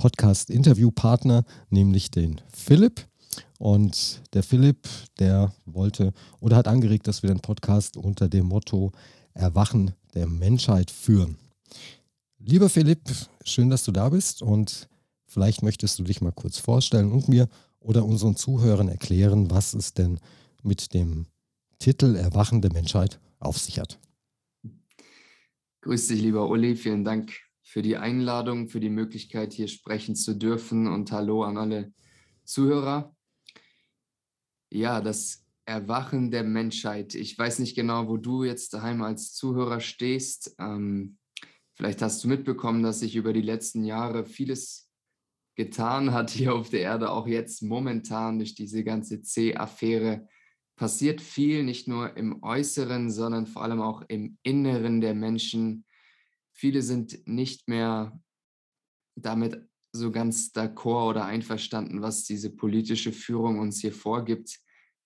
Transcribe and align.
Podcast-Interviewpartner, 0.00 1.44
nämlich 1.68 2.10
den 2.10 2.40
Philipp. 2.54 3.06
Und 3.58 4.22
der 4.32 4.42
Philipp, 4.42 4.88
der 5.18 5.52
wollte 5.66 6.14
oder 6.40 6.56
hat 6.56 6.68
angeregt, 6.68 7.06
dass 7.06 7.22
wir 7.22 7.28
den 7.28 7.40
Podcast 7.40 7.98
unter 7.98 8.30
dem 8.30 8.46
Motto 8.46 8.92
Erwachen 9.34 9.92
der 10.14 10.26
Menschheit 10.26 10.90
führen. 10.90 11.36
Lieber 12.38 12.70
Philipp, 12.70 13.02
schön, 13.44 13.68
dass 13.68 13.84
du 13.84 13.92
da 13.92 14.08
bist 14.08 14.40
und 14.40 14.88
vielleicht 15.26 15.62
möchtest 15.62 15.98
du 15.98 16.02
dich 16.02 16.22
mal 16.22 16.32
kurz 16.32 16.56
vorstellen 16.56 17.12
und 17.12 17.28
mir 17.28 17.46
oder 17.78 18.06
unseren 18.06 18.36
Zuhörern 18.36 18.88
erklären, 18.88 19.50
was 19.50 19.74
es 19.74 19.92
denn 19.92 20.18
mit 20.62 20.94
dem 20.94 21.26
Titel 21.78 22.16
Erwachen 22.16 22.62
der 22.62 22.72
Menschheit 22.72 23.20
auf 23.38 23.58
sich 23.58 23.78
hat. 23.78 23.98
Grüß 25.82 26.08
dich, 26.08 26.22
lieber 26.22 26.48
Uli. 26.48 26.74
Vielen 26.74 27.04
Dank 27.04 27.34
für 27.70 27.82
die 27.82 27.96
Einladung, 27.96 28.68
für 28.68 28.80
die 28.80 28.90
Möglichkeit, 28.90 29.52
hier 29.52 29.68
sprechen 29.68 30.16
zu 30.16 30.34
dürfen 30.34 30.88
und 30.88 31.12
hallo 31.12 31.44
an 31.44 31.56
alle 31.56 31.92
Zuhörer. 32.42 33.14
Ja, 34.72 35.00
das 35.00 35.46
Erwachen 35.66 36.32
der 36.32 36.42
Menschheit. 36.42 37.14
Ich 37.14 37.38
weiß 37.38 37.60
nicht 37.60 37.76
genau, 37.76 38.08
wo 38.08 38.16
du 38.16 38.42
jetzt 38.42 38.74
daheim 38.74 39.02
als 39.02 39.34
Zuhörer 39.34 39.78
stehst. 39.78 40.56
Ähm, 40.58 41.16
vielleicht 41.74 42.02
hast 42.02 42.24
du 42.24 42.28
mitbekommen, 42.28 42.82
dass 42.82 42.98
sich 42.98 43.14
über 43.14 43.32
die 43.32 43.40
letzten 43.40 43.84
Jahre 43.84 44.24
vieles 44.24 44.90
getan 45.54 46.12
hat 46.12 46.30
hier 46.30 46.56
auf 46.56 46.70
der 46.70 46.80
Erde, 46.80 47.12
auch 47.12 47.28
jetzt 47.28 47.62
momentan 47.62 48.38
durch 48.40 48.56
diese 48.56 48.82
ganze 48.82 49.22
C-Affäre. 49.22 50.26
Passiert 50.74 51.20
viel, 51.20 51.62
nicht 51.62 51.86
nur 51.86 52.16
im 52.16 52.42
Äußeren, 52.42 53.12
sondern 53.12 53.46
vor 53.46 53.62
allem 53.62 53.80
auch 53.80 54.02
im 54.08 54.38
Inneren 54.42 55.00
der 55.00 55.14
Menschen 55.14 55.84
viele 56.60 56.82
sind 56.82 57.26
nicht 57.26 57.68
mehr 57.68 58.20
damit 59.16 59.66
so 59.92 60.10
ganz 60.12 60.52
d'accord 60.52 61.08
oder 61.08 61.24
einverstanden, 61.24 62.02
was 62.02 62.24
diese 62.24 62.50
politische 62.50 63.12
Führung 63.12 63.58
uns 63.58 63.80
hier 63.80 63.94
vorgibt. 63.94 64.60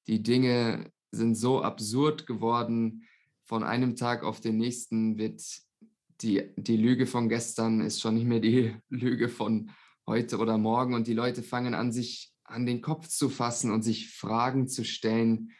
Die 0.09 0.21
Dinge 0.23 0.91
sind 1.13 1.37
so 1.37 1.63
absurd 1.63 2.27
geworden. 2.27 3.05
Von 3.45 3.63
einem 3.63 3.95
Tag 3.95 4.25
auf 4.25 4.41
den 4.41 4.57
nächsten 4.57 5.17
wird 5.17 5.41
die, 6.21 6.51
die 6.57 6.77
Lüge 6.77 7.07
von 7.07 7.29
gestern 7.29 7.81
ist 7.81 8.01
schon 8.01 8.15
nicht 8.15 8.27
mehr 8.27 8.41
die 8.41 8.75
Lüge 8.89 9.29
von 9.29 9.71
heute 10.09 10.39
oder 10.39 10.59
morgen. 10.59 10.93
Und 10.93 11.07
die 11.07 11.15
Leute 11.15 11.45
fangen 11.45 11.75
an, 11.75 11.93
sich 11.93 12.33
an 12.43 12.67
den 12.67 12.83
Kopf 12.83 13.07
zu 13.07 13.29
fassen 13.29 13.71
und 13.71 13.83
sich 13.83 14.11
Fragen 14.11 14.67
zu 14.67 14.85
stellen, 14.85 15.53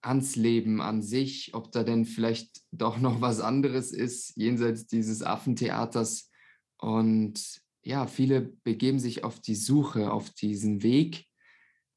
ans 0.00 0.36
Leben 0.36 0.80
an 0.80 1.02
sich, 1.02 1.54
ob 1.54 1.72
da 1.72 1.82
denn 1.82 2.04
vielleicht 2.04 2.62
doch 2.70 2.98
noch 2.98 3.20
was 3.20 3.40
anderes 3.40 3.92
ist, 3.92 4.36
jenseits 4.36 4.86
dieses 4.86 5.22
Affentheaters. 5.22 6.30
Und 6.78 7.62
ja, 7.82 8.06
viele 8.06 8.40
begeben 8.64 8.98
sich 8.98 9.24
auf 9.24 9.40
die 9.40 9.56
Suche, 9.56 10.12
auf 10.12 10.30
diesen 10.30 10.82
Weg, 10.82 11.26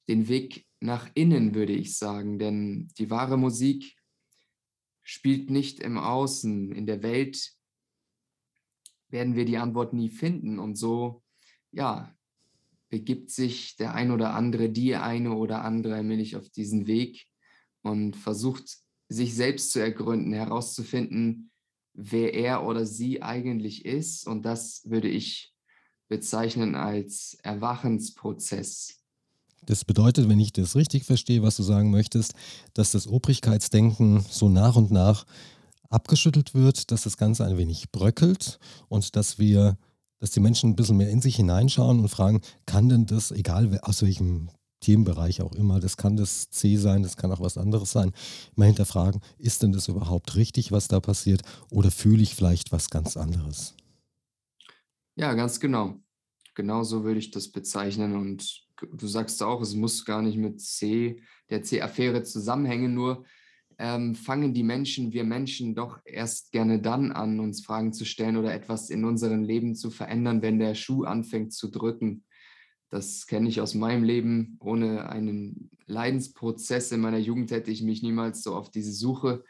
den 0.08 0.28
Weg 0.28 0.66
nach 0.80 1.10
innen, 1.14 1.54
würde 1.54 1.74
ich 1.74 1.98
sagen. 1.98 2.40
Denn 2.40 2.88
die 2.98 3.10
wahre 3.10 3.38
Musik 3.38 3.96
spielt 5.04 5.50
nicht 5.50 5.80
im 5.80 5.98
Außen. 5.98 6.72
In 6.72 6.86
der 6.86 7.04
Welt 7.04 7.54
werden 9.10 9.36
wir 9.36 9.46
die 9.46 9.58
Antwort 9.58 9.94
nie 9.94 10.10
finden. 10.10 10.58
Und 10.58 10.76
so, 10.76 11.24
ja, 11.72 12.16
begibt 12.90 13.30
sich 13.30 13.76
der 13.76 13.94
ein 13.94 14.12
oder 14.12 14.34
andere, 14.34 14.70
die 14.70 14.96
eine 14.96 15.34
oder 15.34 15.64
andere 15.64 15.96
allmählich 15.96 16.36
auf 16.36 16.50
diesen 16.50 16.88
Weg 16.88 17.31
und 17.84 18.16
versucht, 18.16 18.78
sich 19.10 19.36
selbst 19.36 19.72
zu 19.72 19.80
ergründen, 19.80 20.34
herauszufinden, 20.34 21.52
wer 21.94 22.34
er 22.34 22.66
oder 22.66 22.86
sie 22.86 23.22
eigentlich 23.22 23.86
ist. 23.86 24.28
Und 24.28 24.44
das 24.44 24.82
würde 24.86 25.10
ich 25.10 25.54
bezeichnen 26.08 26.76
als 26.76 27.38
Erwachensprozess. 27.44 28.98
Das 29.64 29.86
bedeutet, 29.86 30.28
wenn 30.28 30.40
ich 30.40 30.54
das 30.54 30.76
richtig 30.76 31.06
verstehe, 31.06 31.44
was 31.44 31.56
du 31.56 31.64
sagen 31.64 31.92
möchtest, 31.92 32.34
dass 32.74 32.92
das 32.92 33.08
Obrigkeitsdenken 33.08 34.26
so 34.30 34.50
nach 34.50 34.76
und 34.76 34.92
nach 34.92 35.26
abgeschüttelt 35.90 36.54
wird, 36.54 36.92
dass 36.92 37.04
das 37.04 37.18
Ganze 37.18 37.46
ein 37.46 37.58
wenig 37.58 37.92
bröckelt 37.92 38.60
und 38.88 39.16
dass 39.16 39.38
wir, 39.38 39.78
dass 40.20 40.32
die 40.32 40.40
Menschen 40.40 40.72
ein 40.72 40.76
bisschen 40.76 40.98
mehr 40.98 41.10
in 41.10 41.22
sich 41.22 41.36
hineinschauen 41.36 42.00
und 42.00 42.10
fragen, 42.10 42.42
kann 42.66 42.90
denn 42.90 43.06
das, 43.06 43.32
egal 43.32 43.78
aus 43.84 44.02
welchem 44.02 44.50
Themenbereich 44.82 45.42
auch 45.42 45.54
immer. 45.54 45.80
Das 45.80 45.96
kann 45.96 46.18
das 46.18 46.50
C 46.50 46.76
sein, 46.76 47.04
das 47.04 47.16
kann 47.16 47.32
auch 47.32 47.40
was 47.40 47.58
anderes 47.58 47.92
sein. 47.92 48.12
Mal 48.56 48.66
hinterfragen, 48.66 49.22
ist 49.38 49.64
denn 49.64 49.72
das 49.72 49.88
überhaupt 49.88 50.36
richtig, 50.36 50.72
was 50.72 50.88
da 50.88 51.00
passiert? 51.00 51.42
Oder 51.70 51.92
fühle 51.92 52.22
ich 52.22 52.36
vielleicht 52.36 52.72
was 52.72 52.90
ganz 52.90 53.16
anderes? 53.16 53.76
Ja, 55.16 55.34
ganz 55.34 55.60
genau. 55.60 55.96
Genau 56.56 56.84
so 56.84 57.04
würde 57.04 57.20
ich 57.20 57.32
das 57.32 57.52
bezeichnen. 57.52 58.16
Und 58.16 58.66
du 58.94 59.08
sagst 59.08 59.42
auch, 59.42 59.62
es 59.62 59.74
muss 59.76 60.04
gar 60.04 60.22
nicht 60.22 60.38
mit 60.38 60.60
C, 60.62 61.22
der 61.50 61.64
C-Affäre 61.64 62.24
zusammenhängen, 62.24 62.94
nur 62.94 63.26
ähm, 63.78 64.16
fangen 64.16 64.54
die 64.54 64.64
Menschen, 64.64 65.12
wir 65.12 65.24
Menschen 65.24 65.74
doch 65.74 66.00
erst 66.06 66.52
gerne 66.52 66.80
dann 66.80 67.12
an, 67.12 67.40
uns 67.40 67.66
Fragen 67.66 67.94
zu 67.94 68.06
stellen 68.06 68.38
oder 68.38 68.54
etwas 68.54 68.90
in 68.90 69.06
unserem 69.06 69.44
Leben 69.44 69.76
zu 69.76 69.90
verändern, 69.90 70.42
wenn 70.42 70.60
der 70.60 70.76
Schuh 70.76 71.04
anfängt 71.04 71.54
zu 71.54 71.70
drücken. 71.70 72.24
Das 72.92 73.26
kenne 73.26 73.48
ich 73.48 73.62
aus 73.62 73.74
meinem 73.74 74.04
Leben. 74.04 74.58
Ohne 74.60 75.10
einen 75.10 75.72
Leidensprozess 75.86 76.92
in 76.92 77.00
meiner 77.00 77.18
Jugend 77.18 77.50
hätte 77.50 77.72
ich 77.72 77.82
mich 77.82 78.04
niemals 78.04 78.44
so 78.44 78.54
auf 78.54 78.70
diese 78.70 78.92
Suche 78.92 79.44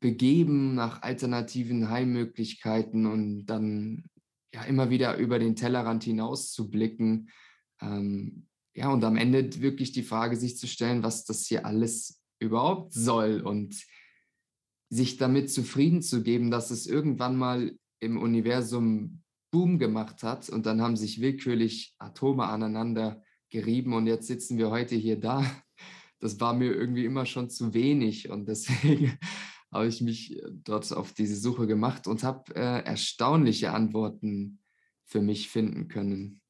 begeben 0.00 0.74
nach 0.74 1.02
alternativen 1.02 1.88
Heimmöglichkeiten 1.88 3.06
und 3.06 3.46
dann 3.46 4.04
ja 4.52 4.64
immer 4.64 4.90
wieder 4.90 5.16
über 5.18 5.38
den 5.38 5.54
Tellerrand 5.54 6.02
hinaus 6.02 6.52
zu 6.52 6.68
blicken. 6.68 7.30
Ähm, 7.80 8.46
ja, 8.74 8.90
und 8.90 9.04
am 9.04 9.16
Ende 9.16 9.60
wirklich 9.60 9.92
die 9.92 10.02
Frage 10.02 10.36
sich 10.36 10.56
zu 10.56 10.66
stellen, 10.66 11.02
was 11.02 11.24
das 11.24 11.46
hier 11.46 11.64
alles 11.64 12.20
überhaupt 12.40 12.92
soll 12.92 13.40
und 13.40 13.84
sich 14.90 15.16
damit 15.16 15.50
zufrieden 15.50 16.02
zu 16.02 16.22
geben, 16.22 16.50
dass 16.50 16.70
es 16.70 16.86
irgendwann 16.86 17.36
mal 17.36 17.76
im 18.00 18.18
Universum 18.18 19.22
Boom 19.50 19.78
gemacht 19.78 20.22
hat 20.22 20.48
und 20.48 20.66
dann 20.66 20.80
haben 20.80 20.96
sich 20.96 21.20
willkürlich 21.20 21.94
Atome 21.98 22.44
aneinander 22.44 23.22
gerieben 23.50 23.94
und 23.94 24.06
jetzt 24.06 24.26
sitzen 24.26 24.58
wir 24.58 24.70
heute 24.70 24.94
hier 24.94 25.18
da. 25.18 25.44
Das 26.20 26.40
war 26.40 26.52
mir 26.52 26.74
irgendwie 26.74 27.04
immer 27.04 27.26
schon 27.26 27.48
zu 27.48 27.74
wenig 27.74 28.28
und 28.28 28.48
deswegen 28.48 29.18
habe 29.72 29.86
ich 29.86 30.00
mich 30.00 30.42
dort 30.64 30.92
auf 30.92 31.12
diese 31.12 31.36
Suche 31.36 31.66
gemacht 31.66 32.06
und 32.06 32.24
habe 32.24 32.54
äh, 32.56 32.84
erstaunliche 32.84 33.72
Antworten 33.72 34.58
für 35.04 35.20
mich 35.20 35.48
finden 35.48 35.88
können. 35.88 36.40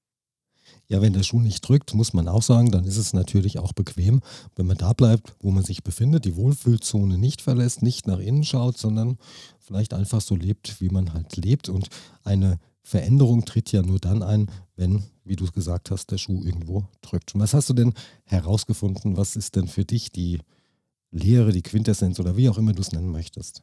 Ja, 0.86 1.00
wenn 1.00 1.12
der 1.12 1.22
Schuh 1.22 1.40
nicht 1.40 1.66
drückt, 1.66 1.94
muss 1.94 2.12
man 2.12 2.28
auch 2.28 2.42
sagen, 2.42 2.70
dann 2.70 2.84
ist 2.84 2.96
es 2.96 3.12
natürlich 3.12 3.58
auch 3.58 3.72
bequem, 3.72 4.20
wenn 4.56 4.66
man 4.66 4.76
da 4.76 4.92
bleibt, 4.92 5.34
wo 5.40 5.50
man 5.50 5.64
sich 5.64 5.82
befindet, 5.82 6.24
die 6.24 6.36
Wohlfühlzone 6.36 7.18
nicht 7.18 7.42
verlässt, 7.42 7.82
nicht 7.82 8.06
nach 8.06 8.18
innen 8.18 8.44
schaut, 8.44 8.78
sondern 8.78 9.18
vielleicht 9.58 9.94
einfach 9.94 10.20
so 10.20 10.34
lebt, 10.34 10.80
wie 10.80 10.90
man 10.90 11.12
halt 11.12 11.36
lebt 11.36 11.68
und 11.68 11.88
eine 12.22 12.58
Veränderung 12.88 13.44
tritt 13.44 13.70
ja 13.70 13.82
nur 13.82 13.98
dann 13.98 14.22
ein, 14.22 14.50
wenn, 14.74 15.02
wie 15.22 15.36
du 15.36 15.44
gesagt 15.52 15.90
hast, 15.90 16.10
der 16.10 16.16
Schuh 16.16 16.42
irgendwo 16.42 16.88
drückt. 17.02 17.34
Und 17.34 17.42
was 17.42 17.52
hast 17.52 17.68
du 17.68 17.74
denn 17.74 17.92
herausgefunden? 18.24 19.18
Was 19.18 19.36
ist 19.36 19.56
denn 19.56 19.68
für 19.68 19.84
dich 19.84 20.10
die 20.10 20.38
Lehre, 21.10 21.52
die 21.52 21.60
Quintessenz 21.60 22.18
oder 22.18 22.38
wie 22.38 22.48
auch 22.48 22.56
immer 22.56 22.72
du 22.72 22.80
es 22.80 22.92
nennen 22.92 23.12
möchtest? 23.12 23.60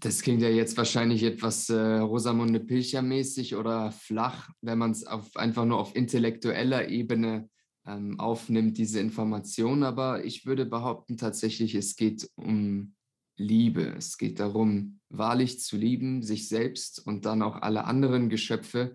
Das 0.00 0.22
klingt 0.22 0.42
ja 0.42 0.48
jetzt 0.48 0.76
wahrscheinlich 0.76 1.22
etwas 1.22 1.68
äh, 1.70 1.98
Rosamunde 1.98 2.58
Pilcher-mäßig 2.58 3.54
oder 3.54 3.92
flach, 3.92 4.50
wenn 4.60 4.78
man 4.78 4.90
es 4.90 5.06
einfach 5.06 5.66
nur 5.66 5.78
auf 5.78 5.94
intellektueller 5.94 6.88
Ebene 6.88 7.48
ähm, 7.86 8.18
aufnimmt, 8.18 8.76
diese 8.76 8.98
Information. 8.98 9.84
Aber 9.84 10.24
ich 10.24 10.46
würde 10.46 10.66
behaupten, 10.66 11.16
tatsächlich, 11.16 11.76
es 11.76 11.94
geht 11.94 12.28
um 12.34 12.96
Liebe. 13.38 13.94
Es 13.96 14.18
geht 14.18 14.40
darum, 14.40 15.00
wahrlich 15.08 15.60
zu 15.60 15.76
lieben, 15.76 16.22
sich 16.22 16.48
selbst 16.48 17.04
und 17.06 17.24
dann 17.24 17.42
auch 17.42 17.56
alle 17.56 17.84
anderen 17.84 18.28
Geschöpfe. 18.28 18.94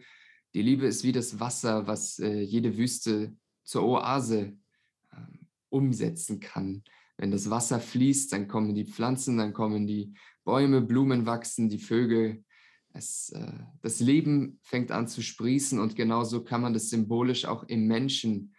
Die 0.54 0.62
Liebe 0.62 0.86
ist 0.86 1.04
wie 1.04 1.12
das 1.12 1.40
Wasser, 1.40 1.88
was 1.88 2.20
äh, 2.20 2.42
jede 2.42 2.78
Wüste 2.78 3.36
zur 3.64 3.84
Oase 3.84 4.58
äh, 5.12 5.16
umsetzen 5.70 6.40
kann. 6.40 6.84
Wenn 7.18 7.32
das 7.32 7.50
Wasser 7.50 7.80
fließt, 7.80 8.34
dann 8.34 8.48
kommen 8.48 8.76
die 8.76 8.86
Pflanzen, 8.86 9.38
dann 9.38 9.54
kommen 9.54 9.88
die 9.88 10.14
Bäume, 10.44 10.82
Blumen 10.82 11.26
wachsen, 11.26 11.70
die 11.70 11.80
Vögel 11.80 12.44
es, 12.94 13.30
äh, 13.30 13.52
das 13.82 14.00
Leben 14.00 14.60
fängt 14.62 14.92
an 14.92 15.08
zu 15.08 15.22
sprießen 15.22 15.80
und 15.80 15.96
genauso 15.96 16.44
kann 16.44 16.62
man 16.62 16.74
das 16.74 16.90
symbolisch 16.90 17.46
auch 17.46 17.64
im 17.64 17.88
Menschen 17.88 18.54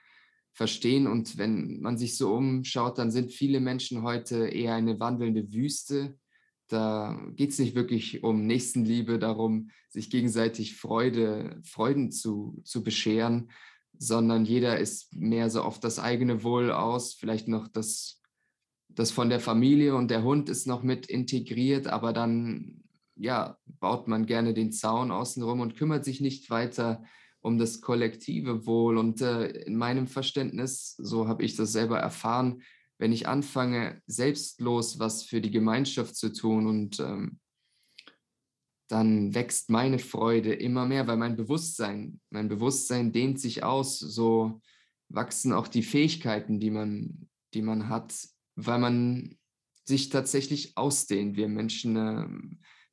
verstehen. 0.55 1.07
Und 1.07 1.37
wenn 1.37 1.81
man 1.81 1.99
sich 1.99 2.17
so 2.17 2.33
umschaut, 2.33 2.99
dann 2.99 3.11
sind 3.11 3.33
viele 3.33 3.61
Menschen 3.61 4.03
heute 4.03 4.47
eher 4.47 4.75
eine 4.75 4.99
wandelnde 5.01 5.53
Wüste. 5.53 6.17
Da 6.69 7.21
geht 7.35 7.51
es 7.51 7.59
nicht 7.59 7.75
wirklich 7.75 8.23
um 8.23 8.47
Nächstenliebe, 8.47 9.19
darum, 9.19 9.71
sich 9.91 10.09
gegenseitig 10.09 10.77
Freude, 10.77 11.61
Freuden 11.65 12.11
zu, 12.11 12.63
zu 12.65 12.83
bescheren, 12.83 13.51
sondern 13.99 14.45
jeder 14.45 14.79
ist 14.79 15.15
mehr 15.15 15.51
so 15.51 15.63
auf 15.63 15.79
das 15.79 15.99
eigene 15.99 16.43
Wohl 16.43 16.73
aus, 16.73 17.15
vielleicht 17.15 17.49
noch 17.49 17.69
das, 17.69 18.23
das 18.89 19.11
von 19.11 19.29
der 19.29 19.41
Familie 19.41 19.95
und 19.95 20.11
der 20.11 20.23
Hund 20.23 20.49
ist 20.49 20.67
noch 20.67 20.83
mit 20.83 21.07
integriert, 21.07 21.87
aber 21.87 22.13
dann 22.13 22.83
ja, 23.17 23.59
baut 23.79 24.09
man 24.09 24.27
gerne 24.27 24.55
den 24.55 24.73
Zaun 24.73 25.11
außenrum 25.11 25.61
und 25.61 25.77
kümmert 25.77 26.05
sich 26.05 26.21
nicht 26.21 26.51
weiter 26.51 27.05
um 27.45 27.59
das 27.59 27.83
kollektive 27.83 28.67
Wohl. 28.67 28.97
Und 28.97 29.21
äh, 29.21 29.49
in 29.49 29.77
meinem 29.77 30.07
Verständnis, 30.07 30.95
so 30.97 31.29
habe 31.29 31.45
ich 31.45 31.57
das 31.57 31.73
selber 31.73 31.99
erfahren, 31.99 32.63
wenn 32.99 33.13
ich 33.13 33.29
anfange, 33.29 34.01
selbstlos 34.07 34.99
was 34.99 35.25
für 35.25 35.43
die 35.43 35.51
Gemeinschaft 35.51 36.17
zu 36.17 36.33
tun 36.33 36.67
und 36.67 37.01
ähm, 37.01 37.39
dann 38.89 39.35
wächst 39.35 39.69
meine 39.69 39.99
Freude 39.99 40.55
immer 40.55 40.87
mehr, 40.87 41.07
weil 41.07 41.17
mein 41.17 41.37
Bewusstsein, 41.37 42.21
mein 42.31 42.49
Bewusstsein 42.49 43.13
dehnt 43.13 43.41
sich 43.41 43.63
aus, 43.63 43.99
so 43.99 44.61
wachsen 45.09 45.53
auch 45.53 45.69
die 45.69 45.83
Fähigkeiten, 45.83 46.61
die 46.61 46.71
man, 46.71 47.29
die 47.53 47.63
man 47.63 47.89
hat, 47.89 48.15
weil 48.57 48.79
man 48.79 49.37
sich 49.85 50.09
tatsächlich 50.09 50.77
ausdehnt. 50.77 51.37
Wir 51.37 51.49
Menschen 51.49 51.97
äh, 51.97 52.27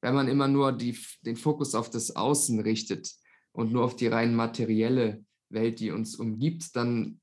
wenn 0.02 0.16
man 0.16 0.28
immer 0.28 0.48
nur 0.48 0.72
die, 0.72 0.98
den 1.22 1.38
Fokus 1.38 1.76
auf 1.76 1.90
das 1.90 2.16
Außen 2.16 2.60
richtet 2.60 3.14
und 3.54 3.72
nur 3.72 3.84
auf 3.84 3.96
die 3.96 4.08
rein 4.08 4.36
materielle 4.36 5.24
Welt, 5.50 5.80
die 5.80 5.92
uns 5.92 6.16
umgibt, 6.16 6.76
dann 6.76 7.20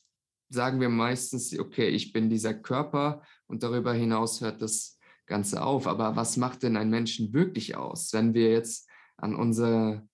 sagen 0.50 0.80
wir 0.80 0.88
meistens, 0.88 1.58
okay, 1.58 1.88
ich 1.88 2.12
bin 2.12 2.30
dieser 2.30 2.54
Körper 2.54 3.22
und 3.46 3.62
darüber 3.62 3.92
hinaus 3.92 4.40
hört 4.40 4.62
das 4.62 4.98
Ganze 5.26 5.62
auf. 5.62 5.86
Aber 5.86 6.16
was 6.16 6.36
macht 6.36 6.62
denn 6.62 6.76
ein 6.76 6.90
Menschen 6.90 7.32
wirklich 7.32 7.76
aus, 7.76 8.12
wenn 8.12 8.34
wir 8.34 8.50
jetzt 8.50 8.88
an, 9.16 9.34
unsere, 9.34 10.08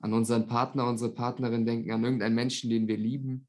an 0.00 0.12
unseren 0.12 0.46
Partner, 0.46 0.86
unsere 0.86 1.14
Partnerin 1.14 1.64
denken, 1.64 1.90
an 1.90 2.04
irgendeinen 2.04 2.34
Menschen, 2.34 2.70
den 2.70 2.86
wir 2.86 2.96
lieben, 2.96 3.46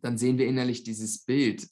dann 0.00 0.18
sehen 0.18 0.38
wir 0.38 0.46
innerlich 0.46 0.82
dieses 0.82 1.24
Bild 1.24 1.68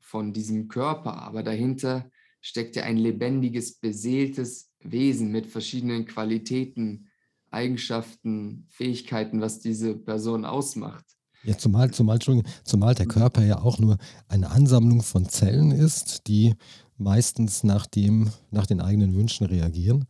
von 0.00 0.32
diesem 0.32 0.68
Körper, 0.68 1.22
aber 1.22 1.42
dahinter 1.42 2.10
steckt 2.40 2.76
ja 2.76 2.84
ein 2.84 2.96
lebendiges, 2.96 3.78
beseeltes 3.78 4.72
Wesen 4.80 5.30
mit 5.32 5.46
verschiedenen 5.46 6.06
Qualitäten, 6.06 7.08
Eigenschaften, 7.52 8.66
Fähigkeiten, 8.68 9.40
was 9.40 9.60
diese 9.60 9.94
Person 9.94 10.44
ausmacht. 10.44 11.04
Ja, 11.44 11.58
zumal, 11.58 11.90
zumal, 11.90 12.18
zumal 12.64 12.94
der 12.94 13.06
Körper 13.06 13.44
ja 13.44 13.60
auch 13.60 13.78
nur 13.78 13.98
eine 14.28 14.50
Ansammlung 14.50 15.02
von 15.02 15.28
Zellen 15.28 15.72
ist, 15.72 16.28
die 16.28 16.54
meistens 16.96 17.64
nach, 17.64 17.86
dem, 17.86 18.30
nach 18.50 18.66
den 18.66 18.80
eigenen 18.80 19.14
Wünschen 19.14 19.46
reagieren. 19.46 20.06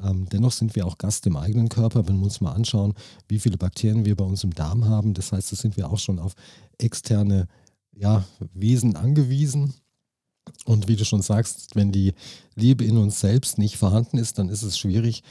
Ähm, 0.00 0.28
dennoch 0.30 0.52
sind 0.52 0.76
wir 0.76 0.86
auch 0.86 0.98
Gast 0.98 1.26
im 1.26 1.36
eigenen 1.36 1.68
Körper, 1.68 2.06
wenn 2.06 2.18
wir 2.18 2.24
uns 2.24 2.40
mal 2.40 2.52
anschauen, 2.52 2.94
wie 3.28 3.40
viele 3.40 3.58
Bakterien 3.58 4.04
wir 4.04 4.14
bei 4.14 4.24
uns 4.24 4.44
im 4.44 4.54
Darm 4.54 4.84
haben. 4.84 5.14
Das 5.14 5.32
heißt, 5.32 5.50
da 5.50 5.56
sind 5.56 5.76
wir 5.76 5.90
auch 5.90 5.98
schon 5.98 6.18
auf 6.18 6.34
externe 6.78 7.48
ja, 7.92 8.24
Wesen 8.52 8.94
angewiesen. 8.94 9.74
Und 10.64 10.86
wie 10.86 10.96
du 10.96 11.04
schon 11.04 11.22
sagst, 11.22 11.74
wenn 11.74 11.90
die 11.90 12.12
Liebe 12.54 12.84
in 12.84 12.98
uns 12.98 13.18
selbst 13.18 13.58
nicht 13.58 13.76
vorhanden 13.76 14.18
ist, 14.18 14.38
dann 14.38 14.48
ist 14.48 14.62
es 14.62 14.78
schwierig, 14.78 15.24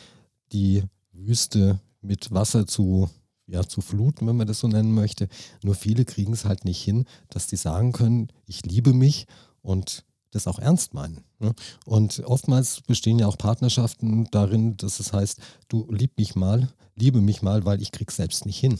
die 0.51 0.83
Wüste 1.15 1.79
mit 2.01 2.31
Wasser 2.31 2.67
zu, 2.67 3.09
ja, 3.47 3.63
zu 3.67 3.81
fluten, 3.81 4.27
wenn 4.27 4.37
man 4.37 4.47
das 4.47 4.59
so 4.59 4.67
nennen 4.67 4.93
möchte. 4.93 5.27
Nur 5.63 5.75
viele 5.75 6.05
kriegen 6.05 6.33
es 6.33 6.45
halt 6.45 6.65
nicht 6.65 6.83
hin, 6.83 7.05
dass 7.29 7.47
die 7.47 7.55
sagen 7.55 7.91
können, 7.91 8.29
ich 8.45 8.65
liebe 8.65 8.93
mich 8.93 9.27
und 9.61 10.05
das 10.31 10.47
auch 10.47 10.59
ernst 10.59 10.93
meinen. 10.93 11.23
Ne? 11.39 11.53
Und 11.85 12.19
oftmals 12.25 12.81
bestehen 12.81 13.19
ja 13.19 13.27
auch 13.27 13.37
Partnerschaften 13.37 14.25
darin, 14.31 14.77
dass 14.77 14.99
es 14.99 15.13
heißt, 15.13 15.39
du 15.69 15.89
lieb 15.89 16.17
mich 16.17 16.35
mal, 16.35 16.73
liebe 16.95 17.21
mich 17.21 17.41
mal, 17.41 17.65
weil 17.65 17.81
ich 17.81 17.91
krieg's 17.91 18.17
selbst 18.17 18.45
nicht 18.45 18.59
hin. 18.59 18.79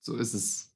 So 0.00 0.16
ist 0.16 0.34
es. 0.34 0.68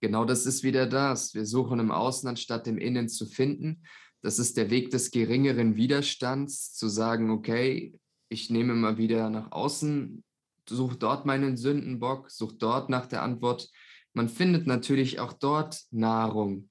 Genau 0.00 0.24
das 0.24 0.44
ist 0.44 0.62
wieder 0.62 0.86
das. 0.86 1.34
Wir 1.34 1.46
suchen 1.46 1.80
im 1.80 1.90
Außen, 1.90 2.28
anstatt 2.28 2.66
im 2.66 2.78
Innen 2.78 3.08
zu 3.08 3.26
finden. 3.26 3.82
Das 4.22 4.38
ist 4.38 4.56
der 4.56 4.70
Weg 4.70 4.90
des 4.90 5.10
geringeren 5.10 5.76
Widerstands, 5.76 6.74
zu 6.74 6.88
sagen, 6.88 7.30
okay, 7.30 7.98
ich 8.28 8.50
nehme 8.50 8.74
mal 8.74 8.98
wieder 8.98 9.30
nach 9.30 9.52
außen, 9.52 10.24
suche 10.68 10.96
dort 10.96 11.26
meinen 11.26 11.56
Sündenbock, 11.56 12.30
suche 12.30 12.56
dort 12.56 12.90
nach 12.90 13.06
der 13.06 13.22
Antwort. 13.22 13.70
Man 14.12 14.28
findet 14.28 14.66
natürlich 14.66 15.20
auch 15.20 15.32
dort 15.32 15.84
Nahrung. 15.90 16.70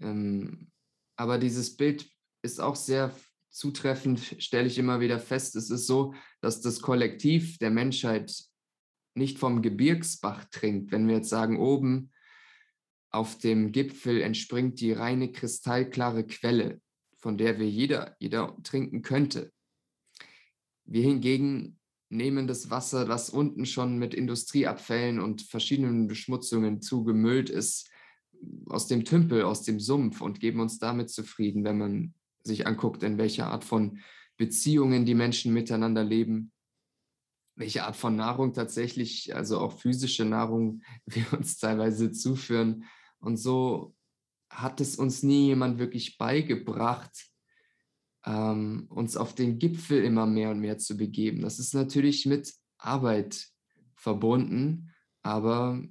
Ähm, 0.00 0.70
aber 1.16 1.38
dieses 1.38 1.76
Bild 1.76 2.08
ist 2.42 2.60
auch 2.60 2.76
sehr 2.76 3.14
zutreffend, 3.50 4.36
stelle 4.38 4.66
ich 4.66 4.78
immer 4.78 5.00
wieder 5.00 5.18
fest. 5.18 5.56
Es 5.56 5.70
ist 5.70 5.86
so, 5.86 6.14
dass 6.40 6.60
das 6.60 6.80
Kollektiv 6.80 7.58
der 7.58 7.70
Menschheit 7.70 8.34
nicht 9.14 9.38
vom 9.38 9.62
Gebirgsbach 9.62 10.46
trinkt. 10.50 10.90
Wenn 10.90 11.06
wir 11.06 11.16
jetzt 11.16 11.28
sagen, 11.28 11.58
oben 11.58 12.10
auf 13.10 13.38
dem 13.38 13.72
Gipfel 13.72 14.22
entspringt 14.22 14.80
die 14.80 14.92
reine 14.92 15.30
kristallklare 15.30 16.26
Quelle, 16.26 16.80
von 17.18 17.36
der 17.36 17.58
wir 17.58 17.68
jeder, 17.68 18.16
jeder 18.18 18.56
trinken 18.62 19.02
könnte. 19.02 19.52
Wir 20.84 21.02
hingegen 21.02 21.78
nehmen 22.08 22.46
das 22.46 22.70
Wasser, 22.70 23.04
das 23.06 23.30
unten 23.30 23.64
schon 23.66 23.98
mit 23.98 24.14
Industrieabfällen 24.14 25.18
und 25.20 25.42
verschiedenen 25.42 26.06
Beschmutzungen 26.08 26.82
zugemüllt 26.82 27.48
ist, 27.48 27.90
aus 28.66 28.86
dem 28.86 29.04
Tümpel, 29.04 29.42
aus 29.42 29.62
dem 29.62 29.80
Sumpf 29.80 30.20
und 30.20 30.40
geben 30.40 30.60
uns 30.60 30.78
damit 30.78 31.10
zufrieden, 31.10 31.64
wenn 31.64 31.78
man 31.78 32.14
sich 32.44 32.66
anguckt, 32.66 33.02
in 33.02 33.18
welcher 33.18 33.46
Art 33.46 33.64
von 33.64 34.00
Beziehungen 34.36 35.06
die 35.06 35.14
Menschen 35.14 35.54
miteinander 35.54 36.04
leben, 36.04 36.52
welche 37.56 37.84
Art 37.84 37.96
von 37.96 38.16
Nahrung 38.16 38.52
tatsächlich, 38.52 39.34
also 39.34 39.58
auch 39.58 39.78
physische 39.78 40.24
Nahrung, 40.24 40.82
wir 41.06 41.32
uns 41.32 41.58
teilweise 41.58 42.12
zuführen, 42.12 42.84
und 43.20 43.36
so 43.36 43.94
hat 44.50 44.80
es 44.80 44.96
uns 44.96 45.22
nie 45.22 45.46
jemand 45.46 45.78
wirklich 45.78 46.18
beigebracht, 46.18 47.31
ähm, 48.26 48.86
uns 48.88 49.16
auf 49.16 49.34
den 49.34 49.58
Gipfel 49.58 50.04
immer 50.04 50.26
mehr 50.26 50.50
und 50.50 50.60
mehr 50.60 50.78
zu 50.78 50.96
begeben. 50.96 51.42
Das 51.42 51.58
ist 51.58 51.74
natürlich 51.74 52.26
mit 52.26 52.52
Arbeit 52.78 53.48
verbunden, 53.96 54.90
aber 55.22 55.82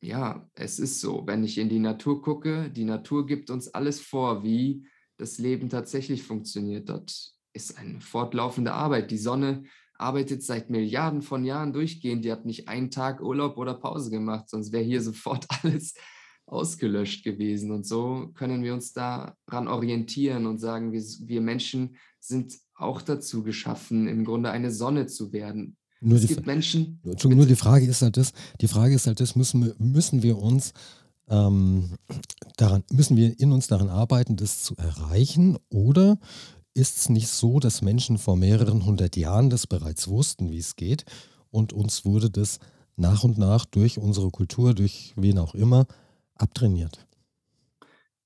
ja, 0.00 0.48
es 0.54 0.78
ist 0.78 1.00
so. 1.00 1.26
Wenn 1.26 1.44
ich 1.44 1.58
in 1.58 1.68
die 1.68 1.78
Natur 1.78 2.22
gucke, 2.22 2.70
die 2.70 2.84
Natur 2.84 3.26
gibt 3.26 3.50
uns 3.50 3.68
alles 3.68 4.00
vor, 4.00 4.42
wie 4.42 4.86
das 5.18 5.38
Leben 5.38 5.68
tatsächlich 5.68 6.22
funktioniert. 6.22 6.88
Dort 6.88 7.34
ist 7.52 7.76
eine 7.76 8.00
fortlaufende 8.00 8.72
Arbeit. 8.72 9.10
Die 9.10 9.18
Sonne 9.18 9.64
arbeitet 9.94 10.42
seit 10.42 10.70
Milliarden 10.70 11.20
von 11.20 11.44
Jahren 11.44 11.74
durchgehend. 11.74 12.24
Die 12.24 12.32
hat 12.32 12.46
nicht 12.46 12.68
einen 12.68 12.90
Tag 12.90 13.20
Urlaub 13.20 13.58
oder 13.58 13.74
Pause 13.74 14.10
gemacht, 14.10 14.48
sonst 14.48 14.72
wäre 14.72 14.84
hier 14.84 15.02
sofort 15.02 15.46
alles 15.62 15.94
ausgelöscht 16.50 17.24
gewesen. 17.24 17.70
Und 17.70 17.86
so 17.86 18.30
können 18.34 18.62
wir 18.62 18.74
uns 18.74 18.92
daran 18.92 19.68
orientieren 19.68 20.46
und 20.46 20.58
sagen, 20.58 20.92
wir, 20.92 21.02
wir 21.02 21.40
Menschen 21.40 21.96
sind 22.18 22.54
auch 22.74 23.02
dazu 23.02 23.42
geschaffen, 23.42 24.08
im 24.08 24.24
Grunde 24.24 24.50
eine 24.50 24.70
Sonne 24.70 25.06
zu 25.06 25.32
werden. 25.32 25.76
Nur 26.00 26.16
es 26.16 26.26
die, 26.26 26.34
gibt 26.34 26.46
Menschen. 26.46 27.00
Nur 27.02 27.46
die 27.46 27.56
Frage 27.56 27.86
ist 27.86 28.02
halt 28.02 28.16
das, 28.16 28.32
die 28.60 28.68
Frage 28.68 28.94
ist 28.94 29.06
halt 29.06 29.20
das, 29.20 29.36
müssen 29.36 29.64
wir, 29.64 29.74
müssen 29.78 30.22
wir 30.22 30.38
uns 30.38 30.72
ähm, 31.28 31.90
daran, 32.56 32.82
müssen 32.90 33.16
wir 33.16 33.38
in 33.38 33.52
uns 33.52 33.66
daran 33.66 33.88
arbeiten, 33.88 34.36
das 34.36 34.62
zu 34.62 34.76
erreichen? 34.76 35.58
Oder 35.68 36.18
ist 36.74 36.96
es 36.96 37.08
nicht 37.10 37.28
so, 37.28 37.60
dass 37.60 37.82
Menschen 37.82 38.18
vor 38.18 38.36
mehreren 38.36 38.86
hundert 38.86 39.16
Jahren 39.16 39.50
das 39.50 39.66
bereits 39.66 40.08
wussten, 40.08 40.50
wie 40.50 40.58
es 40.58 40.76
geht, 40.76 41.04
und 41.50 41.72
uns 41.72 42.04
wurde 42.04 42.30
das 42.30 42.58
nach 42.96 43.24
und 43.24 43.38
nach 43.38 43.64
durch 43.64 43.98
unsere 43.98 44.30
Kultur, 44.30 44.74
durch 44.74 45.12
wen 45.16 45.38
auch 45.38 45.54
immer, 45.54 45.86
abtrainiert? 46.40 47.06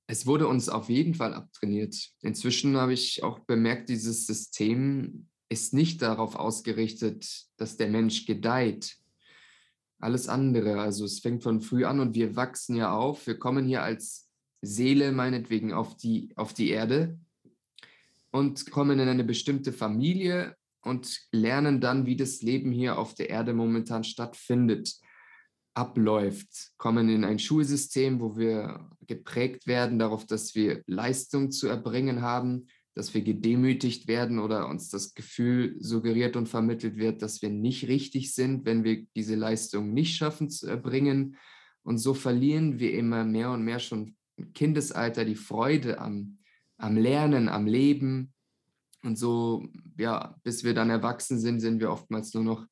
Es 0.06 0.26
wurde 0.26 0.46
uns 0.48 0.68
auf 0.68 0.88
jeden 0.88 1.14
Fall 1.14 1.34
abtrainiert. 1.34 1.96
Inzwischen 2.20 2.76
habe 2.76 2.92
ich 2.92 3.22
auch 3.22 3.40
bemerkt, 3.40 3.88
dieses 3.88 4.26
System 4.26 5.28
ist 5.48 5.72
nicht 5.72 6.02
darauf 6.02 6.36
ausgerichtet, 6.36 7.26
dass 7.56 7.76
der 7.76 7.88
Mensch 7.88 8.26
gedeiht. 8.26 8.96
Alles 9.98 10.28
andere, 10.28 10.80
also 10.80 11.04
es 11.04 11.20
fängt 11.20 11.42
von 11.42 11.60
früh 11.60 11.84
an 11.84 12.00
und 12.00 12.14
wir 12.14 12.36
wachsen 12.36 12.76
ja 12.76 12.92
auf. 12.92 13.26
Wir 13.26 13.38
kommen 13.38 13.66
hier 13.66 13.82
als 13.82 14.28
Seele 14.60 15.12
meinetwegen 15.12 15.72
auf 15.72 15.96
die, 15.96 16.32
auf 16.36 16.52
die 16.52 16.70
Erde 16.70 17.18
und 18.30 18.70
kommen 18.70 18.98
in 18.98 19.08
eine 19.08 19.24
bestimmte 19.24 19.72
Familie 19.72 20.56
und 20.82 21.20
lernen 21.32 21.80
dann, 21.80 22.04
wie 22.04 22.16
das 22.16 22.42
Leben 22.42 22.72
hier 22.72 22.98
auf 22.98 23.14
der 23.14 23.30
Erde 23.30 23.54
momentan 23.54 24.04
stattfindet 24.04 25.00
abläuft, 25.74 26.72
kommen 26.76 27.08
in 27.08 27.24
ein 27.24 27.38
Schulsystem, 27.38 28.20
wo 28.20 28.36
wir 28.36 28.88
geprägt 29.06 29.66
werden 29.66 29.98
darauf, 29.98 30.24
dass 30.24 30.54
wir 30.54 30.82
Leistung 30.86 31.50
zu 31.50 31.66
erbringen 31.66 32.22
haben, 32.22 32.66
dass 32.94 33.12
wir 33.12 33.22
gedemütigt 33.22 34.06
werden 34.06 34.38
oder 34.38 34.68
uns 34.68 34.88
das 34.88 35.14
Gefühl 35.14 35.76
suggeriert 35.80 36.36
und 36.36 36.48
vermittelt 36.48 36.96
wird, 36.96 37.22
dass 37.22 37.42
wir 37.42 37.50
nicht 37.50 37.88
richtig 37.88 38.34
sind, 38.34 38.64
wenn 38.64 38.84
wir 38.84 39.04
diese 39.16 39.34
Leistung 39.34 39.92
nicht 39.92 40.16
schaffen 40.16 40.48
zu 40.48 40.68
erbringen. 40.68 41.36
Und 41.82 41.98
so 41.98 42.14
verlieren 42.14 42.78
wir 42.78 42.94
immer 42.94 43.24
mehr 43.24 43.50
und 43.50 43.64
mehr 43.64 43.80
schon 43.80 44.16
im 44.36 44.52
Kindesalter 44.52 45.24
die 45.24 45.34
Freude 45.34 45.98
am, 45.98 46.38
am 46.76 46.96
Lernen, 46.96 47.48
am 47.48 47.66
Leben. 47.66 48.32
Und 49.02 49.18
so, 49.18 49.68
ja, 49.98 50.36
bis 50.44 50.62
wir 50.62 50.72
dann 50.72 50.88
erwachsen 50.88 51.40
sind, 51.40 51.58
sind 51.58 51.80
wir 51.80 51.90
oftmals 51.90 52.32
nur 52.32 52.44
noch 52.44 52.66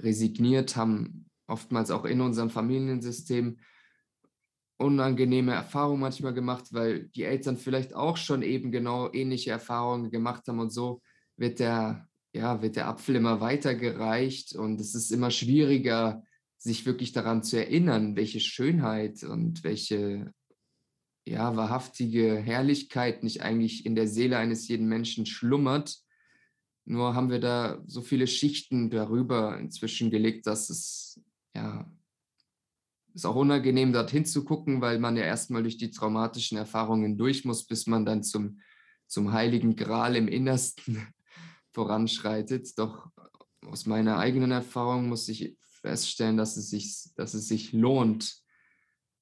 resigniert, 0.00 0.74
haben 0.74 1.29
oftmals 1.50 1.90
auch 1.90 2.04
in 2.04 2.20
unserem 2.20 2.50
Familiensystem 2.50 3.58
unangenehme 4.78 5.52
Erfahrungen 5.52 6.00
manchmal 6.00 6.32
gemacht, 6.32 6.72
weil 6.72 7.08
die 7.08 7.24
Eltern 7.24 7.58
vielleicht 7.58 7.94
auch 7.94 8.16
schon 8.16 8.42
eben 8.42 8.72
genau 8.72 9.12
ähnliche 9.12 9.50
Erfahrungen 9.50 10.10
gemacht 10.10 10.48
haben 10.48 10.58
und 10.58 10.70
so 10.70 11.02
wird 11.36 11.58
der, 11.58 12.08
ja, 12.32 12.62
wird 12.62 12.76
der 12.76 12.88
Apfel 12.88 13.16
immer 13.16 13.40
weitergereicht 13.40 14.54
und 14.54 14.80
es 14.80 14.94
ist 14.94 15.10
immer 15.10 15.30
schwieriger, 15.30 16.22
sich 16.56 16.86
wirklich 16.86 17.12
daran 17.12 17.42
zu 17.42 17.58
erinnern, 17.58 18.16
welche 18.16 18.40
Schönheit 18.40 19.22
und 19.22 19.64
welche 19.64 20.32
ja, 21.26 21.56
wahrhaftige 21.56 22.36
Herrlichkeit 22.36 23.22
nicht 23.22 23.42
eigentlich 23.42 23.84
in 23.86 23.94
der 23.94 24.08
Seele 24.08 24.38
eines 24.38 24.68
jeden 24.68 24.88
Menschen 24.88 25.26
schlummert. 25.26 25.98
Nur 26.86 27.14
haben 27.14 27.30
wir 27.30 27.40
da 27.40 27.82
so 27.86 28.00
viele 28.00 28.26
Schichten 28.26 28.90
darüber 28.90 29.58
inzwischen 29.58 30.10
gelegt, 30.10 30.46
dass 30.46 30.70
es 30.70 31.20
ja 31.54 31.90
ist 33.14 33.26
auch 33.26 33.36
unangenehm, 33.36 33.92
dorthin 33.92 34.24
zu 34.24 34.44
gucken, 34.44 34.80
weil 34.80 34.98
man 34.98 35.16
ja 35.16 35.24
erstmal 35.24 35.62
durch 35.62 35.76
die 35.76 35.90
traumatischen 35.90 36.58
Erfahrungen 36.58 37.16
durch 37.18 37.44
muss, 37.44 37.66
bis 37.66 37.86
man 37.86 38.04
dann 38.04 38.22
zum, 38.22 38.60
zum 39.06 39.32
heiligen 39.32 39.76
Gral 39.76 40.16
im 40.16 40.28
Innersten 40.28 41.06
voranschreitet. 41.72 42.78
Doch 42.78 43.10
aus 43.66 43.86
meiner 43.86 44.18
eigenen 44.18 44.52
Erfahrung 44.52 45.08
muss 45.08 45.28
ich 45.28 45.56
feststellen, 45.60 46.36
dass 46.36 46.56
es 46.56 46.70
sich, 46.70 47.10
dass 47.16 47.34
es 47.34 47.48
sich 47.48 47.72
lohnt, 47.72 48.42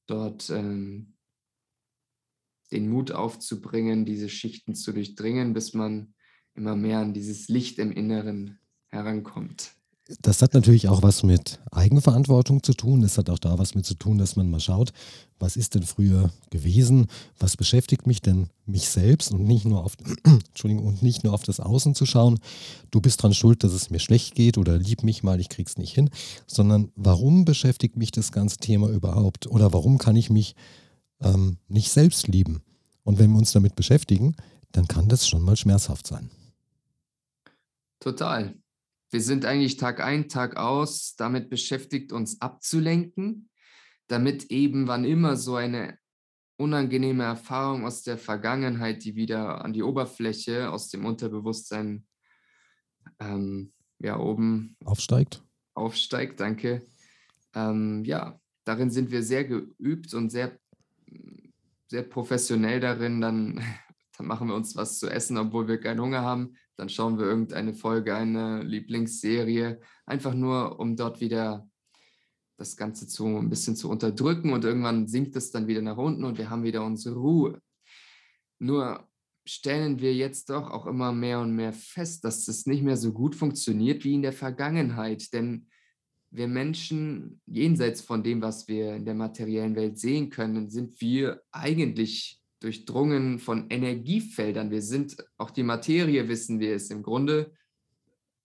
dort 0.06 0.50
ähm, 0.50 1.14
den 2.70 2.90
Mut 2.90 3.12
aufzubringen, 3.12 4.04
diese 4.04 4.28
Schichten 4.28 4.74
zu 4.74 4.92
durchdringen, 4.92 5.54
bis 5.54 5.72
man 5.72 6.14
immer 6.54 6.76
mehr 6.76 6.98
an 6.98 7.14
dieses 7.14 7.48
Licht 7.48 7.78
im 7.78 7.92
Inneren 7.92 8.58
herankommt. 8.88 9.77
Das 10.22 10.40
hat 10.40 10.54
natürlich 10.54 10.88
auch 10.88 11.02
was 11.02 11.22
mit 11.22 11.60
Eigenverantwortung 11.70 12.62
zu 12.62 12.72
tun. 12.72 13.02
Das 13.02 13.18
hat 13.18 13.28
auch 13.28 13.38
da 13.38 13.58
was 13.58 13.74
mit 13.74 13.84
zu 13.84 13.94
tun, 13.94 14.16
dass 14.16 14.36
man 14.36 14.48
mal 14.50 14.58
schaut, 14.58 14.94
was 15.38 15.54
ist 15.54 15.74
denn 15.74 15.82
früher 15.82 16.32
gewesen? 16.48 17.08
Was 17.38 17.58
beschäftigt 17.58 18.06
mich 18.06 18.22
denn 18.22 18.48
mich 18.64 18.88
selbst 18.88 19.32
und 19.32 19.44
nicht 19.44 19.66
nur 19.66 19.84
auf, 19.84 19.96
Entschuldigung, 20.24 20.86
und 20.86 21.02
nicht 21.02 21.24
nur 21.24 21.34
auf 21.34 21.42
das 21.42 21.60
Außen 21.60 21.94
zu 21.94 22.06
schauen. 22.06 22.38
Du 22.90 23.02
bist 23.02 23.22
dran 23.22 23.34
schuld, 23.34 23.62
dass 23.62 23.72
es 23.72 23.90
mir 23.90 23.98
schlecht 23.98 24.34
geht 24.34 24.56
oder 24.56 24.78
lieb 24.78 25.02
mich 25.02 25.22
mal, 25.22 25.40
ich 25.40 25.50
krieg's 25.50 25.76
nicht 25.76 25.94
hin, 25.94 26.08
sondern 26.46 26.90
warum 26.96 27.44
beschäftigt 27.44 27.98
mich 27.98 28.10
das 28.10 28.32
ganze 28.32 28.56
Thema 28.56 28.88
überhaupt? 28.88 29.46
Oder 29.46 29.74
warum 29.74 29.98
kann 29.98 30.16
ich 30.16 30.30
mich 30.30 30.56
ähm, 31.20 31.58
nicht 31.68 31.90
selbst 31.90 32.28
lieben? 32.28 32.62
Und 33.04 33.18
wenn 33.18 33.30
wir 33.30 33.38
uns 33.38 33.52
damit 33.52 33.76
beschäftigen, 33.76 34.36
dann 34.72 34.88
kann 34.88 35.08
das 35.08 35.28
schon 35.28 35.42
mal 35.42 35.56
schmerzhaft 35.56 36.06
sein. 36.06 36.30
Total 38.00 38.54
wir 39.10 39.20
sind 39.22 39.44
eigentlich 39.44 39.76
Tag 39.76 40.00
ein, 40.00 40.28
Tag 40.28 40.56
aus 40.56 41.14
damit 41.16 41.48
beschäftigt, 41.48 42.12
uns 42.12 42.40
abzulenken, 42.40 43.48
damit 44.06 44.50
eben, 44.50 44.86
wann 44.86 45.04
immer 45.04 45.36
so 45.36 45.56
eine 45.56 45.98
unangenehme 46.56 47.24
Erfahrung 47.24 47.86
aus 47.86 48.02
der 48.02 48.18
Vergangenheit, 48.18 49.04
die 49.04 49.14
wieder 49.14 49.64
an 49.64 49.72
die 49.72 49.82
Oberfläche 49.82 50.70
aus 50.70 50.88
dem 50.88 51.04
Unterbewusstsein 51.04 52.04
ähm, 53.20 53.72
ja 54.00 54.18
oben 54.18 54.76
aufsteigt. 54.84 55.42
Aufsteigt, 55.74 56.40
danke. 56.40 56.82
Ähm, 57.54 58.04
ja, 58.04 58.40
darin 58.64 58.90
sind 58.90 59.10
wir 59.10 59.22
sehr 59.22 59.44
geübt 59.44 60.12
und 60.14 60.30
sehr, 60.30 60.58
sehr 61.86 62.02
professionell 62.02 62.80
darin, 62.80 63.20
dann, 63.20 63.62
dann 64.18 64.26
machen 64.26 64.48
wir 64.48 64.56
uns 64.56 64.74
was 64.74 64.98
zu 64.98 65.08
essen, 65.08 65.38
obwohl 65.38 65.68
wir 65.68 65.78
keinen 65.78 66.00
Hunger 66.00 66.22
haben. 66.22 66.56
Dann 66.76 66.88
schauen 66.88 67.18
wir 67.18 67.26
irgendeine 67.26 67.72
Folge, 67.72 68.16
eine 68.16 68.62
Lieblingsserie, 68.64 69.80
einfach 70.06 70.34
nur, 70.34 70.80
um 70.80 70.96
dort 70.96 71.20
wieder 71.20 71.68
das 72.56 72.76
Ganze 72.76 73.06
zu 73.06 73.26
ein 73.26 73.48
bisschen 73.48 73.76
zu 73.76 73.88
unterdrücken. 73.88 74.52
Und 74.52 74.64
irgendwann 74.64 75.06
sinkt 75.06 75.36
es 75.36 75.52
dann 75.52 75.68
wieder 75.68 75.82
nach 75.82 75.96
unten 75.96 76.24
und 76.24 76.36
wir 76.36 76.50
haben 76.50 76.64
wieder 76.64 76.84
unsere 76.84 77.14
Ruhe. 77.14 77.62
Nur 78.58 79.08
stellen 79.46 80.00
wir 80.00 80.12
jetzt 80.12 80.50
doch 80.50 80.68
auch 80.68 80.86
immer 80.86 81.12
mehr 81.12 81.38
und 81.38 81.54
mehr 81.54 81.72
fest, 81.72 82.24
dass 82.24 82.44
das 82.44 82.66
nicht 82.66 82.82
mehr 82.82 82.96
so 82.96 83.12
gut 83.12 83.36
funktioniert 83.36 84.02
wie 84.02 84.14
in 84.14 84.22
der 84.22 84.32
Vergangenheit, 84.32 85.32
denn 85.32 85.68
wir 86.30 86.48
Menschen, 86.48 87.40
jenseits 87.46 88.02
von 88.02 88.22
dem, 88.22 88.42
was 88.42 88.68
wir 88.68 88.96
in 88.96 89.04
der 89.04 89.14
materiellen 89.14 89.76
Welt 89.76 89.98
sehen 89.98 90.28
können, 90.28 90.68
sind 90.68 91.00
wir 91.00 91.40
eigentlich 91.52 92.38
durchdrungen 92.60 93.38
von 93.38 93.70
Energiefeldern. 93.70 94.70
Wir 94.70 94.82
sind, 94.82 95.16
auch 95.36 95.50
die 95.50 95.62
Materie 95.62 96.28
wissen 96.28 96.60
wir, 96.60 96.74
ist 96.74 96.90
im 96.90 97.02
Grunde 97.02 97.52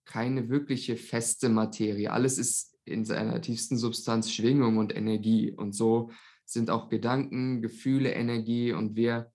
keine 0.04 0.48
wirkliche 0.48 0.96
feste 0.96 1.48
Materie. 1.48 2.12
Alles 2.12 2.38
ist 2.38 2.76
in 2.84 3.04
seiner 3.04 3.40
tiefsten 3.40 3.76
Substanz 3.76 4.30
Schwingung 4.30 4.76
und 4.76 4.94
Energie. 4.94 5.50
Und 5.50 5.74
so 5.74 6.10
sind 6.44 6.70
auch 6.70 6.88
Gedanken, 6.88 7.62
Gefühle, 7.62 8.12
Energie. 8.12 8.72
Und 8.72 8.96
wir 8.96 9.32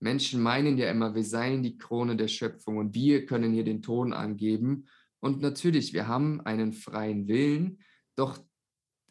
Menschen 0.00 0.42
meinen 0.42 0.78
ja 0.78 0.90
immer, 0.90 1.14
wir 1.14 1.24
seien 1.24 1.62
die 1.62 1.78
Krone 1.78 2.16
der 2.16 2.28
Schöpfung 2.28 2.78
und 2.78 2.94
wir 2.94 3.24
können 3.26 3.52
hier 3.52 3.64
den 3.64 3.82
Ton 3.82 4.12
angeben. 4.12 4.88
Und 5.20 5.40
natürlich, 5.40 5.92
wir 5.92 6.08
haben 6.08 6.40
einen 6.40 6.72
freien 6.72 7.28
Willen, 7.28 7.78
doch 8.16 8.42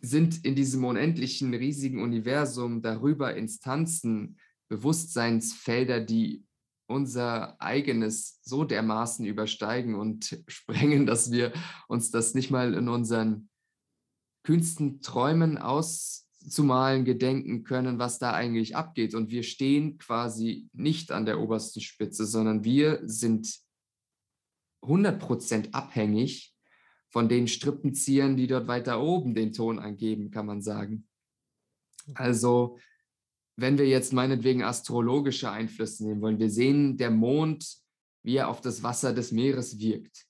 sind 0.01 0.43
in 0.43 0.55
diesem 0.55 0.83
unendlichen, 0.83 1.53
riesigen 1.53 2.01
Universum 2.01 2.81
darüber 2.81 3.35
Instanzen, 3.35 4.37
Bewusstseinsfelder, 4.71 5.99
die 5.99 6.45
unser 6.87 7.61
eigenes 7.61 8.39
so 8.41 8.63
dermaßen 8.63 9.25
übersteigen 9.25 9.95
und 9.95 10.41
sprengen, 10.47 11.05
dass 11.05 11.29
wir 11.31 11.51
uns 11.89 12.09
das 12.09 12.33
nicht 12.33 12.51
mal 12.51 12.73
in 12.73 12.87
unseren 12.87 13.49
kühnsten 14.43 15.01
Träumen 15.01 15.57
auszumalen 15.57 17.03
gedenken 17.03 17.63
können, 17.63 17.99
was 17.99 18.17
da 18.17 18.31
eigentlich 18.31 18.77
abgeht. 18.77 19.13
Und 19.13 19.29
wir 19.29 19.43
stehen 19.43 19.97
quasi 19.97 20.69
nicht 20.71 21.11
an 21.11 21.25
der 21.25 21.41
obersten 21.41 21.81
Spitze, 21.81 22.25
sondern 22.25 22.63
wir 22.63 23.01
sind 23.03 23.59
100% 24.83 25.73
abhängig 25.73 26.55
von 27.09 27.27
den 27.27 27.49
Strippenziehern, 27.49 28.37
die 28.37 28.47
dort 28.47 28.67
weiter 28.67 29.01
oben 29.01 29.35
den 29.35 29.51
Ton 29.51 29.79
angeben, 29.79 30.31
kann 30.31 30.45
man 30.45 30.61
sagen. 30.61 31.09
Also 32.15 32.79
wenn 33.55 33.77
wir 33.77 33.87
jetzt 33.87 34.13
meinetwegen 34.13 34.63
astrologische 34.63 35.51
Einflüsse 35.51 36.05
nehmen 36.05 36.21
wollen, 36.21 36.39
wir 36.39 36.49
sehen 36.49 36.97
der 36.97 37.11
Mond, 37.11 37.77
wie 38.23 38.37
er 38.37 38.49
auf 38.49 38.61
das 38.61 38.83
Wasser 38.83 39.13
des 39.13 39.31
Meeres 39.31 39.79
wirkt. 39.79 40.25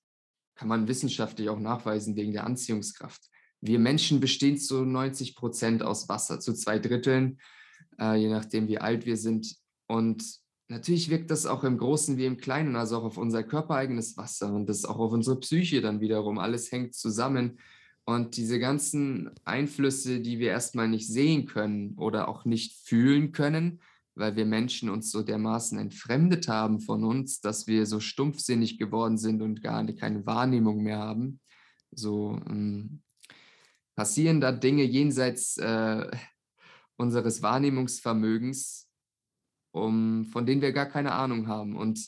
Kann 0.55 0.67
man 0.67 0.87
wissenschaftlich 0.87 1.49
auch 1.49 1.59
nachweisen 1.59 2.15
wegen 2.15 2.33
der 2.33 2.45
Anziehungskraft. 2.45 3.21
Wir 3.61 3.79
Menschen 3.79 4.19
bestehen 4.19 4.57
zu 4.57 4.85
90 4.85 5.35
Prozent 5.35 5.83
aus 5.83 6.09
Wasser, 6.09 6.39
zu 6.39 6.53
zwei 6.53 6.79
Dritteln, 6.79 7.39
äh, 7.99 8.15
je 8.15 8.29
nachdem, 8.29 8.67
wie 8.67 8.79
alt 8.79 9.05
wir 9.05 9.17
sind. 9.17 9.55
Und 9.87 10.23
natürlich 10.67 11.09
wirkt 11.09 11.29
das 11.29 11.45
auch 11.45 11.63
im 11.63 11.77
Großen 11.77 12.17
wie 12.17 12.25
im 12.25 12.37
Kleinen, 12.37 12.75
also 12.75 12.97
auch 12.97 13.03
auf 13.03 13.17
unser 13.17 13.43
körpereigenes 13.43 14.17
Wasser 14.17 14.53
und 14.53 14.67
das 14.67 14.85
auch 14.85 14.97
auf 14.97 15.11
unsere 15.11 15.39
Psyche 15.39 15.81
dann 15.81 16.01
wiederum. 16.01 16.39
Alles 16.39 16.71
hängt 16.71 16.95
zusammen. 16.95 17.59
Und 18.05 18.36
diese 18.36 18.60
ganzen 18.60 19.31
Einflüsse, 19.46 20.22
die 20.22 20.39
wir 20.39 20.50
erstmal 20.50 20.88
nicht 20.88 21.08
sehen 21.08 21.46
können 21.46 21.93
oder 21.98 22.27
auch 22.27 22.46
nicht 22.46 22.86
fühlen 22.86 23.31
können, 23.31 23.79
weil 24.15 24.36
wir 24.36 24.46
Menschen 24.46 24.89
uns 24.89 25.12
so 25.12 25.22
dermaßen 25.22 25.77
entfremdet 25.77 26.48
haben 26.48 26.81
von 26.81 27.03
uns, 27.03 27.41
dass 27.41 27.67
wir 27.67 27.86
so 27.86 28.00
stumpfsinnig 28.00 28.77
geworden 28.77 29.17
sind 29.17 29.41
und 29.41 29.62
gar 29.62 29.86
keine 29.86 30.25
Wahrnehmung 30.25 30.84
mehr 30.84 30.98
haben. 30.98 31.39
So 31.91 32.39
ähm, 32.48 33.01
passieren 33.96 34.41
da 34.41 34.51
Dinge 34.51 34.84
jenseits 34.84 35.58
äh, 35.58 36.10
unseres 36.98 37.41
Wahrnehmungsvermögens, 37.41 38.89
um, 39.72 40.25
von 40.25 40.46
denen 40.46 40.62
wir 40.62 40.72
gar 40.72 40.88
keine 40.88 41.13
Ahnung 41.13 41.48
haben. 41.48 41.75
Und 41.75 42.00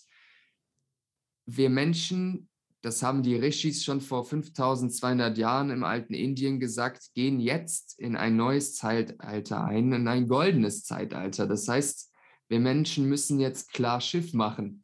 wir 1.45 1.69
Menschen 1.69 2.49
das 2.83 3.01
haben 3.01 3.23
die 3.23 3.37
Rishis 3.37 3.85
schon 3.85 4.01
vor 4.01 4.25
5200 4.25 5.37
Jahren 5.37 5.69
im 5.69 5.85
alten 5.85 6.13
Indien 6.13 6.59
gesagt, 6.59 7.13
gehen 7.13 7.39
jetzt 7.39 7.97
in 7.97 8.17
ein 8.17 8.35
neues 8.35 8.75
Zeitalter 8.75 9.63
ein, 9.63 9.93
in 9.93 10.07
ein 10.09 10.27
goldenes 10.27 10.83
Zeitalter. 10.83 11.47
Das 11.47 11.65
heißt, 11.69 12.11
wir 12.49 12.59
Menschen 12.59 13.07
müssen 13.07 13.39
jetzt 13.39 13.71
klar 13.71 14.01
Schiff 14.01 14.33
machen, 14.33 14.83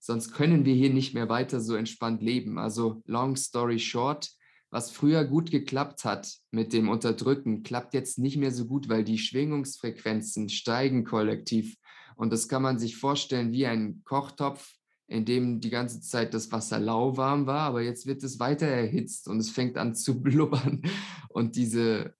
sonst 0.00 0.32
können 0.32 0.64
wir 0.64 0.74
hier 0.74 0.92
nicht 0.92 1.14
mehr 1.14 1.28
weiter 1.28 1.60
so 1.60 1.76
entspannt 1.76 2.22
leben. 2.22 2.58
Also 2.58 3.02
long 3.06 3.36
story 3.36 3.78
short, 3.78 4.28
was 4.70 4.90
früher 4.90 5.24
gut 5.24 5.52
geklappt 5.52 6.04
hat 6.04 6.28
mit 6.50 6.72
dem 6.72 6.88
Unterdrücken, 6.88 7.62
klappt 7.62 7.94
jetzt 7.94 8.18
nicht 8.18 8.36
mehr 8.36 8.50
so 8.50 8.66
gut, 8.66 8.88
weil 8.88 9.04
die 9.04 9.16
Schwingungsfrequenzen 9.16 10.48
steigen 10.48 11.04
kollektiv. 11.04 11.76
Und 12.16 12.32
das 12.32 12.48
kann 12.48 12.62
man 12.62 12.80
sich 12.80 12.96
vorstellen 12.96 13.52
wie 13.52 13.66
ein 13.66 14.02
Kochtopf, 14.04 14.74
in 15.08 15.24
dem 15.24 15.60
die 15.60 15.70
ganze 15.70 16.00
Zeit 16.00 16.34
das 16.34 16.52
Wasser 16.52 16.78
lauwarm 16.78 17.46
war, 17.46 17.62
aber 17.62 17.82
jetzt 17.82 18.06
wird 18.06 18.22
es 18.22 18.38
weiter 18.38 18.66
erhitzt 18.66 19.26
und 19.26 19.38
es 19.38 19.50
fängt 19.50 19.78
an 19.78 19.94
zu 19.94 20.22
blubbern. 20.22 20.82
Und 21.30 21.56
diese 21.56 22.14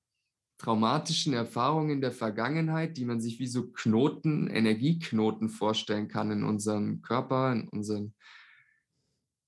traumatischen 0.57 1.35
Erfahrungen 1.35 2.01
der 2.01 2.13
Vergangenheit, 2.13 2.97
die 2.97 3.05
man 3.05 3.21
sich 3.21 3.39
wie 3.39 3.47
so 3.47 3.69
Knoten, 3.69 4.49
Energieknoten 4.49 5.51
vorstellen 5.51 6.09
kann 6.09 6.31
in 6.31 6.45
unserem 6.45 7.03
Körper, 7.03 7.53
in 7.53 7.69
unserem, 7.69 8.15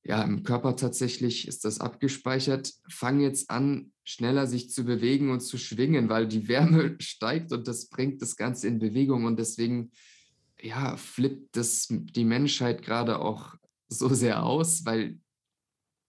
ja, 0.04 0.22
im 0.22 0.44
Körper 0.44 0.76
tatsächlich 0.76 1.48
ist 1.48 1.64
das 1.64 1.80
abgespeichert, 1.80 2.72
fangen 2.88 3.20
jetzt 3.20 3.50
an, 3.50 3.92
schneller 4.04 4.46
sich 4.46 4.70
zu 4.70 4.84
bewegen 4.84 5.30
und 5.30 5.40
zu 5.40 5.58
schwingen, 5.58 6.08
weil 6.08 6.28
die 6.28 6.46
Wärme 6.46 6.96
steigt 7.00 7.52
und 7.52 7.66
das 7.66 7.88
bringt 7.88 8.20
das 8.20 8.36
Ganze 8.36 8.68
in 8.68 8.78
Bewegung 8.78 9.24
und 9.24 9.38
deswegen, 9.38 9.92
ja, 10.62 10.96
flippt 10.96 11.56
das 11.56 11.86
die 11.88 12.24
Menschheit 12.24 12.82
gerade 12.82 13.18
auch 13.20 13.54
so 13.88 14.08
sehr 14.08 14.42
aus, 14.42 14.84
weil 14.84 15.18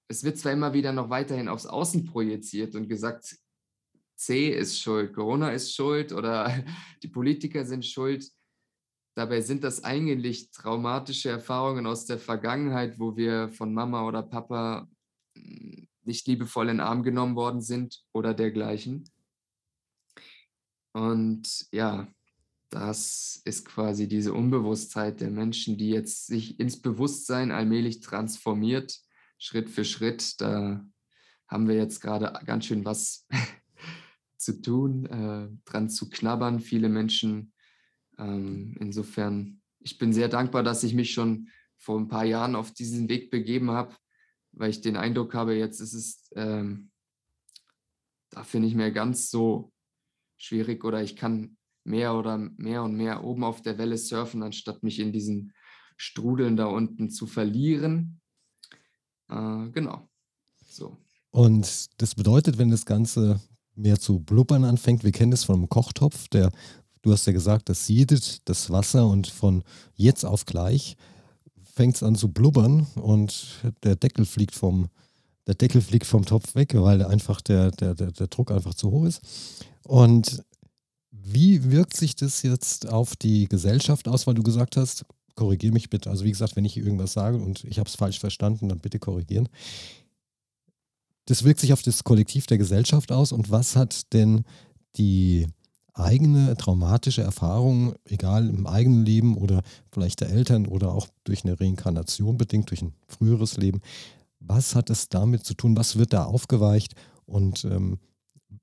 es 0.09 0.23
wird 0.23 0.37
zwar 0.37 0.51
immer 0.51 0.73
wieder 0.73 0.91
noch 0.91 1.09
weiterhin 1.09 1.47
aufs 1.47 1.65
Außen 1.65 2.05
projiziert 2.05 2.75
und 2.75 2.87
gesagt, 2.87 3.37
C 4.15 4.49
ist 4.49 4.79
schuld, 4.79 5.13
Corona 5.13 5.51
ist 5.51 5.73
schuld 5.73 6.11
oder 6.11 6.63
die 7.03 7.07
Politiker 7.07 7.65
sind 7.65 7.85
schuld. 7.85 8.29
Dabei 9.15 9.41
sind 9.41 9.63
das 9.63 9.83
eigentlich 9.83 10.51
traumatische 10.51 11.29
Erfahrungen 11.29 11.85
aus 11.85 12.05
der 12.05 12.19
Vergangenheit, 12.19 12.99
wo 12.99 13.17
wir 13.17 13.49
von 13.49 13.73
Mama 13.73 14.07
oder 14.07 14.21
Papa 14.21 14.87
hm, 15.35 15.87
nicht 16.03 16.27
liebevoll 16.27 16.69
in 16.69 16.77
den 16.77 16.85
Arm 16.85 17.03
genommen 17.03 17.35
worden 17.35 17.61
sind 17.61 18.03
oder 18.13 18.33
dergleichen. 18.33 19.09
Und 20.93 21.67
ja, 21.71 22.07
das 22.71 23.41
ist 23.43 23.65
quasi 23.65 24.07
diese 24.07 24.33
Unbewusstheit 24.33 25.19
der 25.19 25.29
Menschen, 25.29 25.77
die 25.77 25.89
jetzt 25.89 26.27
sich 26.27 26.57
ins 26.57 26.81
Bewusstsein 26.81 27.51
allmählich 27.51 27.99
transformiert, 27.99 28.97
Schritt 29.37 29.69
für 29.69 29.83
Schritt. 29.83 30.39
Da 30.39 30.85
haben 31.47 31.67
wir 31.67 31.75
jetzt 31.75 31.99
gerade 31.99 32.33
ganz 32.45 32.65
schön 32.65 32.85
was 32.85 33.27
zu 34.37 34.61
tun, 34.61 35.05
äh, 35.05 35.49
dran 35.69 35.89
zu 35.89 36.09
knabbern, 36.09 36.61
viele 36.61 36.87
Menschen. 36.87 37.53
Ähm, 38.17 38.77
insofern, 38.79 39.61
ich 39.79 39.97
bin 39.97 40.13
sehr 40.13 40.29
dankbar, 40.29 40.63
dass 40.63 40.83
ich 40.83 40.93
mich 40.93 41.11
schon 41.11 41.49
vor 41.77 41.99
ein 41.99 42.07
paar 42.07 42.25
Jahren 42.25 42.55
auf 42.55 42.71
diesen 42.71 43.09
Weg 43.09 43.31
begeben 43.31 43.71
habe, 43.71 43.97
weil 44.53 44.69
ich 44.69 44.79
den 44.79 44.95
Eindruck 44.95 45.33
habe, 45.33 45.55
jetzt 45.55 45.81
ist 45.81 45.93
es 45.93 46.29
ähm, 46.35 46.89
dafür 48.29 48.61
nicht 48.61 48.75
mehr 48.75 48.91
ganz 48.91 49.29
so 49.29 49.73
schwierig 50.37 50.85
oder 50.85 51.03
ich 51.03 51.17
kann 51.17 51.57
mehr 51.83 52.15
oder 52.15 52.37
mehr 52.37 52.83
und 52.83 52.95
mehr 52.95 53.23
oben 53.23 53.43
auf 53.43 53.61
der 53.61 53.77
Welle 53.77 53.97
surfen, 53.97 54.43
anstatt 54.43 54.83
mich 54.83 54.99
in 54.99 55.11
diesen 55.11 55.53
Strudeln 55.97 56.55
da 56.55 56.65
unten 56.65 57.09
zu 57.09 57.27
verlieren. 57.27 58.21
Äh, 59.29 59.69
genau. 59.71 60.09
So. 60.67 60.97
Und 61.31 61.89
das 62.01 62.15
bedeutet, 62.15 62.57
wenn 62.57 62.69
das 62.69 62.85
Ganze 62.85 63.39
mehr 63.75 63.99
zu 63.99 64.19
blubbern 64.19 64.63
anfängt. 64.63 65.03
Wir 65.03 65.11
kennen 65.11 65.31
das 65.31 65.43
vom 65.43 65.69
Kochtopf, 65.69 66.27
der, 66.29 66.51
du 67.01 67.11
hast 67.11 67.25
ja 67.25 67.33
gesagt, 67.33 67.69
das 67.69 67.85
siedet 67.85 68.47
das 68.47 68.69
Wasser 68.69 69.07
und 69.07 69.27
von 69.27 69.63
jetzt 69.95 70.25
auf 70.25 70.45
gleich 70.45 70.97
fängt 71.73 71.95
es 71.95 72.03
an 72.03 72.15
zu 72.15 72.31
blubbern 72.31 72.85
und 72.95 73.61
der 73.83 73.95
Deckel 73.95 74.25
fliegt 74.25 74.55
vom, 74.55 74.89
der 75.47 75.55
Deckel 75.55 75.81
fliegt 75.81 76.05
vom 76.05 76.25
Topf 76.25 76.53
weg, 76.55 76.73
weil 76.75 77.03
einfach 77.03 77.41
der, 77.41 77.71
der, 77.71 77.95
der, 77.95 78.11
der 78.11 78.27
Druck 78.27 78.51
einfach 78.51 78.73
zu 78.73 78.91
hoch 78.91 79.05
ist. 79.05 79.21
Und 79.83 80.43
wie 81.23 81.71
wirkt 81.71 81.95
sich 81.95 82.15
das 82.15 82.41
jetzt 82.43 82.87
auf 82.87 83.15
die 83.15 83.47
Gesellschaft 83.47 84.07
aus, 84.07 84.27
weil 84.27 84.33
du 84.33 84.43
gesagt 84.43 84.77
hast, 84.77 85.05
korrigiere 85.35 85.73
mich 85.73 85.89
bitte. 85.89 86.09
Also 86.09 86.25
wie 86.25 86.31
gesagt, 86.31 86.55
wenn 86.55 86.65
ich 86.65 86.77
irgendwas 86.77 87.13
sage 87.13 87.37
und 87.37 87.63
ich 87.63 87.79
habe 87.79 87.87
es 87.87 87.95
falsch 87.95 88.19
verstanden, 88.19 88.69
dann 88.69 88.79
bitte 88.79 88.99
korrigieren 88.99 89.47
das 91.25 91.43
wirkt 91.43 91.59
sich 91.59 91.73
auf 91.73 91.81
das 91.81 92.03
Kollektiv 92.03 92.45
der 92.47 92.57
Gesellschaft 92.57 93.11
aus 93.11 93.31
und 93.31 93.51
was 93.51 93.75
hat 93.75 94.13
denn 94.13 94.43
die 94.97 95.47
eigene 95.93 96.55
traumatische 96.57 97.21
Erfahrung, 97.21 97.95
egal 98.05 98.49
im 98.49 98.65
eigenen 98.65 99.05
Leben 99.05 99.37
oder 99.37 99.61
vielleicht 99.91 100.21
der 100.21 100.29
Eltern 100.29 100.65
oder 100.65 100.93
auch 100.93 101.07
durch 101.23 101.43
eine 101.43 101.59
Reinkarnation 101.59 102.37
bedingt, 102.37 102.69
durch 102.69 102.81
ein 102.81 102.93
früheres 103.07 103.57
Leben, 103.57 103.81
was 104.39 104.75
hat 104.75 104.89
es 104.89 105.09
damit 105.09 105.45
zu 105.45 105.53
tun? 105.53 105.77
Was 105.77 105.97
wird 105.97 106.13
da 106.13 106.25
aufgeweicht 106.25 106.95
und 107.25 107.63
ähm, 107.65 107.99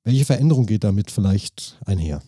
welche 0.05 0.25
Veränderung 0.25 0.67
geht 0.67 0.85
damit 0.85 1.11
vielleicht 1.11 1.79
einher? 1.87 2.23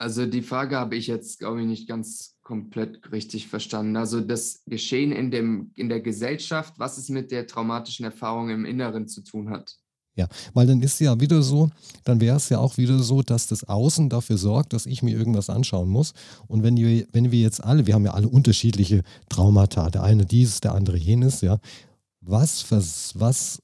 Also 0.00 0.24
die 0.24 0.40
Frage 0.40 0.78
habe 0.78 0.96
ich 0.96 1.08
jetzt, 1.08 1.40
glaube 1.40 1.60
ich, 1.60 1.66
nicht 1.66 1.86
ganz 1.86 2.38
komplett 2.42 3.12
richtig 3.12 3.48
verstanden. 3.48 3.98
Also 3.98 4.22
das 4.22 4.62
Geschehen 4.66 5.12
in, 5.12 5.30
dem, 5.30 5.72
in 5.76 5.90
der 5.90 6.00
Gesellschaft, 6.00 6.72
was 6.78 6.96
es 6.96 7.10
mit 7.10 7.30
der 7.30 7.46
traumatischen 7.46 8.06
Erfahrung 8.06 8.48
im 8.48 8.64
Inneren 8.64 9.08
zu 9.08 9.22
tun 9.22 9.50
hat. 9.50 9.76
Ja, 10.16 10.26
weil 10.54 10.66
dann 10.66 10.80
ist 10.80 11.00
ja 11.00 11.20
wieder 11.20 11.42
so, 11.42 11.68
dann 12.04 12.18
wäre 12.18 12.38
es 12.38 12.48
ja 12.48 12.58
auch 12.58 12.78
wieder 12.78 12.98
so, 13.00 13.20
dass 13.20 13.46
das 13.46 13.64
Außen 13.64 14.08
dafür 14.08 14.38
sorgt, 14.38 14.72
dass 14.72 14.86
ich 14.86 15.02
mir 15.02 15.14
irgendwas 15.14 15.50
anschauen 15.50 15.90
muss. 15.90 16.14
Und 16.48 16.62
wenn 16.62 16.78
wir, 16.78 17.06
wenn 17.12 17.30
wir 17.30 17.40
jetzt 17.40 17.62
alle, 17.62 17.86
wir 17.86 17.92
haben 17.92 18.06
ja 18.06 18.14
alle 18.14 18.28
unterschiedliche 18.28 19.02
Traumata, 19.28 19.90
der 19.90 20.02
eine 20.02 20.24
dieses, 20.24 20.60
der 20.60 20.74
andere 20.74 20.96
jenes, 20.96 21.42
ja. 21.42 21.58
Was, 22.22 22.70
was, 22.70 23.12
was 23.16 23.62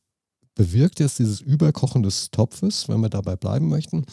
bewirkt 0.55 1.01
jetzt 1.01 1.19
dieses 1.19 1.41
Überkochen 1.41 2.03
des 2.03 2.31
Topfes, 2.31 2.89
wenn 2.89 3.01
wir 3.01 3.11
dabei 3.11 3.37
bleiben 3.37 3.69
möchten? 3.69 4.05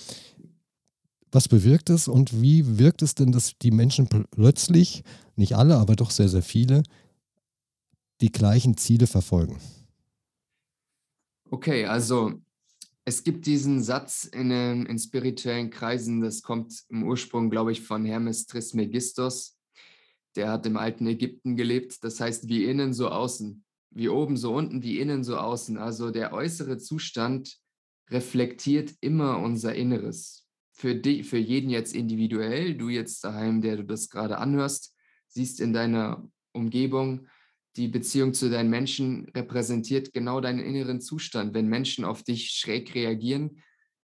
Was 1.34 1.48
bewirkt 1.48 1.90
es 1.90 2.08
und 2.08 2.44
wie 2.44 2.78
wirkt 2.78 3.02
es 3.02 3.16
denn, 3.16 3.32
dass 3.32 3.58
die 3.58 3.72
Menschen 3.72 4.08
plötzlich, 4.08 5.04
nicht 5.36 5.56
alle, 5.56 5.78
aber 5.78 5.96
doch 5.96 6.12
sehr, 6.12 6.30
sehr 6.30 6.44
viele, 6.44 6.84
die 8.22 8.32
gleichen 8.32 8.78
Ziele 8.78 9.08
verfolgen? 9.08 9.60
Okay, 11.50 11.86
also 11.88 12.34
es 13.04 13.24
gibt 13.24 13.48
diesen 13.48 13.82
Satz 13.82 14.26
in, 14.26 14.52
in 14.52 15.00
spirituellen 15.00 15.72
Kreisen, 15.72 16.22
das 16.22 16.44
kommt 16.44 16.84
im 16.90 17.04
Ursprung, 17.04 17.50
glaube 17.50 17.72
ich, 17.72 17.82
von 17.82 18.06
Hermes 18.06 18.46
Trismegistos. 18.46 19.58
Der 20.36 20.52
hat 20.52 20.68
im 20.68 20.78
alten 20.78 21.08
Ägypten 21.08 21.56
gelebt. 21.56 22.04
Das 22.04 22.20
heißt, 22.20 22.48
wie 22.48 22.66
innen, 22.66 22.94
so 22.94 23.10
außen. 23.10 23.64
Wie 23.90 24.10
oben, 24.10 24.38
so 24.38 24.54
unten, 24.56 24.84
wie 24.84 25.00
innen, 25.00 25.24
so 25.24 25.38
außen. 25.38 25.78
Also 25.78 26.12
der 26.12 26.32
äußere 26.32 26.78
Zustand 26.78 27.58
reflektiert 28.12 28.94
immer 29.02 29.40
unser 29.40 29.74
Inneres 29.74 30.43
für, 30.74 30.96
die, 30.96 31.24
für 31.24 31.38
jeden 31.38 31.70
jetzt 31.70 31.96
individuell, 31.96 32.76
du 32.76 32.90
jetzt 32.90 33.24
daheim, 33.24 33.62
der 33.62 33.78
du 33.78 33.84
das 33.84 34.10
gerade 34.10 34.38
anhörst, 34.38 34.96
siehst 35.28 35.60
in 35.60 35.74
deiner 35.74 36.28
Umgebung, 36.52 37.28
die 37.76 37.88
Beziehung 37.88 38.34
zu 38.34 38.50
deinen 38.50 38.70
Menschen 38.70 39.30
repräsentiert 39.36 40.14
genau 40.14 40.42
deinen 40.42 40.60
inneren 40.60 41.02
Zustand. 41.02 41.54
Wenn 41.54 41.68
Menschen 41.68 42.06
auf 42.06 42.24
dich 42.24 42.52
schräg 42.52 42.94
reagieren 42.94 43.62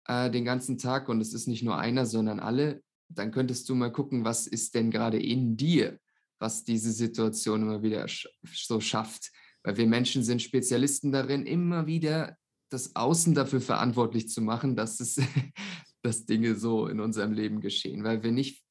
äh, 0.07 0.31
den 0.31 0.45
ganzen 0.45 0.79
Tag 0.79 1.09
und 1.09 1.21
es 1.21 1.35
ist 1.35 1.49
nicht 1.49 1.63
nur 1.63 1.79
einer, 1.79 2.07
sondern 2.07 2.39
alle, 2.39 2.83
dann 3.09 3.31
könntest 3.31 3.69
du 3.69 3.75
mal 3.75 3.93
gucken, 3.93 4.25
was 4.25 4.47
ist 4.47 4.75
denn 4.75 4.91
gerade 4.91 5.21
in 5.21 5.57
dir, 5.57 5.99
was 6.39 6.65
diese 6.65 6.93
Situation 6.93 7.63
immer 7.63 7.83
wieder 7.83 8.07
sch 8.09 8.29
so 8.45 8.81
schafft. 8.81 9.33
Weil 9.63 9.77
wir 9.77 9.87
Menschen 9.87 10.23
sind 10.23 10.43
Spezialisten 10.43 11.11
darin, 11.11 11.47
immer 11.47 11.87
wieder 11.87 12.37
das 12.69 12.95
Außen 12.95 13.35
dafür 13.35 13.61
verantwortlich 13.61 14.29
zu 14.29 14.43
machen, 14.43 14.77
dass 14.77 15.01
es, 15.01 15.21
dass 16.07 16.25
Dinge 16.25 16.55
so 16.55 16.87
in 16.87 17.01
unserem 17.01 17.33
Leben 17.33 17.61
geschehen, 17.61 18.05
weil 18.05 18.23
wir 18.23 18.31
nicht, 18.31 18.65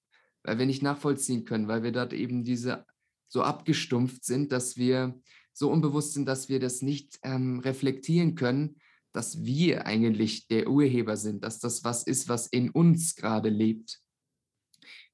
weil 0.43 0.57
wir 0.57 0.65
nicht 0.65 0.81
nachvollziehen 0.81 1.43
können, 1.43 1.67
weil 1.67 1.83
wir 1.83 1.91
dort 1.91 2.13
eben 2.13 2.43
diese 2.43 2.85
so 3.27 3.43
abgestumpft 3.43 4.23
sind, 4.23 4.51
dass 4.51 4.77
wir 4.77 5.19
so 5.53 5.69
unbewusst 5.69 6.13
sind, 6.13 6.25
dass 6.27 6.47
wir 6.47 6.59
das 6.59 6.81
nicht 6.81 7.19
ähm, 7.23 7.59
reflektieren 7.59 8.35
können, 8.35 8.77
dass 9.11 9.43
wir 9.43 9.85
eigentlich 9.85 10.47
der 10.47 10.69
Urheber 10.69 11.17
sind, 11.17 11.43
dass 11.43 11.59
das 11.59 11.83
was 11.83 12.03
ist, 12.03 12.29
was 12.29 12.47
in 12.47 12.69
uns 12.69 13.15
gerade 13.15 13.49
lebt. 13.49 14.01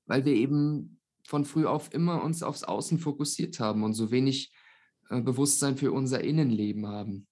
Weil 0.06 0.26
wir 0.26 0.34
eben 0.34 1.00
von 1.26 1.46
früh 1.46 1.66
auf 1.66 1.94
immer 1.94 2.24
uns 2.24 2.44
aufs 2.44 2.64
Außen 2.64 3.00
fokussiert 3.00 3.60
haben 3.60 3.84
und 3.84 3.94
so 3.94 4.12
wenig 4.12 4.54
äh, 5.10 5.22
Bewusstsein 5.22 5.78
für 5.78 5.92
unser 5.92 6.24
Innenleben 6.24 6.88
haben. 6.88 7.28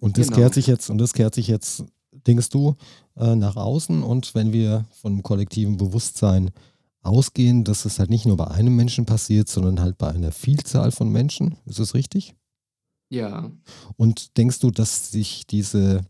Und 0.00 0.18
das 0.18 0.28
genau. 0.28 0.40
kehrt 0.40 0.54
sich 0.54 0.66
jetzt, 0.66 0.90
und 0.90 0.98
das 0.98 1.12
kehrt 1.12 1.34
sich 1.34 1.46
jetzt 1.46 1.84
denkst 2.12 2.50
du, 2.50 2.76
äh, 3.16 3.34
nach 3.34 3.56
außen. 3.56 4.02
Und 4.02 4.34
wenn 4.34 4.52
wir 4.52 4.86
von 4.90 5.22
kollektivem 5.22 5.76
Bewusstsein 5.76 6.50
ausgehen, 7.02 7.64
dass 7.64 7.84
es 7.84 7.98
halt 7.98 8.10
nicht 8.10 8.26
nur 8.26 8.36
bei 8.36 8.48
einem 8.48 8.76
Menschen 8.76 9.06
passiert, 9.06 9.48
sondern 9.48 9.80
halt 9.80 9.98
bei 9.98 10.08
einer 10.08 10.32
Vielzahl 10.32 10.90
von 10.90 11.10
Menschen. 11.10 11.56
Ist 11.66 11.78
das 11.78 11.94
richtig? 11.94 12.34
Ja. 13.08 13.50
Und 13.96 14.36
denkst 14.36 14.60
du, 14.60 14.70
dass 14.70 15.10
sich 15.10 15.46
diese, 15.46 16.02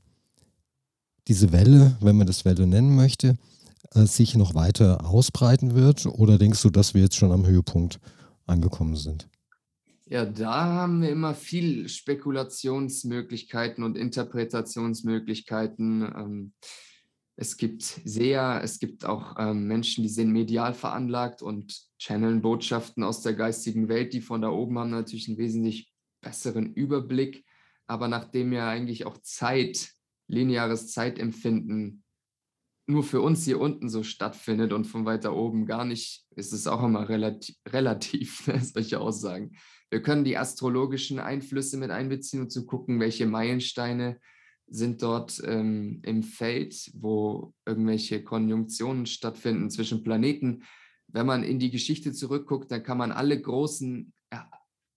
diese 1.28 1.52
Welle, 1.52 1.96
wenn 2.00 2.16
man 2.16 2.26
das 2.26 2.44
Welle 2.44 2.66
nennen 2.66 2.94
möchte, 2.94 3.36
äh, 3.94 4.04
sich 4.04 4.34
noch 4.34 4.54
weiter 4.54 5.06
ausbreiten 5.06 5.74
wird? 5.74 6.06
Oder 6.06 6.38
denkst 6.38 6.62
du, 6.62 6.70
dass 6.70 6.94
wir 6.94 7.02
jetzt 7.02 7.16
schon 7.16 7.32
am 7.32 7.46
Höhepunkt 7.46 8.00
angekommen 8.46 8.96
sind? 8.96 9.28
Ja, 10.12 10.24
da 10.24 10.64
haben 10.64 11.02
wir 11.02 11.10
immer 11.10 11.34
viel 11.34 11.88
Spekulationsmöglichkeiten 11.88 13.84
und 13.84 13.96
Interpretationsmöglichkeiten. 13.96 16.02
Ähm, 16.02 16.52
Es 17.36 17.56
gibt 17.56 17.82
Seher, 17.82 18.60
es 18.64 18.80
gibt 18.80 19.04
auch 19.04 19.36
ähm, 19.38 19.68
Menschen, 19.68 20.02
die 20.02 20.08
sind 20.08 20.32
medial 20.32 20.74
veranlagt 20.74 21.42
und 21.42 21.80
channeln 21.96 22.42
Botschaften 22.42 23.04
aus 23.04 23.22
der 23.22 23.34
geistigen 23.34 23.88
Welt, 23.88 24.12
die 24.12 24.20
von 24.20 24.42
da 24.42 24.50
oben 24.50 24.80
haben 24.80 24.90
natürlich 24.90 25.28
einen 25.28 25.38
wesentlich 25.38 25.92
besseren 26.22 26.74
Überblick. 26.74 27.44
Aber 27.86 28.08
nachdem 28.08 28.52
ja 28.52 28.68
eigentlich 28.68 29.06
auch 29.06 29.18
Zeit, 29.18 29.92
lineares 30.26 30.90
Zeitempfinden 30.92 32.02
nur 32.88 33.04
für 33.04 33.20
uns 33.20 33.44
hier 33.44 33.60
unten 33.60 33.88
so 33.88 34.02
stattfindet 34.02 34.72
und 34.72 34.86
von 34.86 35.04
weiter 35.04 35.36
oben 35.36 35.66
gar 35.66 35.84
nicht, 35.84 36.24
ist 36.34 36.52
es 36.52 36.66
auch 36.66 36.82
immer 36.82 37.08
relativ, 37.08 37.54
relativ 37.68 38.48
ne, 38.48 38.60
solche 38.60 38.98
Aussagen. 39.00 39.56
Wir 39.90 40.02
können 40.02 40.24
die 40.24 40.38
astrologischen 40.38 41.18
Einflüsse 41.18 41.76
mit 41.76 41.90
einbeziehen 41.90 42.42
und 42.42 42.50
zu 42.50 42.64
gucken, 42.64 43.00
welche 43.00 43.26
Meilensteine 43.26 44.20
sind 44.68 45.02
dort 45.02 45.42
ähm, 45.44 46.00
im 46.04 46.22
Feld, 46.22 46.90
wo 46.94 47.52
irgendwelche 47.66 48.22
Konjunktionen 48.22 49.06
stattfinden 49.06 49.68
zwischen 49.68 50.04
Planeten. 50.04 50.62
Wenn 51.08 51.26
man 51.26 51.42
in 51.42 51.58
die 51.58 51.72
Geschichte 51.72 52.12
zurückguckt, 52.12 52.70
dann 52.70 52.84
kann 52.84 52.98
man 52.98 53.10
alle 53.10 53.40
großen 53.40 54.12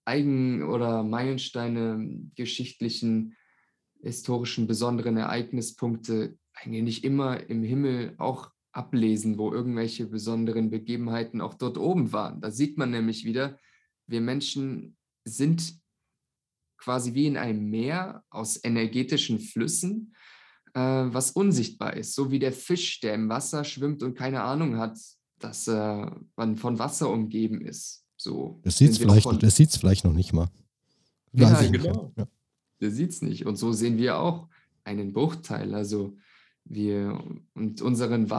Eigen- 0.06 0.64
oder 0.64 1.02
Meilensteine, 1.04 2.30
geschichtlichen, 2.36 3.36
historischen, 4.02 4.68
besonderen 4.68 5.18
Ereignispunkte 5.18 6.38
eigentlich 6.54 7.04
immer 7.04 7.50
im 7.50 7.64
Himmel 7.64 8.14
auch 8.18 8.52
ablesen, 8.74 9.38
wo 9.38 9.52
irgendwelche 9.52 10.06
besonderen 10.06 10.70
Begebenheiten 10.70 11.42
auch 11.42 11.54
dort 11.54 11.78
oben 11.78 12.12
waren. 12.12 12.42
Da 12.42 12.52
sieht 12.52 12.78
man 12.78 12.92
nämlich 12.92 13.24
wieder, 13.24 13.58
wir 14.08 14.22
Menschen 14.22 14.98
sind 15.26 15.80
quasi 16.78 17.14
wie 17.14 17.28
in 17.28 17.38
einem 17.38 17.70
Meer 17.70 18.24
aus 18.30 18.62
energetischen 18.64 19.40
Flüssen, 19.40 20.14
äh, 20.74 20.80
was 20.80 21.32
unsichtbar 21.32 21.96
ist. 21.96 22.14
So 22.14 22.32
wie 22.32 22.40
der 22.40 22.52
Fisch, 22.52 23.00
der 23.00 23.14
im 23.14 23.30
Wasser 23.30 23.64
schwimmt 23.64 24.04
und 24.04 24.16
keine 24.16 24.44
Ahnung 24.44 24.78
hat, 24.78 25.00
dass 25.40 25.68
äh, 25.68 26.06
man 26.36 26.58
von 26.58 26.80
Wasser 26.80 27.10
umgeben 27.10 27.62
ist. 27.62 28.06
So 28.18 28.60
das 28.64 28.78
sieht 28.78 28.92
es 28.92 28.98
vielleicht, 28.98 29.24
von... 29.24 29.40
vielleicht 29.40 30.06
noch 30.06 30.14
nicht 30.14 30.34
mal. 30.34 30.50
Ja, 31.34 31.62
genau. 31.62 32.14
Ja. 32.16 32.28
Der 32.82 32.92
sieht 32.92 33.12
es 33.12 33.22
nicht. 33.22 33.46
Und 33.46 33.56
so 33.56 33.72
sehen 33.72 33.98
wir 33.98 34.20
auch 34.20 34.50
einen 34.84 35.14
Bruchteil. 35.14 35.74
Also 35.74 36.18
wir 36.66 37.22
und 37.54 37.82
unseren 37.82 38.30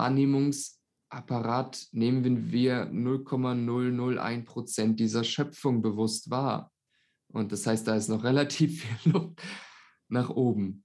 Wahrnehmungsapparat 1.10 1.88
nehmen 1.92 2.52
wir 2.52 2.86
0,001 2.86 4.44
Prozent 4.44 5.00
dieser 5.00 5.24
Schöpfung 5.24 5.82
bewusst 5.82 6.30
wahr. 6.30 6.70
Und 7.28 7.52
das 7.52 7.66
heißt, 7.66 7.86
da 7.86 7.94
ist 7.96 8.08
noch 8.08 8.24
relativ 8.24 8.84
viel 8.84 9.12
Luft 9.12 9.40
nach 10.08 10.30
oben. 10.30 10.84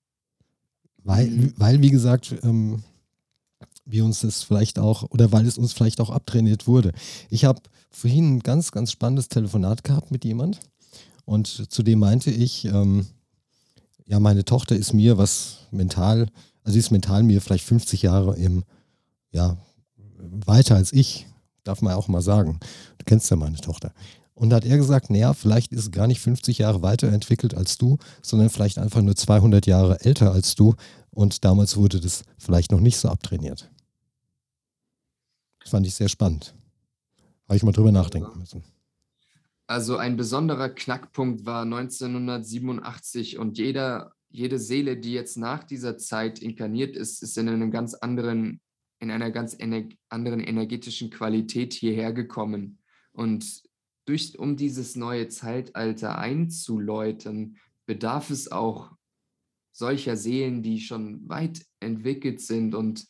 Weil, 1.03 1.29
mhm. 1.29 1.53
weil 1.57 1.81
wie 1.81 1.91
gesagt, 1.91 2.35
ähm, 2.43 2.83
wir 3.85 4.05
uns 4.05 4.21
das 4.21 4.43
vielleicht 4.43 4.77
auch, 4.77 5.03
oder 5.09 5.31
weil 5.31 5.47
es 5.47 5.57
uns 5.57 5.73
vielleicht 5.73 5.99
auch 6.01 6.09
abtrainiert 6.09 6.67
wurde. 6.67 6.93
Ich 7.29 7.45
habe 7.45 7.61
vorhin 7.89 8.35
ein 8.35 8.39
ganz, 8.41 8.71
ganz 8.71 8.91
spannendes 8.91 9.29
Telefonat 9.29 9.83
gehabt 9.83 10.11
mit 10.11 10.25
jemand 10.25 10.59
und 11.25 11.47
zu 11.47 11.83
dem 11.83 11.99
meinte 11.99 12.29
ich, 12.29 12.65
ähm, 12.65 13.07
ja, 14.05 14.19
meine 14.19 14.45
Tochter 14.45 14.75
ist 14.75 14.93
mir, 14.93 15.17
was 15.17 15.67
mental, 15.71 16.27
also 16.63 16.73
sie 16.73 16.79
ist 16.79 16.91
mental 16.91 17.23
mir 17.23 17.41
vielleicht 17.41 17.65
50 17.65 18.03
Jahre 18.03 18.35
im, 18.35 18.63
ja, 19.31 19.57
weiter 20.19 20.75
als 20.75 20.93
ich, 20.93 21.27
darf 21.63 21.81
man 21.81 21.93
auch 21.93 22.07
mal 22.07 22.21
sagen. 22.21 22.59
Du 22.97 23.05
kennst 23.05 23.29
ja 23.29 23.37
meine 23.37 23.57
Tochter. 23.57 23.93
Und 24.33 24.51
da 24.51 24.57
hat 24.57 24.65
er 24.65 24.77
gesagt, 24.77 25.09
naja, 25.09 25.33
vielleicht 25.33 25.73
ist 25.73 25.79
es 25.79 25.91
gar 25.91 26.07
nicht 26.07 26.21
50 26.21 26.59
Jahre 26.59 26.81
weiterentwickelt 26.81 27.55
als 27.55 27.77
du, 27.77 27.97
sondern 28.21 28.49
vielleicht 28.49 28.77
einfach 28.77 29.01
nur 29.01 29.15
200 29.15 29.65
Jahre 29.65 29.99
älter 30.01 30.31
als 30.31 30.55
du. 30.55 30.75
Und 31.09 31.43
damals 31.43 31.75
wurde 31.75 31.99
das 31.99 32.23
vielleicht 32.37 32.71
noch 32.71 32.79
nicht 32.79 32.97
so 32.97 33.09
abtrainiert. 33.09 33.69
Das 35.59 35.71
fand 35.71 35.85
ich 35.85 35.95
sehr 35.95 36.07
spannend. 36.07 36.55
Habe 37.47 37.57
ich 37.57 37.63
mal 37.63 37.73
drüber 37.73 37.91
nachdenken 37.91 38.39
müssen. 38.39 38.63
Also 39.67 39.97
ein 39.97 40.17
besonderer 40.17 40.69
Knackpunkt 40.69 41.45
war 41.45 41.63
1987 41.63 43.37
und 43.37 43.57
jeder, 43.57 44.13
jede 44.29 44.57
Seele, 44.57 44.97
die 44.97 45.13
jetzt 45.13 45.37
nach 45.37 45.63
dieser 45.63 45.97
Zeit 45.97 46.39
inkarniert 46.39 46.95
ist, 46.95 47.21
ist 47.21 47.37
in 47.37 47.49
einem 47.49 47.69
ganz 47.69 47.93
anderen, 47.93 48.61
in 48.99 49.11
einer 49.11 49.31
ganz 49.31 49.55
ener 49.57 49.83
anderen 50.09 50.39
energetischen 50.41 51.09
Qualität 51.09 51.73
hierher 51.73 52.13
gekommen. 52.13 52.79
Und 53.11 53.63
durch, 54.05 54.37
um 54.37 54.57
dieses 54.57 54.95
neue 54.95 55.29
Zeitalter 55.29 56.17
einzuläuten, 56.17 57.57
bedarf 57.85 58.29
es 58.29 58.51
auch 58.51 58.91
solcher 59.71 60.17
Seelen, 60.17 60.61
die 60.61 60.79
schon 60.81 61.27
weit 61.29 61.65
entwickelt 61.79 62.41
sind. 62.41 62.75
Und 62.75 63.07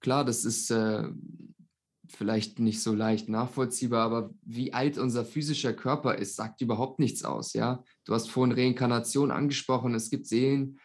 klar, 0.00 0.24
das 0.24 0.44
ist 0.44 0.70
äh, 0.70 1.08
vielleicht 2.08 2.58
nicht 2.58 2.82
so 2.82 2.94
leicht 2.94 3.28
nachvollziehbar, 3.28 4.04
aber 4.04 4.34
wie 4.42 4.72
alt 4.72 4.98
unser 4.98 5.24
physischer 5.24 5.72
Körper 5.72 6.16
ist, 6.16 6.36
sagt 6.36 6.60
überhaupt 6.60 6.98
nichts 6.98 7.24
aus. 7.24 7.52
Ja, 7.52 7.84
du 8.04 8.14
hast 8.14 8.30
vorhin 8.30 8.56
Reinkarnation 8.56 9.30
angesprochen. 9.30 9.94
Es 9.94 10.10
gibt 10.10 10.26
Seelen, 10.26 10.78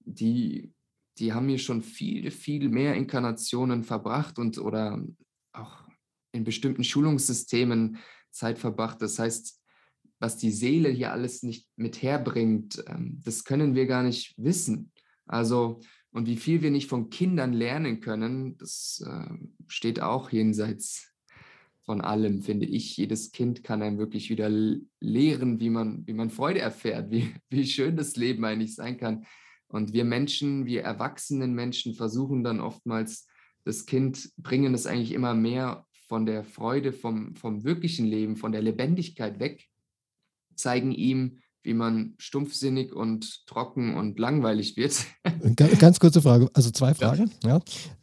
die, 0.00 0.72
die 1.18 1.32
haben 1.32 1.48
hier 1.48 1.58
schon 1.58 1.82
viel, 1.82 2.30
viel 2.30 2.68
mehr 2.68 2.94
Inkarnationen 2.94 3.84
verbracht 3.84 4.38
und 4.38 4.58
oder 4.58 5.02
auch 5.52 5.84
in 6.32 6.44
bestimmten 6.44 6.84
Schulungssystemen 6.84 7.98
Zeit 8.30 8.58
verbracht. 8.58 9.02
Das 9.02 9.18
heißt, 9.18 9.60
was 10.18 10.36
die 10.36 10.50
Seele 10.50 10.88
hier 10.88 11.12
alles 11.12 11.42
nicht 11.42 11.68
mit 11.76 12.00
herbringt, 12.00 12.82
ähm, 12.86 13.20
das 13.24 13.44
können 13.44 13.74
wir 13.74 13.86
gar 13.86 14.02
nicht 14.02 14.34
wissen. 14.38 14.92
Also, 15.26 15.80
und 16.12 16.26
wie 16.26 16.36
viel 16.36 16.62
wir 16.62 16.70
nicht 16.70 16.88
von 16.88 17.10
Kindern 17.10 17.52
lernen 17.52 18.00
können, 18.00 18.56
das 18.58 19.04
ähm, 19.06 19.54
steht 19.66 20.00
auch 20.00 20.30
jenseits 20.30 21.12
von 21.84 22.00
allem, 22.00 22.42
finde 22.42 22.66
ich. 22.66 22.96
Jedes 22.96 23.32
Kind 23.32 23.64
kann 23.64 23.82
einem 23.82 23.98
wirklich 23.98 24.30
wieder 24.30 24.48
lehren, 25.00 25.58
wie 25.58 25.70
man, 25.70 26.06
wie 26.06 26.12
man 26.12 26.30
Freude 26.30 26.60
erfährt, 26.60 27.10
wie, 27.10 27.34
wie 27.50 27.66
schön 27.66 27.96
das 27.96 28.16
Leben 28.16 28.44
eigentlich 28.44 28.74
sein 28.74 28.96
kann. 28.96 29.26
Und 29.72 29.94
wir 29.94 30.04
Menschen, 30.04 30.66
wir 30.66 30.82
erwachsenen 30.82 31.54
Menschen 31.54 31.94
versuchen 31.94 32.44
dann 32.44 32.60
oftmals, 32.60 33.26
das 33.64 33.86
Kind 33.86 34.30
bringen 34.36 34.74
es 34.74 34.86
eigentlich 34.86 35.12
immer 35.12 35.34
mehr 35.34 35.86
von 36.08 36.26
der 36.26 36.44
Freude 36.44 36.92
vom, 36.92 37.34
vom 37.36 37.64
wirklichen 37.64 38.06
Leben, 38.06 38.36
von 38.36 38.52
der 38.52 38.60
Lebendigkeit 38.60 39.40
weg, 39.40 39.66
zeigen 40.56 40.92
ihm, 40.92 41.40
wie 41.62 41.72
man 41.72 42.14
stumpfsinnig 42.18 42.92
und 42.92 43.46
trocken 43.46 43.94
und 43.94 44.18
langweilig 44.18 44.76
wird. 44.76 45.06
Ganz 45.78 46.00
kurze 46.00 46.20
Frage, 46.20 46.50
also 46.52 46.70
zwei 46.70 46.92
Fragen. 46.92 47.30
Ja. 47.42 47.50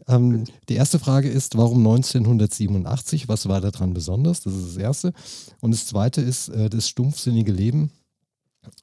ja. 0.07 0.15
Ähm, 0.15 0.45
die 0.69 0.75
erste 0.75 0.97
Frage 0.97 1.29
ist, 1.29 1.55
warum 1.55 1.79
1987? 1.85 3.27
Was 3.27 3.47
war 3.47 3.61
daran 3.61 3.93
besonders? 3.93 4.41
Das 4.41 4.55
ist 4.55 4.69
das 4.69 4.77
Erste. 4.77 5.13
Und 5.59 5.71
das 5.71 5.85
Zweite 5.85 6.21
ist 6.21 6.49
äh, 6.49 6.69
das 6.69 6.89
stumpfsinnige 6.89 7.51
Leben. 7.51 7.91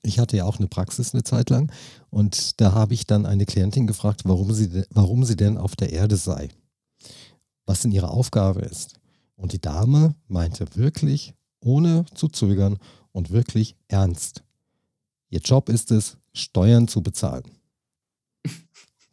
Ich 0.02 0.18
hatte 0.18 0.36
ja 0.36 0.44
auch 0.44 0.58
eine 0.58 0.68
Praxis 0.68 1.12
eine 1.14 1.22
Zeit 1.22 1.50
lang 1.50 1.70
und 2.10 2.60
da 2.60 2.72
habe 2.72 2.94
ich 2.94 3.06
dann 3.06 3.26
eine 3.26 3.46
Klientin 3.46 3.86
gefragt, 3.86 4.22
warum 4.24 4.52
sie, 4.52 4.84
warum 4.90 5.24
sie 5.24 5.36
denn 5.36 5.58
auf 5.58 5.76
der 5.76 5.92
Erde 5.92 6.16
sei, 6.16 6.48
was 7.66 7.82
denn 7.82 7.92
ihre 7.92 8.10
Aufgabe 8.10 8.60
ist. 8.60 8.94
Und 9.36 9.52
die 9.52 9.60
Dame 9.60 10.14
meinte 10.28 10.66
wirklich, 10.76 11.34
ohne 11.60 12.06
zu 12.14 12.28
zögern 12.28 12.78
und 13.12 13.30
wirklich 13.30 13.76
ernst. 13.88 14.42
Ihr 15.28 15.40
Job 15.40 15.68
ist 15.68 15.90
es, 15.90 16.16
Steuern 16.32 16.88
zu 16.88 17.02
bezahlen. 17.02 17.44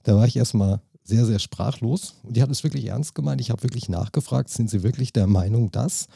Da 0.04 0.16
war 0.16 0.28
ich 0.28 0.36
erstmal 0.36 0.82
sehr, 1.04 1.26
sehr 1.26 1.40
sprachlos. 1.40 2.16
Und 2.24 2.36
die 2.36 2.42
hat 2.42 2.50
es 2.50 2.64
wirklich 2.64 2.86
ernst 2.86 3.16
gemeint. 3.16 3.42
Ich 3.42 3.50
habe 3.50 3.64
wirklich 3.64 3.90
nachgefragt, 3.90 4.50
sind 4.50 4.70
Sie 4.70 4.84
wirklich 4.84 5.14
der 5.14 5.28
Meinung, 5.28 5.72
dass, 5.72 6.08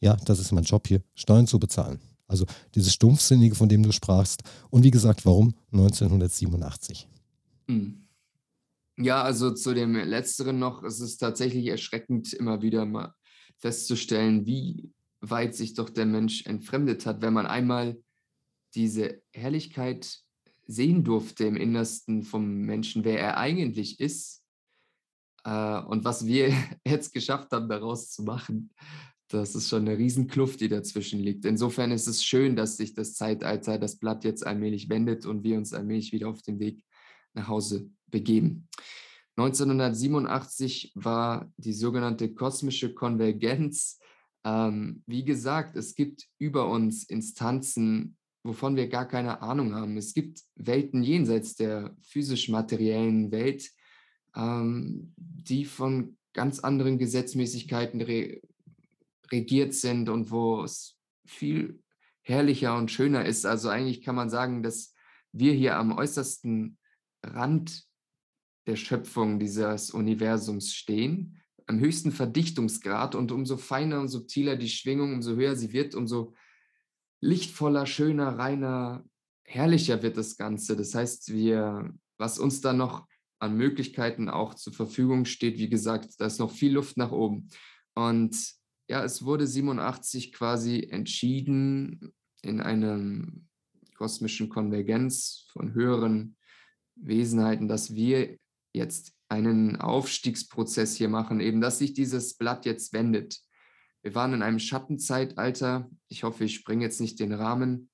ja, 0.00 0.16
das 0.24 0.38
ist 0.38 0.52
mein 0.52 0.64
Job 0.64 0.86
hier, 0.86 1.02
Steuern 1.14 1.46
zu 1.46 1.58
bezahlen. 1.58 2.00
Also 2.28 2.44
dieses 2.74 2.92
Stumpfsinnige, 2.92 3.54
von 3.54 3.68
dem 3.68 3.82
du 3.82 3.92
sprachst. 3.92 4.42
Und 4.70 4.84
wie 4.84 4.90
gesagt, 4.90 5.26
warum 5.26 5.54
1987? 5.72 7.08
Hm. 7.66 8.04
Ja, 8.96 9.22
also 9.22 9.52
zu 9.52 9.74
dem 9.74 9.94
Letzteren 9.94 10.58
noch, 10.58 10.82
es 10.82 11.00
ist 11.00 11.18
tatsächlich 11.18 11.66
erschreckend, 11.66 12.32
immer 12.32 12.62
wieder 12.62 12.84
mal 12.84 13.14
festzustellen, 13.56 14.46
wie 14.46 14.92
weit 15.20 15.54
sich 15.54 15.74
doch 15.74 15.88
der 15.88 16.06
Mensch 16.06 16.46
entfremdet 16.46 17.06
hat, 17.06 17.22
wenn 17.22 17.32
man 17.32 17.46
einmal 17.46 18.00
diese 18.74 19.22
Herrlichkeit 19.32 20.18
sehen 20.66 21.04
durfte 21.04 21.44
im 21.44 21.56
Innersten 21.56 22.22
vom 22.22 22.46
Menschen, 22.60 23.04
wer 23.04 23.18
er 23.18 23.38
eigentlich 23.38 24.00
ist 24.00 24.42
äh, 25.44 25.80
und 25.80 26.04
was 26.04 26.26
wir 26.26 26.52
jetzt 26.86 27.12
geschafft 27.12 27.52
haben, 27.52 27.68
daraus 27.68 28.10
zu 28.10 28.22
machen. 28.22 28.70
Das 29.28 29.54
ist 29.54 29.68
schon 29.68 29.86
eine 29.86 29.98
Riesenkluft, 29.98 30.60
die 30.60 30.68
dazwischen 30.68 31.20
liegt. 31.20 31.44
Insofern 31.44 31.90
ist 31.90 32.06
es 32.06 32.24
schön, 32.24 32.56
dass 32.56 32.76
sich 32.76 32.94
das 32.94 33.14
Zeitalter, 33.14 33.78
das 33.78 33.96
Blatt 33.96 34.24
jetzt 34.24 34.46
allmählich 34.46 34.88
wendet 34.88 35.26
und 35.26 35.44
wir 35.44 35.58
uns 35.58 35.72
allmählich 35.72 36.12
wieder 36.12 36.28
auf 36.28 36.42
den 36.42 36.58
Weg 36.58 36.82
nach 37.34 37.48
Hause 37.48 37.90
begeben. 38.06 38.68
1987 39.36 40.92
war 40.94 41.52
die 41.58 41.74
sogenannte 41.74 42.32
kosmische 42.34 42.94
Konvergenz. 42.94 44.00
Ähm, 44.44 45.02
wie 45.06 45.24
gesagt, 45.24 45.76
es 45.76 45.94
gibt 45.94 46.26
über 46.38 46.68
uns 46.70 47.04
Instanzen, 47.04 48.16
wovon 48.42 48.76
wir 48.76 48.88
gar 48.88 49.06
keine 49.06 49.42
Ahnung 49.42 49.74
haben. 49.74 49.96
Es 49.96 50.14
gibt 50.14 50.40
Welten 50.56 51.02
jenseits 51.02 51.54
der 51.54 51.94
physisch-materiellen 52.02 53.30
Welt, 53.30 53.64
äh, 53.64 53.78
ähm, 54.38 55.12
die 55.16 55.64
von 55.64 56.16
ganz 56.32 56.60
anderen 56.60 56.98
Gesetzmäßigkeiten 56.98 58.00
regiert 59.32 59.74
sind 59.74 60.08
und 60.08 60.30
wo 60.30 60.62
es 60.62 60.96
viel 61.26 61.82
herrlicher 62.22 62.76
und 62.76 62.90
schöner 62.90 63.24
ist. 63.24 63.46
Also 63.46 63.68
eigentlich 63.68 64.02
kann 64.02 64.14
man 64.14 64.30
sagen, 64.30 64.62
dass 64.62 64.94
wir 65.32 65.52
hier 65.52 65.76
am 65.76 65.96
äußersten 65.96 66.78
Rand 67.24 67.84
der 68.66 68.76
Schöpfung 68.76 69.38
dieses 69.38 69.90
Universums 69.90 70.74
stehen, 70.74 71.40
am 71.66 71.80
höchsten 71.80 72.12
Verdichtungsgrad 72.12 73.14
und 73.14 73.32
umso 73.32 73.56
feiner 73.56 74.00
und 74.00 74.08
subtiler 74.08 74.56
die 74.56 74.68
Schwingung, 74.68 75.14
umso 75.14 75.36
höher 75.36 75.56
sie 75.56 75.72
wird, 75.72 75.94
umso 75.94 76.34
lichtvoller, 77.20 77.86
schöner, 77.86 78.38
reiner, 78.38 79.04
herrlicher 79.44 80.02
wird 80.02 80.16
das 80.16 80.36
Ganze. 80.36 80.76
Das 80.76 80.94
heißt, 80.94 81.32
wir, 81.32 81.92
was 82.16 82.38
uns 82.38 82.60
da 82.60 82.72
noch 82.72 83.06
an 83.38 83.56
Möglichkeiten 83.56 84.28
auch 84.28 84.54
zur 84.54 84.72
Verfügung 84.72 85.24
steht, 85.24 85.58
wie 85.58 85.68
gesagt, 85.68 86.14
da 86.18 86.26
ist 86.26 86.38
noch 86.38 86.50
viel 86.50 86.72
Luft 86.72 86.96
nach 86.96 87.12
oben. 87.12 87.48
Und 87.94 88.36
ja, 88.88 89.04
es 89.04 89.24
wurde 89.24 89.46
87 89.46 90.32
quasi 90.32 90.88
entschieden 90.90 92.12
in 92.42 92.60
einem 92.60 93.46
kosmischen 93.94 94.48
Konvergenz 94.48 95.46
von 95.52 95.74
höheren 95.74 96.36
Wesenheiten, 96.96 97.68
dass 97.68 97.94
wir 97.94 98.38
jetzt 98.72 99.12
einen 99.28 99.76
Aufstiegsprozess 99.76 100.94
hier 100.94 101.08
machen, 101.08 101.40
eben 101.40 101.60
dass 101.60 101.78
sich 101.78 101.92
dieses 101.92 102.34
Blatt 102.36 102.64
jetzt 102.64 102.92
wendet. 102.92 103.38
Wir 104.02 104.14
waren 104.14 104.32
in 104.32 104.42
einem 104.42 104.58
Schattenzeitalter. 104.58 105.90
Ich 106.08 106.22
hoffe, 106.22 106.44
ich 106.44 106.54
springe 106.54 106.84
jetzt 106.84 107.00
nicht 107.00 107.20
den 107.20 107.32
Rahmen. 107.32 107.90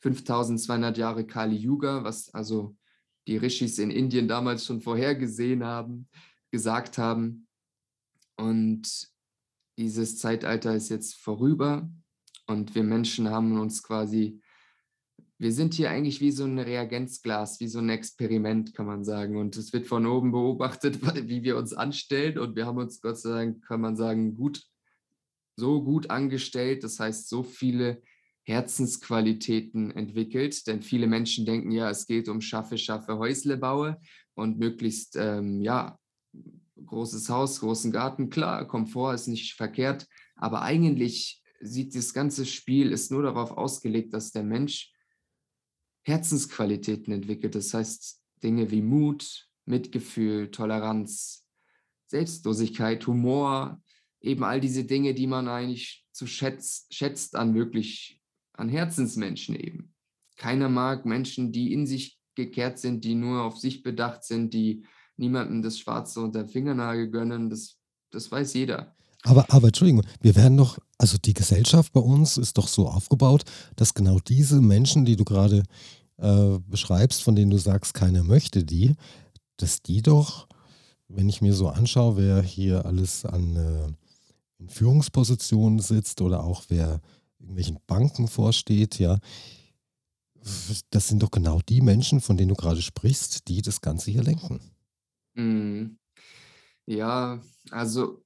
5200 0.00 0.98
Jahre 0.98 1.26
Kali 1.26 1.56
Yuga, 1.56 2.04
was 2.04 2.32
also 2.34 2.76
die 3.26 3.38
Rishis 3.38 3.78
in 3.78 3.90
Indien 3.90 4.28
damals 4.28 4.66
schon 4.66 4.82
vorhergesehen 4.82 5.64
haben, 5.64 6.08
gesagt 6.50 6.98
haben. 6.98 7.48
Und 8.36 9.08
dieses 9.76 10.18
Zeitalter 10.18 10.74
ist 10.74 10.88
jetzt 10.88 11.16
vorüber 11.16 11.88
und 12.46 12.74
wir 12.74 12.82
Menschen 12.82 13.30
haben 13.30 13.58
uns 13.58 13.82
quasi 13.82 14.40
wir 15.38 15.52
sind 15.52 15.74
hier 15.74 15.90
eigentlich 15.90 16.20
wie 16.20 16.30
so 16.30 16.44
ein 16.44 16.58
Reagenzglas, 16.58 17.60
wie 17.60 17.68
so 17.68 17.78
ein 17.78 17.90
Experiment, 17.90 18.74
kann 18.74 18.86
man 18.86 19.04
sagen. 19.04 19.36
Und 19.36 19.56
es 19.56 19.72
wird 19.72 19.86
von 19.86 20.06
oben 20.06 20.32
beobachtet, 20.32 21.00
wie 21.28 21.42
wir 21.42 21.56
uns 21.56 21.74
anstellen. 21.74 22.38
Und 22.38 22.56
wir 22.56 22.66
haben 22.66 22.78
uns, 22.78 23.00
Gott 23.00 23.18
sei 23.18 23.30
Dank, 23.30 23.66
kann 23.66 23.80
man 23.80 23.96
sagen, 23.96 24.34
gut, 24.34 24.62
so 25.56 25.82
gut 25.82 26.10
angestellt. 26.10 26.84
Das 26.84 26.98
heißt, 27.00 27.28
so 27.28 27.42
viele 27.42 28.02
Herzensqualitäten 28.44 29.90
entwickelt. 29.90 30.66
Denn 30.66 30.80
viele 30.80 31.06
Menschen 31.06 31.44
denken 31.44 31.70
ja, 31.70 31.90
es 31.90 32.06
geht 32.06 32.28
um 32.28 32.40
schaffe, 32.40 32.78
schaffe, 32.78 33.18
Häusle 33.18 33.58
baue 33.58 33.98
und 34.34 34.58
möglichst, 34.58 35.16
ähm, 35.16 35.60
ja, 35.60 35.98
großes 36.84 37.28
Haus, 37.28 37.60
großen 37.60 37.92
Garten. 37.92 38.30
Klar, 38.30 38.66
Komfort 38.66 39.14
ist 39.14 39.28
nicht 39.28 39.54
verkehrt. 39.54 40.06
Aber 40.36 40.62
eigentlich 40.62 41.42
sieht 41.60 41.94
das 41.94 42.12
ganze 42.12 42.44
Spiel 42.44 42.92
ist 42.92 43.10
nur 43.10 43.22
darauf 43.22 43.52
ausgelegt, 43.52 44.12
dass 44.12 44.32
der 44.32 44.42
Mensch 44.42 44.92
Herzensqualitäten 46.02 47.12
entwickelt. 47.12 47.54
Das 47.54 47.72
heißt 47.72 48.20
Dinge 48.42 48.70
wie 48.70 48.82
Mut, 48.82 49.48
Mitgefühl, 49.64 50.50
Toleranz, 50.50 51.46
Selbstlosigkeit, 52.06 53.06
Humor, 53.06 53.82
eben 54.20 54.44
all 54.44 54.60
diese 54.60 54.84
Dinge, 54.84 55.14
die 55.14 55.26
man 55.26 55.48
eigentlich 55.48 56.06
zu 56.12 56.26
schätzt, 56.26 56.92
schätzt 56.94 57.34
an 57.34 57.54
wirklich 57.54 58.20
an 58.52 58.68
Herzensmenschen 58.68 59.56
eben. 59.56 59.94
Keiner 60.36 60.68
mag 60.68 61.06
Menschen, 61.06 61.52
die 61.52 61.72
in 61.72 61.86
sich 61.86 62.18
gekehrt 62.34 62.78
sind, 62.78 63.04
die 63.04 63.14
nur 63.14 63.42
auf 63.42 63.56
sich 63.58 63.82
bedacht 63.82 64.22
sind, 64.24 64.52
die 64.54 64.86
niemandem 65.16 65.62
das 65.62 65.78
Schwarze 65.78 66.20
unter 66.20 66.46
Fingernagel 66.46 67.10
gönnen. 67.10 67.50
Das, 67.50 67.76
das 68.10 68.30
weiß 68.30 68.54
jeder. 68.54 68.94
Aber, 69.22 69.46
aber 69.48 69.68
Entschuldigung, 69.68 70.02
wir 70.20 70.36
werden 70.36 70.56
doch, 70.56 70.78
also 70.98 71.18
die 71.18 71.34
Gesellschaft 71.34 71.92
bei 71.92 72.00
uns 72.00 72.36
ist 72.36 72.58
doch 72.58 72.68
so 72.68 72.88
aufgebaut, 72.88 73.44
dass 73.74 73.94
genau 73.94 74.18
diese 74.20 74.60
Menschen, 74.60 75.04
die 75.04 75.16
du 75.16 75.24
gerade 75.24 75.64
äh, 76.18 76.58
beschreibst, 76.66 77.22
von 77.22 77.34
denen 77.34 77.50
du 77.50 77.58
sagst, 77.58 77.94
keiner 77.94 78.22
möchte 78.22 78.64
die, 78.64 78.94
dass 79.56 79.82
die 79.82 80.02
doch, 80.02 80.46
wenn 81.08 81.28
ich 81.28 81.40
mir 81.40 81.54
so 81.54 81.68
anschaue, 81.68 82.16
wer 82.16 82.42
hier 82.42 82.86
alles 82.86 83.24
an 83.24 83.56
äh, 83.56 83.88
in 84.58 84.68
Führungspositionen 84.68 85.80
sitzt 85.80 86.20
oder 86.20 86.44
auch 86.44 86.64
wer 86.68 87.00
irgendwelchen 87.38 87.78
Banken 87.86 88.28
vorsteht, 88.28 88.98
ja, 88.98 89.18
das 90.90 91.08
sind 91.08 91.22
doch 91.22 91.30
genau 91.30 91.60
die 91.68 91.80
Menschen, 91.80 92.20
von 92.20 92.36
denen 92.36 92.50
du 92.50 92.54
gerade 92.54 92.80
sprichst, 92.80 93.48
die 93.48 93.62
das 93.62 93.80
Ganze 93.80 94.10
hier 94.10 94.22
lenken. 94.22 94.60
Mhm. 95.36 95.98
Ja, 96.86 97.40
also 97.70 98.24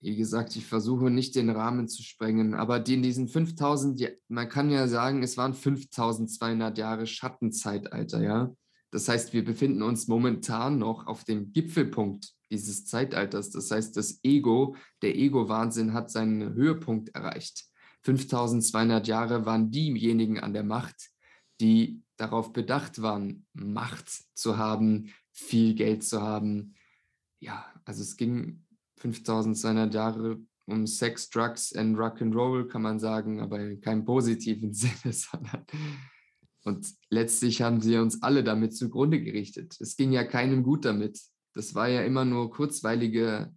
wie 0.00 0.16
gesagt, 0.16 0.54
ich 0.56 0.66
versuche 0.66 1.10
nicht 1.10 1.34
den 1.34 1.50
Rahmen 1.50 1.88
zu 1.88 2.02
sprengen, 2.02 2.54
aber 2.54 2.78
die 2.78 2.94
in 2.94 3.02
diesen 3.02 3.28
5000, 3.28 4.08
man 4.28 4.48
kann 4.48 4.70
ja 4.70 4.86
sagen, 4.86 5.22
es 5.22 5.36
waren 5.36 5.54
5200 5.54 6.78
Jahre 6.78 7.06
Schattenzeitalter, 7.06 8.22
ja. 8.22 8.54
Das 8.92 9.08
heißt, 9.08 9.32
wir 9.32 9.44
befinden 9.44 9.82
uns 9.82 10.06
momentan 10.06 10.78
noch 10.78 11.06
auf 11.06 11.24
dem 11.24 11.52
Gipfelpunkt 11.52 12.30
dieses 12.50 12.86
Zeitalters. 12.86 13.50
Das 13.50 13.70
heißt, 13.70 13.96
das 13.96 14.20
Ego, 14.22 14.76
der 15.02 15.16
Ego-Wahnsinn 15.16 15.92
hat 15.92 16.10
seinen 16.10 16.54
Höhepunkt 16.54 17.08
erreicht. 17.08 17.64
5200 18.04 19.08
Jahre 19.08 19.44
waren 19.44 19.70
diejenigen 19.70 20.38
an 20.38 20.52
der 20.52 20.62
Macht, 20.62 21.10
die 21.60 22.02
darauf 22.16 22.52
bedacht 22.52 23.02
waren, 23.02 23.44
Macht 23.52 24.08
zu 24.34 24.56
haben, 24.56 25.12
viel 25.36 25.74
Geld 25.74 26.02
zu 26.02 26.22
haben. 26.22 26.74
Ja, 27.40 27.66
also 27.84 28.02
es 28.02 28.16
ging 28.16 28.64
5200 28.98 29.94
Jahre 29.94 30.40
um 30.66 30.86
Sex, 30.86 31.30
Drugs 31.30 31.74
and 31.74 31.96
Rock'n'Roll, 31.96 32.66
kann 32.66 32.82
man 32.82 32.98
sagen, 32.98 33.40
aber 33.40 33.60
in 33.60 33.80
keinem 33.80 34.04
positiven 34.04 34.72
Sinne, 34.74 35.12
sondern 35.12 35.64
und 36.66 36.88
letztlich 37.10 37.62
haben 37.62 37.80
sie 37.80 37.96
uns 37.96 38.22
alle 38.22 38.42
damit 38.42 38.76
zugrunde 38.76 39.22
gerichtet. 39.22 39.76
Es 39.80 39.96
ging 39.96 40.10
ja 40.10 40.24
keinem 40.24 40.64
gut 40.64 40.84
damit. 40.84 41.20
Das 41.54 41.76
war 41.76 41.88
ja 41.88 42.02
immer 42.02 42.24
nur 42.24 42.50
kurzweilige, 42.50 43.54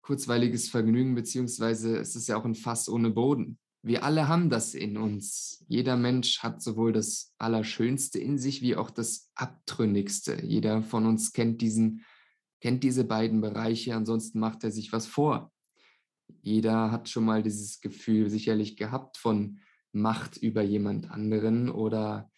kurzweiliges 0.00 0.70
Vergnügen, 0.70 1.14
beziehungsweise 1.14 1.98
es 1.98 2.16
ist 2.16 2.26
ja 2.26 2.38
auch 2.38 2.46
ein 2.46 2.54
Fass 2.54 2.88
ohne 2.88 3.10
Boden. 3.10 3.58
Wir 3.82 4.04
alle 4.04 4.28
haben 4.28 4.50
das 4.50 4.74
in 4.74 4.98
uns. 4.98 5.64
Jeder 5.66 5.96
Mensch 5.96 6.40
hat 6.40 6.62
sowohl 6.62 6.92
das 6.92 7.34
Allerschönste 7.38 8.18
in 8.18 8.38
sich 8.38 8.60
wie 8.60 8.76
auch 8.76 8.90
das 8.90 9.30
Abtrünnigste. 9.34 10.44
Jeder 10.44 10.82
von 10.82 11.06
uns 11.06 11.32
kennt 11.32 11.62
diesen 11.62 12.04
kennt 12.60 12.84
diese 12.84 13.04
beiden 13.04 13.40
Bereiche, 13.40 13.94
ansonsten 13.94 14.38
macht 14.38 14.64
er 14.64 14.70
sich 14.70 14.92
was 14.92 15.06
vor. 15.06 15.52
Jeder 16.42 16.90
hat 16.90 17.08
schon 17.08 17.24
mal 17.24 17.42
dieses 17.42 17.80
Gefühl 17.80 18.30
sicherlich 18.30 18.76
gehabt 18.76 19.16
von 19.16 19.60
Macht 19.92 20.36
über 20.36 20.62
jemand 20.62 21.10
anderen 21.10 21.68
oder 21.68 22.30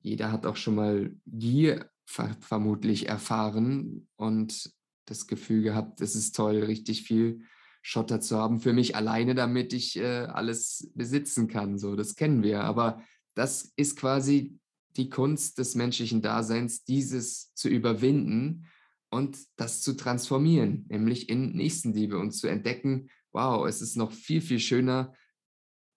jeder 0.00 0.30
hat 0.30 0.46
auch 0.46 0.56
schon 0.56 0.76
mal 0.76 1.16
Gier 1.26 1.90
ver 2.04 2.36
vermutlich 2.40 3.08
erfahren 3.08 4.06
und 4.16 4.70
das 5.06 5.26
Gefühl 5.26 5.62
gehabt, 5.62 6.00
es 6.00 6.14
ist 6.14 6.36
toll, 6.36 6.62
richtig 6.62 7.02
viel 7.02 7.42
Schotter 7.86 8.18
zu 8.22 8.38
haben 8.38 8.60
für 8.60 8.72
mich 8.72 8.96
alleine, 8.96 9.34
damit 9.34 9.74
ich 9.74 9.98
äh, 9.98 10.24
alles 10.24 10.90
besitzen 10.94 11.48
kann. 11.48 11.76
So, 11.76 11.96
das 11.96 12.14
kennen 12.14 12.42
wir. 12.42 12.64
Aber 12.64 13.02
das 13.34 13.74
ist 13.76 13.96
quasi 13.96 14.58
die 14.96 15.10
Kunst 15.10 15.58
des 15.58 15.74
menschlichen 15.74 16.22
Daseins, 16.22 16.84
dieses 16.84 17.52
zu 17.52 17.68
überwinden 17.68 18.66
und 19.10 19.36
das 19.56 19.82
zu 19.82 19.92
transformieren, 19.92 20.86
nämlich 20.88 21.28
in 21.28 21.52
Nächstenliebe 21.52 22.18
und 22.18 22.30
zu 22.30 22.46
entdecken, 22.46 23.10
wow, 23.32 23.66
es 23.66 23.82
ist 23.82 23.96
noch 23.96 24.12
viel, 24.12 24.40
viel 24.40 24.60
schöner, 24.60 25.12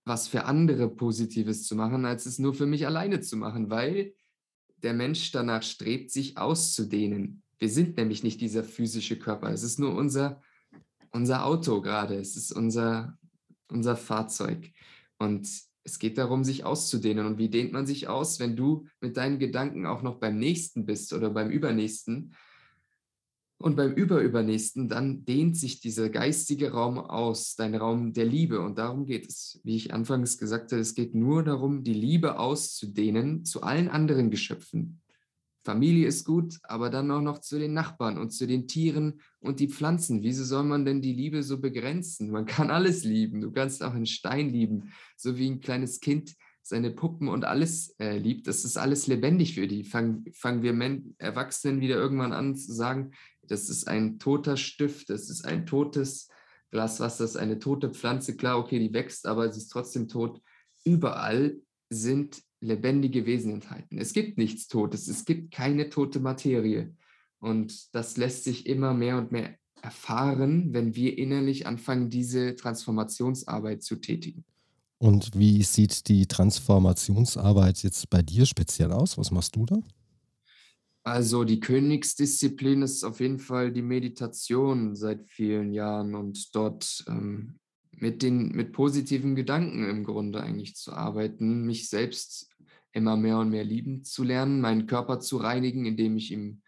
was 0.03 0.27
für 0.27 0.43
andere 0.43 0.89
Positives 0.89 1.63
zu 1.63 1.75
machen, 1.75 2.03
als 2.03 2.25
es 2.25 2.37
nur 2.37 2.53
für 2.53 2.65
mich 2.65 2.85
alleine 2.85 3.21
zu 3.21 3.37
machen, 3.37 3.69
weil 3.69 4.13
der 4.83 4.93
Mensch 4.93 5.31
danach 5.31 5.63
strebt, 5.63 6.11
sich 6.11 6.37
auszudehnen. 6.37 7.43
Wir 7.59 7.69
sind 7.69 7.95
nämlich 7.95 8.23
nicht 8.23 8.41
dieser 8.41 8.65
physische 8.65 9.17
Körper, 9.17 9.51
es 9.51 9.63
ist 9.63 9.79
nur 9.79 9.95
unser, 9.95 10.41
unser 11.17 11.45
Auto 11.45 11.81
gerade, 11.81 12.15
es 12.15 12.37
ist 12.37 12.51
unser, 12.51 13.17
unser 13.69 13.97
Fahrzeug. 13.97 14.71
Und 15.17 15.49
es 15.83 15.99
geht 15.99 16.17
darum, 16.17 16.43
sich 16.43 16.63
auszudehnen. 16.63 17.25
Und 17.25 17.37
wie 17.37 17.49
dehnt 17.49 17.73
man 17.73 17.87
sich 17.87 18.07
aus, 18.07 18.39
wenn 18.39 18.55
du 18.55 18.85
mit 19.01 19.17
deinen 19.17 19.39
Gedanken 19.39 19.85
auch 19.85 20.03
noch 20.03 20.19
beim 20.19 20.37
nächsten 20.37 20.85
bist 20.85 21.13
oder 21.13 21.29
beim 21.29 21.49
übernächsten? 21.49 22.35
Und 23.59 23.75
beim 23.75 23.93
Überübernächsten, 23.93 24.87
dann 24.87 25.25
dehnt 25.25 25.57
sich 25.57 25.79
dieser 25.79 26.09
geistige 26.09 26.73
Raum 26.73 26.99
aus, 26.99 27.55
dein 27.55 27.73
Raum 27.73 28.13
der 28.13 28.25
Liebe. 28.25 28.61
Und 28.61 28.77
darum 28.77 29.05
geht 29.05 29.27
es. 29.27 29.59
Wie 29.63 29.75
ich 29.75 29.93
anfangs 29.95 30.37
gesagt 30.37 30.71
habe, 30.71 30.81
es 30.81 30.93
geht 30.93 31.15
nur 31.15 31.43
darum, 31.43 31.83
die 31.83 31.95
Liebe 31.95 32.37
auszudehnen 32.37 33.45
zu 33.45 33.63
allen 33.63 33.87
anderen 33.89 34.29
Geschöpfen. 34.29 35.01
Familie 35.67 36.07
ist 36.07 36.23
gut, 36.23 36.59
aber 36.63 36.89
dann 36.89 37.11
auch 37.11 37.19
noch 37.19 37.39
zu 37.39 37.59
den 37.59 37.73
Nachbarn 37.73 38.17
und 38.17 38.29
zu 38.29 38.47
den 38.47 38.69
Tieren 38.69 39.19
und 39.41 39.59
die 39.59 39.67
Pflanzen. 39.67 40.23
Wieso 40.23 40.45
soll 40.45 40.63
man 40.63 40.85
denn 40.85 41.01
die 41.01 41.11
Liebe 41.11 41.43
so 41.43 41.59
begrenzen? 41.59 42.31
Man 42.31 42.45
kann 42.45 42.71
alles 42.71 43.03
lieben. 43.03 43.41
Du 43.41 43.51
kannst 43.51 43.83
auch 43.83 43.93
einen 43.93 44.05
Stein 44.05 44.47
lieben, 44.47 44.93
so 45.17 45.37
wie 45.37 45.49
ein 45.49 45.59
kleines 45.59 45.99
Kind 45.99 46.35
seine 46.61 46.89
Puppen 46.91 47.27
und 47.27 47.43
alles 47.43 47.93
äh, 47.99 48.17
liebt. 48.17 48.47
Das 48.47 48.63
ist 48.63 48.77
alles 48.77 49.07
lebendig 49.07 49.55
für 49.55 49.67
die. 49.67 49.83
Fangen, 49.83 50.23
fangen 50.31 50.63
wir 50.63 50.71
Men 50.71 51.15
Erwachsenen 51.17 51.81
wieder 51.81 51.97
irgendwann 51.97 52.31
an 52.31 52.55
zu 52.55 52.71
sagen, 52.71 53.11
das 53.43 53.67
ist 53.67 53.89
ein 53.89 54.19
toter 54.19 54.55
Stift, 54.55 55.09
das 55.09 55.29
ist 55.29 55.43
ein 55.43 55.65
totes 55.65 56.29
Glas 56.71 57.01
Wasser, 57.01 57.25
das 57.25 57.31
ist 57.31 57.37
eine 57.37 57.59
tote 57.59 57.89
Pflanze. 57.89 58.37
Klar, 58.37 58.57
okay, 58.57 58.79
die 58.79 58.93
wächst, 58.93 59.27
aber 59.27 59.51
sie 59.51 59.59
ist 59.59 59.67
trotzdem 59.67 60.07
tot. 60.07 60.41
Überall 60.85 61.57
sind 61.89 62.41
lebendige 62.59 63.25
Wesen 63.25 63.53
enthalten. 63.53 63.97
Es 63.97 64.13
gibt 64.13 64.37
nichts 64.37 64.67
Totes, 64.67 65.07
es 65.07 65.25
gibt 65.25 65.53
keine 65.53 65.89
tote 65.89 66.19
Materie. 66.19 66.95
Und 67.39 67.93
das 67.93 68.17
lässt 68.17 68.43
sich 68.43 68.65
immer 68.65 68.93
mehr 68.93 69.17
und 69.17 69.31
mehr 69.31 69.55
erfahren, 69.81 70.73
wenn 70.73 70.95
wir 70.95 71.17
innerlich 71.17 71.67
anfangen, 71.67 72.09
diese 72.09 72.55
Transformationsarbeit 72.55 73.83
zu 73.83 73.97
tätigen. 73.97 74.43
Und 74.99 75.37
wie 75.37 75.61
sieht 75.61 76.07
die 76.07 76.25
Transformationsarbeit 76.25 77.83
jetzt 77.83 78.09
bei 78.09 78.23
dir 78.23 78.45
speziell 78.47 78.91
aus? 78.91 79.17
Was 79.17 79.29
machst 79.29 79.55
du 79.55 79.65
da? 79.65 79.77
Also 81.03 81.43
die 81.43 81.59
Königsdisziplin 81.59 82.81
ist 82.81 83.03
auf 83.03 83.19
jeden 83.21 83.39
Fall 83.39 83.71
die 83.71 83.83
Meditation 83.83 84.95
seit 84.95 85.25
vielen 85.25 85.71
Jahren 85.71 86.15
und 86.15 86.53
dort 86.53 87.05
ähm, 87.07 87.59
mit 87.99 88.21
den 88.21 88.49
mit 88.49 88.73
positiven 88.73 89.35
Gedanken 89.35 89.89
im 89.89 90.03
Grunde 90.03 90.41
eigentlich 90.41 90.75
zu 90.75 90.93
arbeiten, 90.93 91.65
mich 91.65 91.89
selbst 91.89 92.49
immer 92.91 93.17
mehr 93.17 93.39
und 93.39 93.49
mehr 93.49 93.63
lieben 93.63 94.03
zu 94.03 94.23
lernen, 94.23 94.61
meinen 94.61 94.87
Körper 94.87 95.19
zu 95.19 95.37
reinigen, 95.37 95.85
indem 95.85 96.17
ich 96.17 96.31
ihm 96.31 96.61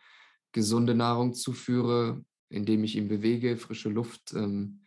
gesunde 0.52 0.96
Nahrung 0.96 1.34
zuführe, 1.34 2.24
indem 2.50 2.84
ich 2.84 2.96
ihn 2.96 3.08
bewege, 3.08 3.58
frische 3.58 3.90
Luft, 3.90 4.34
ähm, 4.34 4.82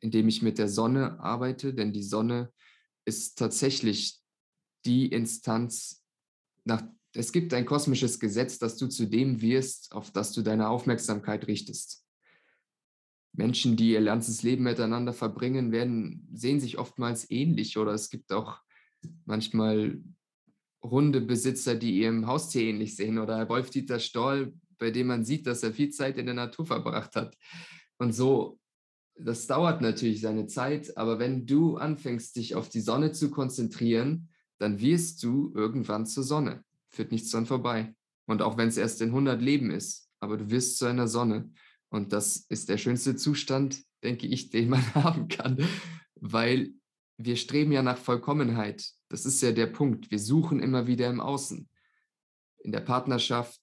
indem 0.00 0.28
ich 0.28 0.42
mit 0.42 0.58
der 0.58 0.68
Sonne 0.68 1.20
arbeite, 1.20 1.74
denn 1.74 1.92
die 1.92 2.02
Sonne 2.02 2.52
ist 3.04 3.38
tatsächlich 3.38 4.20
die 4.84 5.06
Instanz, 5.06 6.04
nach, 6.64 6.82
es 7.14 7.32
gibt 7.32 7.52
ein 7.54 7.66
kosmisches 7.66 8.20
Gesetz, 8.20 8.58
dass 8.58 8.76
du 8.76 8.86
zu 8.86 9.06
dem 9.06 9.40
wirst, 9.40 9.92
auf 9.92 10.12
das 10.12 10.32
du 10.32 10.42
deine 10.42 10.68
Aufmerksamkeit 10.68 11.46
richtest. 11.46 12.04
Menschen, 13.32 13.76
die 13.76 13.92
ihr 13.92 14.04
ganzes 14.04 14.42
Leben 14.42 14.64
miteinander 14.64 15.12
verbringen, 15.12 15.72
werden, 15.72 16.28
sehen 16.32 16.60
sich 16.60 16.78
oftmals 16.78 17.30
ähnlich 17.30 17.78
oder 17.78 17.92
es 17.92 18.10
gibt 18.10 18.32
auch 18.32 18.58
manchmal 19.24 20.02
Hundebesitzer, 20.82 21.74
die 21.74 22.00
ihrem 22.00 22.26
Haustier 22.26 22.62
ähnlich 22.62 22.96
sehen 22.96 23.18
oder 23.18 23.48
Wolf-Dieter 23.48 24.00
Stoll, 24.00 24.54
bei 24.78 24.90
dem 24.90 25.06
man 25.06 25.24
sieht, 25.24 25.46
dass 25.46 25.62
er 25.62 25.72
viel 25.72 25.90
Zeit 25.90 26.18
in 26.18 26.26
der 26.26 26.34
Natur 26.34 26.66
verbracht 26.66 27.14
hat. 27.16 27.36
Und 27.98 28.12
so 28.12 28.58
das 29.16 29.46
dauert 29.46 29.80
natürlich 29.80 30.20
seine 30.20 30.46
Zeit, 30.46 30.96
aber 30.96 31.18
wenn 31.18 31.46
du 31.46 31.76
anfängst, 31.76 32.36
dich 32.36 32.54
auf 32.54 32.68
die 32.68 32.80
Sonne 32.80 33.12
zu 33.12 33.30
konzentrieren, 33.30 34.28
dann 34.58 34.80
wirst 34.80 35.22
du 35.22 35.52
irgendwann 35.54 36.06
zur 36.06 36.22
Sonne. 36.22 36.64
Führt 36.90 37.12
nichts 37.12 37.30
dran 37.30 37.46
vorbei. 37.46 37.94
Und 38.26 38.42
auch 38.42 38.56
wenn 38.56 38.68
es 38.68 38.76
erst 38.76 39.00
in 39.02 39.08
100 39.08 39.40
Leben 39.40 39.70
ist, 39.70 40.08
aber 40.20 40.36
du 40.36 40.50
wirst 40.50 40.78
zu 40.78 40.86
einer 40.86 41.08
Sonne. 41.08 41.50
Und 41.92 42.14
das 42.14 42.46
ist 42.48 42.70
der 42.70 42.78
schönste 42.78 43.16
Zustand, 43.16 43.82
denke 44.02 44.26
ich, 44.26 44.48
den 44.48 44.70
man 44.70 44.82
haben 44.94 45.28
kann, 45.28 45.58
weil 46.14 46.72
wir 47.18 47.36
streben 47.36 47.70
ja 47.70 47.82
nach 47.82 47.98
Vollkommenheit. 47.98 48.90
Das 49.10 49.26
ist 49.26 49.42
ja 49.42 49.52
der 49.52 49.66
Punkt. 49.66 50.10
Wir 50.10 50.18
suchen 50.18 50.60
immer 50.60 50.86
wieder 50.86 51.08
im 51.10 51.20
Außen, 51.20 51.68
in 52.60 52.72
der 52.72 52.80
Partnerschaft, 52.80 53.60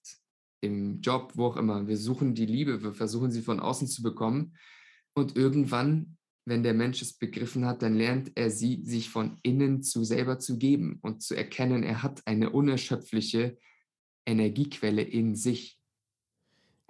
im 0.60 1.00
Job, 1.00 1.32
wo 1.34 1.46
auch 1.46 1.56
immer. 1.56 1.88
Wir 1.88 1.96
suchen 1.96 2.34
die 2.36 2.46
Liebe, 2.46 2.84
wir 2.84 2.94
versuchen 2.94 3.32
sie 3.32 3.42
von 3.42 3.58
außen 3.58 3.88
zu 3.88 4.00
bekommen. 4.00 4.56
Und 5.12 5.36
irgendwann, 5.36 6.16
wenn 6.44 6.62
der 6.62 6.74
Mensch 6.74 7.02
es 7.02 7.18
begriffen 7.18 7.66
hat, 7.66 7.82
dann 7.82 7.96
lernt 7.96 8.30
er 8.36 8.50
sie, 8.50 8.84
sich 8.84 9.10
von 9.10 9.40
innen 9.42 9.82
zu 9.82 10.04
selber 10.04 10.38
zu 10.38 10.56
geben 10.56 11.00
und 11.02 11.20
zu 11.20 11.34
erkennen, 11.34 11.82
er 11.82 12.04
hat 12.04 12.24
eine 12.26 12.50
unerschöpfliche 12.50 13.58
Energiequelle 14.24 15.02
in 15.02 15.34
sich. 15.34 15.79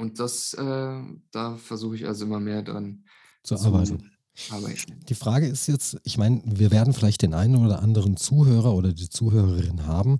Und 0.00 0.18
das, 0.18 0.54
äh, 0.54 1.02
da 1.30 1.56
versuche 1.56 1.94
ich 1.94 2.06
also 2.06 2.24
immer 2.24 2.40
mehr 2.40 2.62
dran 2.62 3.04
zu, 3.42 3.54
zu 3.54 3.66
arbeiten. 3.66 4.10
arbeiten. 4.50 5.00
Die 5.06 5.14
Frage 5.14 5.46
ist 5.46 5.66
jetzt, 5.66 6.00
ich 6.04 6.16
meine, 6.16 6.40
wir 6.46 6.70
werden 6.70 6.94
vielleicht 6.94 7.20
den 7.20 7.34
einen 7.34 7.62
oder 7.62 7.82
anderen 7.82 8.16
Zuhörer 8.16 8.72
oder 8.72 8.94
die 8.94 9.10
Zuhörerin 9.10 9.86
haben, 9.86 10.18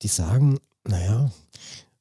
die 0.00 0.08
sagen, 0.08 0.58
naja, 0.88 1.30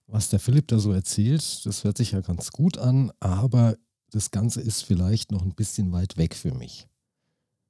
was 0.08 0.30
der 0.30 0.40
Philipp 0.40 0.70
da 0.70 0.80
so 0.80 0.94
erzählt, 0.94 1.66
das 1.66 1.84
hört 1.84 1.98
sich 1.98 2.12
ja 2.12 2.22
ganz 2.22 2.52
gut 2.52 2.78
an, 2.78 3.12
aber 3.20 3.76
das 4.12 4.32
Ganze 4.32 4.62
ist 4.62 4.84
vielleicht 4.84 5.34
noch 5.34 5.42
ein 5.42 5.54
bisschen 5.54 5.92
weit 5.92 6.16
weg 6.16 6.34
für 6.34 6.54
mich. 6.54 6.88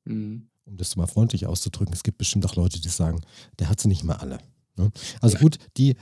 Mhm. 0.05 0.49
Um 0.65 0.77
das 0.77 0.95
mal 0.95 1.07
freundlich 1.07 1.47
auszudrücken, 1.47 1.95
es 1.95 2.03
gibt 2.03 2.19
bestimmt 2.19 2.45
auch 2.45 2.55
Leute, 2.55 2.79
die 2.79 2.89
sagen, 2.89 3.21
der 3.57 3.69
hat 3.69 3.79
sie 3.79 3.87
nicht 3.87 4.03
mehr 4.03 4.21
alle. 4.21 4.37
Ne? 4.77 4.91
Also 5.19 5.39
gut, 5.39 5.57
die, 5.77 5.95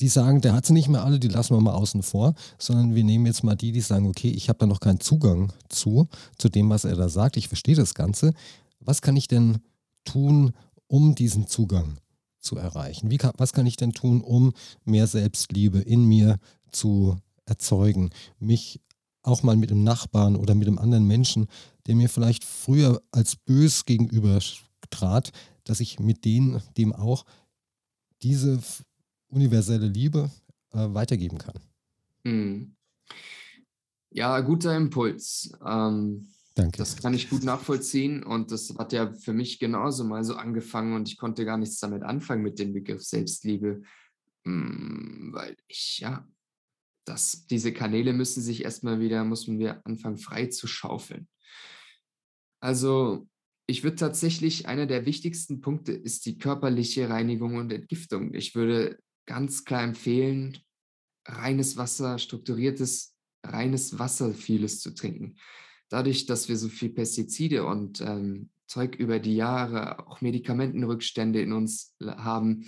die 0.00 0.08
sagen, 0.08 0.40
der 0.40 0.52
hat 0.54 0.66
sie 0.66 0.72
nicht 0.72 0.88
mehr 0.88 1.04
alle, 1.04 1.18
die 1.18 1.28
lassen 1.28 1.54
wir 1.54 1.60
mal 1.60 1.74
außen 1.74 2.02
vor, 2.02 2.34
sondern 2.58 2.94
wir 2.94 3.04
nehmen 3.04 3.26
jetzt 3.26 3.42
mal 3.42 3.56
die, 3.56 3.72
die 3.72 3.80
sagen, 3.80 4.06
okay, 4.06 4.30
ich 4.30 4.48
habe 4.48 4.58
da 4.58 4.66
noch 4.66 4.80
keinen 4.80 5.00
Zugang 5.00 5.52
zu, 5.68 6.08
zu 6.36 6.48
dem, 6.48 6.70
was 6.70 6.84
er 6.84 6.96
da 6.96 7.08
sagt, 7.08 7.36
ich 7.36 7.48
verstehe 7.48 7.74
das 7.74 7.94
Ganze. 7.94 8.32
Was 8.80 9.02
kann 9.02 9.16
ich 9.16 9.28
denn 9.28 9.58
tun, 10.04 10.52
um 10.86 11.14
diesen 11.14 11.46
Zugang 11.46 11.98
zu 12.38 12.56
erreichen? 12.56 13.10
Wie 13.10 13.16
kann, 13.16 13.32
was 13.36 13.52
kann 13.52 13.66
ich 13.66 13.76
denn 13.76 13.92
tun, 13.92 14.20
um 14.20 14.52
mehr 14.84 15.06
Selbstliebe 15.06 15.80
in 15.80 16.04
mir 16.04 16.38
zu 16.70 17.16
erzeugen, 17.44 18.10
mich 18.38 18.80
auch 19.22 19.42
mal 19.42 19.56
mit 19.56 19.70
einem 19.70 19.84
Nachbarn 19.84 20.36
oder 20.36 20.54
mit 20.54 20.68
einem 20.68 20.78
anderen 20.78 21.06
Menschen, 21.06 21.46
der 21.86 21.96
mir 21.96 22.08
vielleicht 22.08 22.44
früher 22.44 23.02
als 23.10 23.36
bös 23.36 23.84
gegenüber 23.84 24.38
trat, 24.90 25.32
dass 25.64 25.80
ich 25.80 25.98
mit 25.98 26.24
denen, 26.24 26.62
dem 26.76 26.94
auch 26.94 27.24
diese 28.22 28.60
universelle 29.28 29.86
Liebe 29.86 30.30
äh, 30.72 30.86
weitergeben 30.94 31.38
kann. 31.38 31.54
Hm. 32.24 32.74
Ja, 34.10 34.40
guter 34.40 34.76
Impuls. 34.76 35.52
Ähm, 35.64 36.28
Danke. 36.54 36.78
Das 36.78 36.96
kann 36.96 37.14
ich 37.14 37.30
gut 37.30 37.44
nachvollziehen 37.44 38.24
und 38.24 38.50
das 38.50 38.74
hat 38.76 38.92
ja 38.92 39.12
für 39.12 39.32
mich 39.32 39.60
genauso 39.60 40.02
mal 40.02 40.24
so 40.24 40.34
angefangen 40.34 40.94
und 40.94 41.08
ich 41.08 41.16
konnte 41.16 41.44
gar 41.44 41.56
nichts 41.56 41.78
damit 41.78 42.02
anfangen 42.02 42.42
mit 42.42 42.58
dem 42.58 42.72
Begriff 42.72 43.04
Selbstliebe, 43.04 43.82
hm, 44.44 45.30
weil 45.32 45.56
ich 45.68 46.00
ja 46.00 46.26
das, 47.04 47.46
diese 47.46 47.72
Kanäle 47.72 48.12
müssen 48.12 48.42
sich 48.42 48.64
erstmal 48.64 49.00
wieder, 49.00 49.24
müssen 49.24 49.58
wir 49.58 49.86
anfangen 49.86 50.18
frei 50.18 50.46
zu 50.46 50.66
schaufeln. 50.66 51.28
Also 52.60 53.28
ich 53.66 53.84
würde 53.84 53.96
tatsächlich, 53.96 54.66
einer 54.66 54.86
der 54.86 55.06
wichtigsten 55.06 55.60
Punkte 55.60 55.92
ist 55.92 56.26
die 56.26 56.38
körperliche 56.38 57.08
Reinigung 57.08 57.56
und 57.56 57.72
Entgiftung. 57.72 58.34
Ich 58.34 58.54
würde 58.54 58.98
ganz 59.28 59.64
klar 59.66 59.82
empfehlen, 59.82 60.58
reines 61.26 61.76
Wasser, 61.76 62.18
strukturiertes, 62.18 63.14
reines 63.44 63.98
Wasser 63.98 64.32
vieles 64.32 64.80
zu 64.80 64.94
trinken. 64.94 65.36
Dadurch, 65.90 66.24
dass 66.26 66.48
wir 66.48 66.56
so 66.56 66.68
viel 66.68 66.88
Pestizide 66.88 67.66
und 67.66 68.00
ähm, 68.00 68.48
Zeug 68.66 68.96
über 68.96 69.20
die 69.20 69.36
Jahre, 69.36 70.06
auch 70.08 70.22
Medikamentenrückstände 70.22 71.42
in 71.42 71.52
uns 71.52 71.94
haben, 72.00 72.64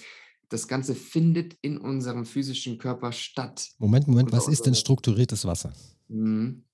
das 0.51 0.69
Ganze 0.69 0.95
findet 0.95 1.57
in 1.63 1.79
unserem 1.79 2.27
physischen 2.27 2.77
Körper 2.77 3.13
statt. 3.13 3.71
Moment, 3.79 4.07
Moment, 4.07 4.31
was 4.31 4.47
ist 4.47 4.67
denn 4.67 4.75
strukturiertes 4.75 5.45
Wasser? 5.47 5.73
Mhm. 6.09 6.65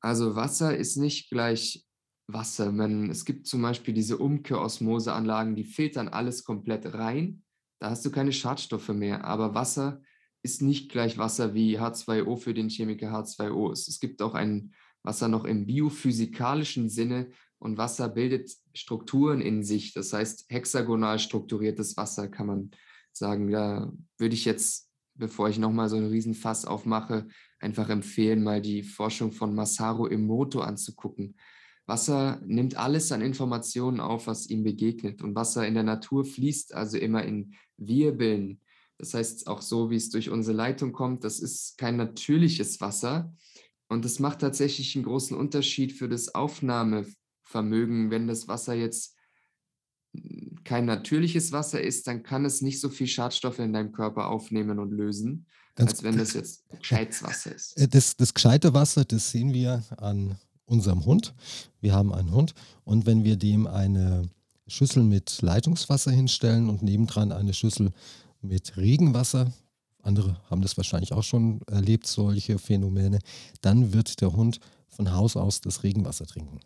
Also 0.00 0.34
Wasser 0.36 0.76
ist 0.76 0.96
nicht 0.96 1.30
gleich 1.30 1.86
Wasser. 2.26 2.70
Man, 2.70 3.08
es 3.08 3.24
gibt 3.24 3.46
zum 3.46 3.62
Beispiel 3.62 3.94
diese 3.94 4.18
Umkehrosmoseanlagen, 4.18 5.56
die 5.56 5.64
filtern 5.64 6.08
alles 6.08 6.44
komplett 6.44 6.92
rein. 6.92 7.42
Da 7.80 7.90
hast 7.90 8.04
du 8.04 8.10
keine 8.10 8.32
Schadstoffe 8.32 8.90
mehr. 8.90 9.24
Aber 9.24 9.54
Wasser 9.54 10.02
ist 10.42 10.62
nicht 10.62 10.90
gleich 10.90 11.18
Wasser 11.18 11.54
wie 11.54 11.78
H2O 11.78 12.36
für 12.36 12.54
den 12.54 12.68
Chemiker 12.68 13.12
H2O 13.12 13.72
ist. 13.72 13.88
Es 13.88 14.00
gibt 14.00 14.22
auch 14.22 14.34
ein 14.34 14.72
Wasser 15.02 15.28
noch 15.28 15.44
im 15.44 15.66
biophysikalischen 15.66 16.88
Sinne 16.88 17.30
und 17.58 17.78
Wasser 17.78 18.08
bildet 18.08 18.54
Strukturen 18.74 19.40
in 19.40 19.62
sich. 19.62 19.92
Das 19.92 20.12
heißt, 20.12 20.46
hexagonal 20.48 21.18
strukturiertes 21.18 21.96
Wasser 21.96 22.28
kann 22.28 22.46
man 22.46 22.70
sagen. 23.12 23.50
Da 23.50 23.92
würde 24.18 24.34
ich 24.34 24.44
jetzt, 24.44 24.90
bevor 25.14 25.48
ich 25.48 25.58
nochmal 25.58 25.88
so 25.88 25.96
einen 25.96 26.10
Riesenfass 26.10 26.64
aufmache, 26.66 27.28
einfach 27.58 27.88
empfehlen, 27.88 28.42
mal 28.42 28.60
die 28.60 28.82
Forschung 28.82 29.32
von 29.32 29.54
Masaru 29.54 30.06
Emoto 30.06 30.60
anzugucken. 30.60 31.36
Wasser 31.90 32.40
nimmt 32.46 32.76
alles 32.76 33.10
an 33.10 33.20
Informationen 33.20 33.98
auf, 33.98 34.28
was 34.28 34.46
ihm 34.46 34.62
begegnet. 34.62 35.22
Und 35.22 35.34
Wasser 35.34 35.66
in 35.66 35.74
der 35.74 35.82
Natur 35.82 36.24
fließt 36.24 36.72
also 36.72 36.96
immer 36.96 37.24
in 37.24 37.54
Wirbeln. 37.78 38.60
Das 38.96 39.12
heißt, 39.12 39.48
auch 39.48 39.60
so, 39.60 39.90
wie 39.90 39.96
es 39.96 40.08
durch 40.08 40.30
unsere 40.30 40.56
Leitung 40.56 40.92
kommt, 40.92 41.24
das 41.24 41.40
ist 41.40 41.78
kein 41.78 41.96
natürliches 41.96 42.80
Wasser. 42.80 43.34
Und 43.88 44.04
das 44.04 44.20
macht 44.20 44.38
tatsächlich 44.38 44.94
einen 44.94 45.04
großen 45.04 45.36
Unterschied 45.36 45.92
für 45.92 46.08
das 46.08 46.32
Aufnahme, 46.32 47.06
Vermögen. 47.42 48.12
Wenn 48.12 48.28
das 48.28 48.46
Wasser 48.46 48.74
jetzt 48.74 49.16
kein 50.62 50.84
natürliches 50.84 51.50
Wasser 51.50 51.80
ist, 51.80 52.06
dann 52.06 52.22
kann 52.22 52.44
es 52.44 52.62
nicht 52.62 52.80
so 52.80 52.88
viel 52.88 53.08
Schadstoffe 53.08 53.58
in 53.58 53.72
deinem 53.72 53.90
Körper 53.90 54.28
aufnehmen 54.28 54.78
und 54.78 54.92
lösen, 54.92 55.46
Ganz 55.74 55.90
als 55.90 56.02
wenn 56.04 56.18
das 56.18 56.34
jetzt 56.34 56.68
gescheites 56.70 57.24
Wasser 57.24 57.52
ist. 57.52 57.76
Äh, 57.76 57.88
das, 57.88 58.16
das 58.16 58.32
gescheite 58.32 58.74
Wasser, 58.74 59.04
das 59.04 59.32
sehen 59.32 59.52
wir 59.52 59.82
an 59.96 60.38
unserem 60.70 61.04
Hund. 61.04 61.34
Wir 61.80 61.94
haben 61.94 62.12
einen 62.12 62.32
Hund 62.32 62.54
und 62.84 63.06
wenn 63.06 63.24
wir 63.24 63.36
dem 63.36 63.66
eine 63.66 64.30
Schüssel 64.66 65.02
mit 65.02 65.42
Leitungswasser 65.42 66.12
hinstellen 66.12 66.68
und 66.68 66.82
nebendran 66.82 67.32
eine 67.32 67.52
Schüssel 67.52 67.90
mit 68.40 68.76
Regenwasser. 68.76 69.52
Andere 70.02 70.40
haben 70.48 70.62
das 70.62 70.76
wahrscheinlich 70.76 71.12
auch 71.12 71.24
schon 71.24 71.60
erlebt, 71.66 72.06
solche 72.06 72.58
Phänomene. 72.58 73.18
Dann 73.60 73.92
wird 73.92 74.20
der 74.20 74.32
Hund 74.32 74.60
von 74.88 75.12
Haus 75.12 75.36
aus 75.36 75.60
das 75.60 75.82
Regenwasser 75.82 76.26
trinken. 76.26 76.60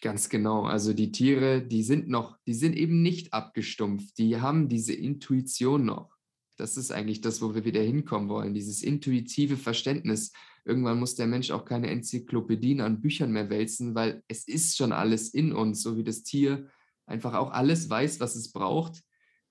Ganz 0.00 0.28
genau. 0.28 0.64
Also 0.64 0.92
die 0.92 1.10
Tiere, 1.10 1.62
die 1.62 1.82
sind 1.82 2.08
noch, 2.08 2.36
die 2.46 2.54
sind 2.54 2.76
eben 2.76 3.02
nicht 3.02 3.32
abgestumpft. 3.32 4.18
Die 4.18 4.40
haben 4.40 4.68
diese 4.68 4.92
Intuition 4.92 5.84
noch. 5.84 6.16
Das 6.56 6.76
ist 6.76 6.92
eigentlich 6.92 7.20
das, 7.20 7.40
wo 7.40 7.54
wir 7.54 7.64
wieder 7.64 7.80
hinkommen 7.80 8.28
wollen. 8.28 8.54
Dieses 8.54 8.82
intuitive 8.82 9.56
Verständnis. 9.56 10.32
Irgendwann 10.68 10.98
muss 10.98 11.14
der 11.14 11.26
Mensch 11.26 11.50
auch 11.50 11.64
keine 11.64 11.88
Enzyklopädien 11.88 12.82
an 12.82 13.00
Büchern 13.00 13.32
mehr 13.32 13.48
wälzen, 13.48 13.94
weil 13.94 14.22
es 14.28 14.46
ist 14.46 14.76
schon 14.76 14.92
alles 14.92 15.32
in 15.32 15.54
uns, 15.54 15.82
so 15.82 15.96
wie 15.96 16.04
das 16.04 16.24
Tier 16.24 16.68
einfach 17.06 17.32
auch 17.32 17.52
alles 17.52 17.88
weiß, 17.88 18.20
was 18.20 18.36
es 18.36 18.52
braucht, 18.52 19.02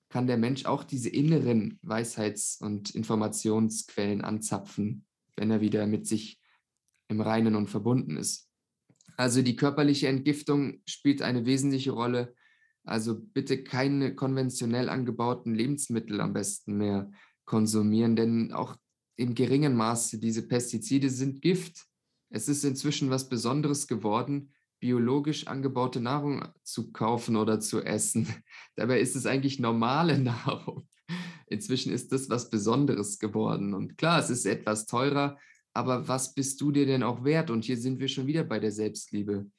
kann 0.09 0.27
der 0.27 0.37
Mensch 0.37 0.65
auch 0.65 0.83
diese 0.83 1.09
inneren 1.09 1.79
Weisheits- 1.81 2.61
und 2.61 2.91
Informationsquellen 2.91 4.21
anzapfen, 4.21 5.07
wenn 5.35 5.49
er 5.49 5.59
wieder 5.59 5.87
mit 5.87 6.05
sich 6.05 6.39
im 7.07 7.19
Reinen 7.19 7.55
und 7.55 7.67
verbunden 7.67 8.15
ist. 8.15 8.47
Also 9.17 9.41
die 9.41 9.55
körperliche 9.55 10.09
Entgiftung 10.09 10.83
spielt 10.85 11.23
eine 11.23 11.47
wesentliche 11.47 11.93
Rolle. 11.93 12.35
Also 12.83 13.19
bitte 13.19 13.63
keine 13.63 14.13
konventionell 14.13 14.87
angebauten 14.87 15.55
Lebensmittel 15.55 16.21
am 16.21 16.33
besten 16.33 16.77
mehr 16.77 17.09
konsumieren, 17.45 18.15
denn 18.15 18.53
auch 18.53 18.77
im 19.17 19.33
geringen 19.33 19.75
Maße 19.75 20.19
diese 20.19 20.47
Pestizide 20.47 21.09
sind 21.09 21.41
Gift. 21.41 21.85
Es 22.29 22.47
ist 22.47 22.63
inzwischen 22.63 23.09
was 23.09 23.27
Besonderes 23.27 23.87
geworden, 23.87 24.53
biologisch 24.79 25.47
angebaute 25.47 25.99
Nahrung 25.99 26.47
zu 26.63 26.91
kaufen 26.91 27.35
oder 27.35 27.59
zu 27.59 27.81
essen. 27.81 28.27
Dabei 28.75 29.01
ist 29.01 29.15
es 29.15 29.25
eigentlich 29.25 29.59
normale 29.59 30.19
Nahrung. 30.19 30.87
Inzwischen 31.47 31.91
ist 31.91 32.11
das 32.11 32.29
was 32.29 32.49
Besonderes 32.49 33.19
geworden. 33.19 33.73
Und 33.73 33.97
klar, 33.97 34.19
es 34.19 34.29
ist 34.29 34.45
etwas 34.45 34.85
teurer, 34.85 35.37
aber 35.73 36.07
was 36.07 36.33
bist 36.33 36.61
du 36.61 36.71
dir 36.71 36.85
denn 36.85 37.03
auch 37.03 37.23
wert? 37.23 37.49
Und 37.49 37.65
hier 37.65 37.77
sind 37.77 37.99
wir 37.99 38.07
schon 38.07 38.27
wieder 38.27 38.43
bei 38.43 38.59
der 38.59 38.71
Selbstliebe. 38.71 39.49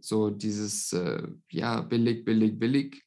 So 0.00 0.30
dieses, 0.30 0.92
äh, 0.92 1.28
ja, 1.50 1.80
billig, 1.82 2.24
billig, 2.24 2.58
billig. 2.58 3.04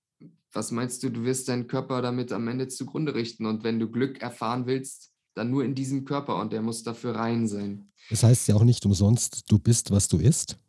Was 0.52 0.72
meinst 0.72 1.04
du, 1.04 1.10
du 1.10 1.24
wirst 1.24 1.50
deinen 1.50 1.68
Körper 1.68 2.02
damit 2.02 2.32
am 2.32 2.48
Ende 2.48 2.68
zugrunde 2.68 3.16
richten? 3.16 3.46
Und 3.46 3.64
wenn 3.64 3.80
du 3.80 3.90
Glück 3.90 4.22
erfahren 4.22 4.66
willst, 4.66 5.09
dann 5.40 5.50
nur 5.50 5.64
in 5.64 5.74
diesem 5.74 6.06
Körper 6.06 6.36
und 6.36 6.54
der 6.54 6.62
muss 6.62 6.84
dafür 6.84 7.16
rein 7.16 7.48
sein. 7.48 7.90
Das 8.10 8.24
heißt 8.24 8.48
ja 8.48 8.56
auch 8.56 8.64
nicht 8.64 8.86
umsonst, 8.86 9.44
du 9.48 9.58
bist, 9.58 9.92
was 9.92 10.08
du 10.08 10.18
isst. 10.18 10.60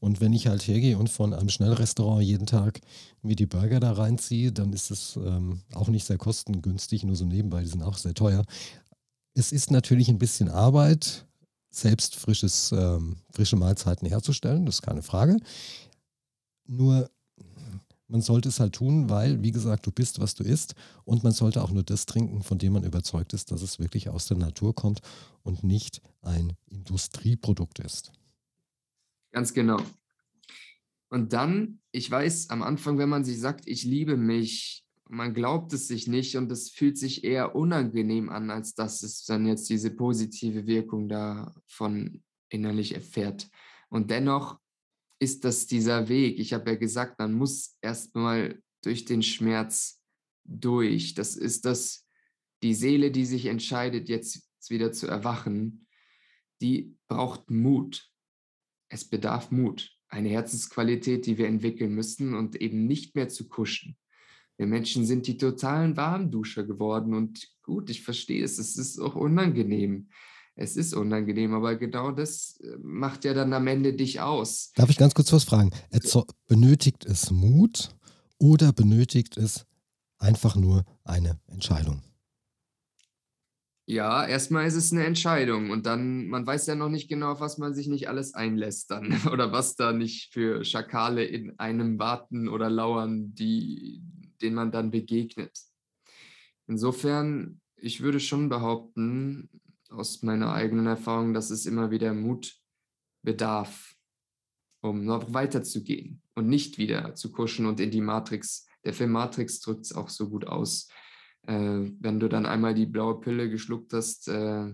Und 0.00 0.20
wenn 0.20 0.32
ich 0.32 0.46
halt 0.46 0.66
hergehe 0.66 0.98
und 0.98 1.08
von 1.08 1.32
einem 1.32 1.48
Schnellrestaurant 1.48 2.22
jeden 2.22 2.46
Tag 2.46 2.80
mir 3.22 3.36
die 3.36 3.46
Burger 3.46 3.80
da 3.80 3.92
reinziehe, 3.92 4.52
dann 4.52 4.72
ist 4.72 4.90
es 4.90 5.16
ähm, 5.16 5.60
auch 5.74 5.88
nicht 5.88 6.04
sehr 6.06 6.18
kostengünstig, 6.18 7.04
nur 7.04 7.16
so 7.16 7.24
nebenbei, 7.24 7.62
die 7.62 7.68
sind 7.68 7.82
auch 7.82 7.96
sehr 7.96 8.14
teuer. 8.14 8.44
Es 9.34 9.52
ist 9.52 9.70
natürlich 9.70 10.08
ein 10.08 10.18
bisschen 10.18 10.48
Arbeit, 10.48 11.26
selbst 11.70 12.16
frisches, 12.16 12.72
ähm, 12.72 13.16
frische 13.32 13.56
Mahlzeiten 13.56 14.08
herzustellen, 14.08 14.66
das 14.66 14.76
ist 14.76 14.82
keine 14.82 15.02
Frage. 15.02 15.38
Nur 16.66 17.10
man 18.10 18.20
sollte 18.20 18.48
es 18.48 18.60
halt 18.60 18.74
tun, 18.74 19.08
weil, 19.08 19.42
wie 19.42 19.52
gesagt, 19.52 19.86
du 19.86 19.92
bist, 19.92 20.20
was 20.20 20.34
du 20.34 20.44
isst. 20.44 20.74
Und 21.04 21.22
man 21.22 21.32
sollte 21.32 21.62
auch 21.62 21.70
nur 21.70 21.82
das 21.82 22.06
trinken, 22.06 22.42
von 22.42 22.58
dem 22.58 22.72
man 22.72 22.84
überzeugt 22.84 23.32
ist, 23.32 23.52
dass 23.52 23.62
es 23.62 23.78
wirklich 23.78 24.08
aus 24.08 24.26
der 24.26 24.36
Natur 24.36 24.74
kommt 24.74 25.00
und 25.42 25.64
nicht 25.64 26.02
ein 26.22 26.54
Industrieprodukt 26.66 27.78
ist. 27.78 28.12
Ganz 29.32 29.54
genau. 29.54 29.80
Und 31.08 31.32
dann, 31.32 31.80
ich 31.92 32.10
weiß, 32.10 32.50
am 32.50 32.62
Anfang, 32.62 32.98
wenn 32.98 33.08
man 33.08 33.24
sich 33.24 33.40
sagt, 33.40 33.66
ich 33.66 33.84
liebe 33.84 34.16
mich, 34.16 34.84
man 35.08 35.34
glaubt 35.34 35.72
es 35.72 35.88
sich 35.88 36.06
nicht 36.06 36.36
und 36.36 36.50
es 36.52 36.70
fühlt 36.70 36.96
sich 36.96 37.24
eher 37.24 37.56
unangenehm 37.56 38.28
an, 38.28 38.50
als 38.50 38.74
dass 38.74 39.02
es 39.02 39.24
dann 39.24 39.44
jetzt 39.44 39.68
diese 39.68 39.90
positive 39.90 40.66
Wirkung 40.66 41.08
davon 41.08 42.22
innerlich 42.48 42.94
erfährt. 42.94 43.48
Und 43.88 44.10
dennoch 44.10 44.60
ist 45.20 45.44
das 45.44 45.66
dieser 45.66 46.08
Weg. 46.08 46.40
Ich 46.40 46.52
habe 46.52 46.70
ja 46.70 46.76
gesagt, 46.76 47.18
man 47.18 47.34
muss 47.34 47.76
erstmal 47.82 48.60
durch 48.82 49.04
den 49.04 49.22
Schmerz 49.22 50.02
durch. 50.44 51.14
Das 51.14 51.36
ist 51.36 51.66
das, 51.66 52.06
die 52.62 52.74
Seele, 52.74 53.10
die 53.10 53.26
sich 53.26 53.46
entscheidet, 53.46 54.08
jetzt 54.08 54.48
wieder 54.68 54.92
zu 54.92 55.06
erwachen, 55.06 55.86
die 56.60 56.96
braucht 57.06 57.50
Mut. 57.50 58.10
Es 58.88 59.04
bedarf 59.04 59.50
Mut, 59.50 59.96
eine 60.08 60.30
Herzensqualität, 60.30 61.26
die 61.26 61.38
wir 61.38 61.46
entwickeln 61.46 61.94
müssen 61.94 62.34
und 62.34 62.56
eben 62.56 62.86
nicht 62.86 63.14
mehr 63.14 63.28
zu 63.28 63.48
kuschen. 63.48 63.96
Wir 64.56 64.66
Menschen 64.66 65.06
sind 65.06 65.26
die 65.26 65.38
totalen 65.38 65.96
Warmduscher 65.96 66.64
geworden 66.64 67.14
und 67.14 67.48
gut, 67.62 67.88
ich 67.88 68.02
verstehe 68.02 68.44
es, 68.44 68.58
es 68.58 68.76
ist 68.76 68.98
auch 68.98 69.14
unangenehm 69.14 70.10
es 70.56 70.76
ist 70.76 70.94
unangenehm, 70.94 71.54
aber 71.54 71.76
genau 71.76 72.10
das 72.10 72.58
äh, 72.62 72.76
macht 72.82 73.24
ja 73.24 73.34
dann 73.34 73.52
am 73.52 73.66
Ende 73.66 73.94
dich 73.94 74.20
aus. 74.20 74.72
Darf 74.74 74.90
ich 74.90 74.98
ganz 74.98 75.14
kurz 75.14 75.32
was 75.32 75.44
fragen? 75.44 75.70
benötigt 76.46 77.04
es 77.06 77.30
Mut 77.30 77.96
oder 78.38 78.72
benötigt 78.72 79.36
es 79.36 79.66
einfach 80.18 80.56
nur 80.56 80.84
eine 81.04 81.40
Entscheidung? 81.46 82.02
Ja, 83.86 84.24
erstmal 84.24 84.66
ist 84.66 84.76
es 84.76 84.92
eine 84.92 85.04
Entscheidung 85.04 85.70
und 85.70 85.84
dann, 85.84 86.28
man 86.28 86.46
weiß 86.46 86.66
ja 86.68 86.76
noch 86.76 86.90
nicht 86.90 87.08
genau, 87.08 87.32
auf 87.32 87.40
was 87.40 87.58
man 87.58 87.74
sich 87.74 87.88
nicht 87.88 88.08
alles 88.08 88.34
einlässt 88.34 88.90
dann 88.92 89.20
oder 89.32 89.50
was 89.50 89.74
da 89.74 89.92
nicht 89.92 90.32
für 90.32 90.64
Schakale 90.64 91.24
in 91.24 91.58
einem 91.58 91.98
warten 91.98 92.48
oder 92.48 92.70
lauern, 92.70 93.34
die, 93.34 94.00
denen 94.40 94.54
man 94.54 94.70
dann 94.70 94.92
begegnet. 94.92 95.58
Insofern, 96.68 97.60
ich 97.74 98.00
würde 98.00 98.20
schon 98.20 98.48
behaupten, 98.48 99.48
aus 99.90 100.22
meiner 100.22 100.52
eigenen 100.52 100.86
Erfahrung, 100.86 101.34
dass 101.34 101.50
es 101.50 101.66
immer 101.66 101.90
wieder 101.90 102.14
Mut 102.14 102.54
bedarf, 103.22 103.94
um 104.82 105.04
noch 105.04 105.32
weiterzugehen 105.32 106.22
und 106.34 106.48
nicht 106.48 106.78
wieder 106.78 107.14
zu 107.14 107.30
kuschen 107.32 107.66
und 107.66 107.80
in 107.80 107.90
die 107.90 108.00
Matrix. 108.00 108.66
Der 108.84 108.94
Film 108.94 109.12
Matrix 109.12 109.60
drückt 109.60 109.84
es 109.84 109.92
auch 109.92 110.08
so 110.08 110.30
gut 110.30 110.46
aus. 110.46 110.88
Äh, 111.46 111.90
wenn 112.00 112.20
du 112.20 112.28
dann 112.28 112.46
einmal 112.46 112.74
die 112.74 112.86
blaue 112.86 113.20
Pille 113.20 113.50
geschluckt 113.50 113.92
hast, 113.92 114.28
äh, 114.28 114.72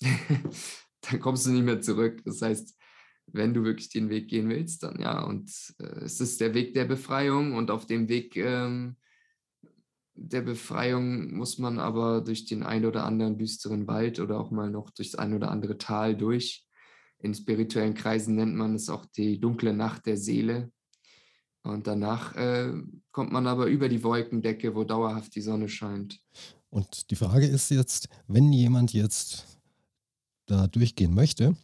dann 0.00 1.20
kommst 1.20 1.46
du 1.46 1.50
nicht 1.50 1.64
mehr 1.64 1.80
zurück. 1.80 2.22
Das 2.24 2.42
heißt, 2.42 2.76
wenn 3.28 3.54
du 3.54 3.64
wirklich 3.64 3.90
den 3.90 4.08
Weg 4.08 4.28
gehen 4.28 4.48
willst, 4.48 4.82
dann 4.82 5.00
ja. 5.00 5.22
Und 5.22 5.50
äh, 5.78 6.04
es 6.04 6.20
ist 6.20 6.40
der 6.40 6.54
Weg 6.54 6.74
der 6.74 6.84
Befreiung 6.84 7.54
und 7.54 7.70
auf 7.70 7.86
dem 7.86 8.08
Weg 8.08 8.36
ähm, 8.36 8.96
der 10.16 10.42
Befreiung 10.42 11.34
muss 11.34 11.58
man 11.58 11.78
aber 11.78 12.20
durch 12.20 12.46
den 12.46 12.62
ein 12.62 12.84
oder 12.84 13.04
anderen 13.04 13.38
düsteren 13.38 13.86
Wald 13.86 14.18
oder 14.20 14.40
auch 14.40 14.50
mal 14.50 14.70
noch 14.70 14.90
durchs 14.90 15.14
ein 15.14 15.34
oder 15.34 15.50
andere 15.50 15.78
Tal 15.78 16.16
durch. 16.16 16.66
In 17.18 17.34
spirituellen 17.34 17.94
Kreisen 17.94 18.34
nennt 18.34 18.56
man 18.56 18.74
es 18.74 18.88
auch 18.88 19.06
die 19.06 19.40
dunkle 19.40 19.72
Nacht 19.72 20.06
der 20.06 20.16
Seele. 20.16 20.70
Und 21.62 21.86
danach 21.86 22.34
äh, 22.36 22.72
kommt 23.10 23.32
man 23.32 23.46
aber 23.46 23.66
über 23.66 23.88
die 23.88 24.02
Wolkendecke, 24.02 24.74
wo 24.74 24.84
dauerhaft 24.84 25.34
die 25.34 25.40
Sonne 25.40 25.68
scheint. 25.68 26.20
Und 26.70 27.10
die 27.10 27.16
Frage 27.16 27.46
ist 27.46 27.70
jetzt, 27.70 28.08
wenn 28.28 28.52
jemand 28.52 28.92
jetzt 28.92 29.58
da 30.46 30.66
durchgehen 30.68 31.14
möchte, 31.14 31.56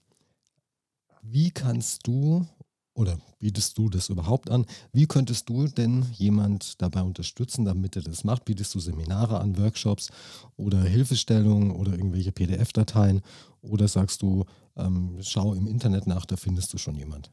wie 1.23 1.51
kannst 1.51 2.07
du 2.07 2.47
oder 2.95 3.19
bietest 3.39 3.79
du 3.79 3.89
das 3.89 4.09
überhaupt 4.09 4.51
an? 4.51 4.67
Wie 4.93 5.07
könntest 5.07 5.49
du 5.49 5.67
denn 5.67 6.07
jemand 6.13 6.81
dabei 6.83 7.03
unterstützen, 7.03 7.65
damit 7.65 7.97
er 7.97 8.03
das 8.03 8.25
macht? 8.25 8.45
Bietest 8.45 8.75
du 8.75 8.81
Seminare 8.81 9.41
an, 9.41 9.59
Workshops 9.59 10.11
oder 10.57 10.83
Hilfestellungen 10.83 11.71
oder 11.71 11.93
irgendwelche 11.93 12.33
PDF-Dateien? 12.33 13.23
Oder 13.63 13.89
sagst 13.89 14.23
du, 14.23 14.45
ähm, 14.77 15.19
schau 15.23 15.55
im 15.55 15.67
Internet 15.67 16.07
nach, 16.07 16.27
da 16.27 16.37
findest 16.37 16.73
du 16.73 16.79
schon 16.79 16.97
jemand? 16.97 17.31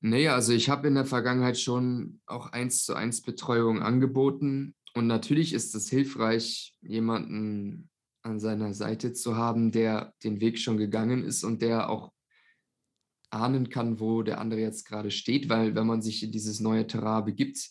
Nee, 0.00 0.28
also 0.28 0.52
ich 0.52 0.68
habe 0.68 0.86
in 0.86 0.94
der 0.94 1.06
Vergangenheit 1.06 1.58
schon 1.58 2.20
auch 2.26 2.52
eins 2.52 2.84
zu 2.84 2.94
eins 2.94 3.22
Betreuung 3.22 3.80
angeboten. 3.80 4.74
Und 4.94 5.06
natürlich 5.06 5.54
ist 5.54 5.74
es 5.74 5.88
hilfreich, 5.88 6.74
jemanden 6.82 7.88
an 8.22 8.38
seiner 8.38 8.74
Seite 8.74 9.12
zu 9.12 9.36
haben, 9.36 9.72
der 9.72 10.14
den 10.22 10.40
Weg 10.40 10.58
schon 10.58 10.76
gegangen 10.76 11.24
ist 11.24 11.42
und 11.42 11.62
der 11.62 11.88
auch 11.88 12.12
ahnen 13.34 13.68
kann, 13.68 14.00
wo 14.00 14.22
der 14.22 14.40
andere 14.40 14.60
jetzt 14.60 14.84
gerade 14.84 15.10
steht, 15.10 15.48
weil 15.48 15.74
wenn 15.74 15.86
man 15.86 16.02
sich 16.02 16.22
in 16.22 16.32
dieses 16.32 16.60
neue 16.60 16.86
Terrain 16.86 17.24
begibt, 17.24 17.70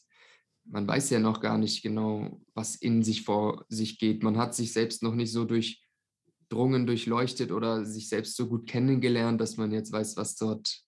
man 0.66 0.88
weiß 0.88 1.10
ja 1.10 1.20
noch 1.20 1.42
gar 1.42 1.58
nicht 1.58 1.82
genau, 1.82 2.42
was 2.54 2.76
in 2.76 3.04
sich 3.04 3.24
vor 3.24 3.66
sich 3.70 4.00
geht. 4.00 4.24
Man 4.24 4.38
hat 4.38 4.56
sich 4.56 4.72
selbst 4.74 5.04
noch 5.04 5.16
nicht 5.16 5.32
so 5.32 5.46
durchdrungen, 5.46 6.86
durchleuchtet 6.86 7.52
oder 7.52 7.86
sich 7.86 8.08
selbst 8.08 8.36
so 8.36 8.48
gut 8.48 8.68
kennengelernt, 8.68 9.42
dass 9.42 9.58
man 9.58 9.72
jetzt 9.72 9.92
weiß, 9.92 10.16
was 10.16 10.36
dort 10.36 10.84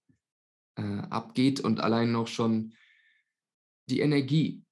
äh, 0.75 0.81
abgeht 1.09 1.59
und 1.59 1.79
allein 1.79 2.11
noch 2.11 2.27
schon 2.27 2.73
die 3.89 3.99
Energie. 3.99 4.63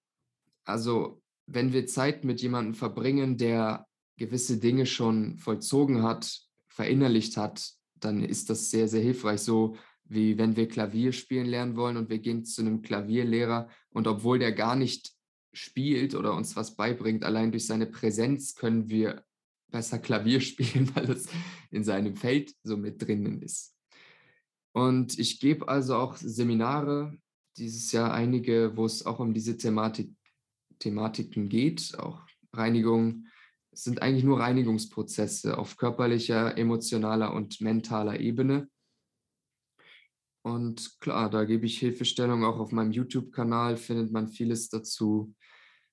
Also 0.64 1.22
wenn 1.46 1.74
wir 1.74 1.88
Zeit 1.88 2.24
mit 2.24 2.42
jemandem 2.42 2.74
verbringen, 2.74 3.38
der 3.38 3.88
gewisse 4.18 4.58
Dinge 4.58 4.86
schon 4.86 5.38
vollzogen 5.38 6.04
hat, 6.04 6.40
verinnerlicht 6.68 7.36
hat, 7.36 7.74
dann 7.96 8.24
ist 8.24 8.50
das 8.50 8.70
sehr, 8.70 8.88
sehr 8.88 9.02
hilfreich. 9.02 9.42
So 9.42 9.76
wie 10.14 10.38
wenn 10.38 10.56
wir 10.56 10.68
Klavier 10.68 11.12
spielen 11.12 11.46
lernen 11.46 11.76
wollen 11.76 11.98
und 11.98 12.10
wir 12.10 12.20
gehen 12.20 12.46
zu 12.46 12.62
einem 12.62 12.82
Klavierlehrer 12.82 13.70
und 13.92 14.08
obwohl 14.08 14.40
der 14.40 14.52
gar 14.52 14.76
nicht 14.76 15.12
spielt 15.54 16.16
oder 16.16 16.36
uns 16.36 16.56
was 16.56 16.76
beibringt, 16.76 17.24
allein 17.24 17.52
durch 17.52 17.68
seine 17.68 17.86
Präsenz 17.86 18.56
können 18.56 18.90
wir 18.90 19.24
besser 19.72 20.00
Klavier 20.00 20.42
spielen, 20.42 20.96
weil 20.96 21.10
es 21.12 21.28
in 21.72 21.84
seinem 21.84 22.16
Feld 22.16 22.54
so 22.64 22.78
mit 22.78 23.02
drinnen 23.02 23.42
ist. 23.42 23.76
Und 24.74 25.20
ich 25.20 25.40
gebe 25.40 25.68
also 25.68 25.96
auch 25.96 26.16
Seminare, 26.16 27.16
dieses 27.58 27.92
Jahr 27.92 28.14
einige, 28.14 28.76
wo 28.76 28.86
es 28.86 29.06
auch 29.06 29.20
um 29.20 29.34
diese 29.34 29.58
Thematik, 29.58 30.12
Thematiken 30.80 31.48
geht, 31.50 31.98
auch 32.00 32.22
Reinigung. 32.52 33.28
Es 33.72 33.84
sind 33.84 34.02
eigentlich 34.02 34.24
nur 34.24 34.40
Reinigungsprozesse 34.40 35.58
auf 35.58 35.78
körperlicher, 35.78 36.58
emotionaler 36.58 37.34
und 37.34 37.62
mentaler 37.62 38.20
Ebene. 38.20 38.68
Und 40.44 41.00
klar, 41.00 41.30
da 41.30 41.46
gebe 41.46 41.66
ich 41.66 41.80
Hilfestellung. 41.80 42.44
Auch 42.44 42.60
auf 42.60 42.72
meinem 42.72 42.92
YouTube-Kanal 42.92 43.78
findet 43.78 44.12
man 44.12 44.28
vieles 44.28 44.70
dazu. 44.70 45.34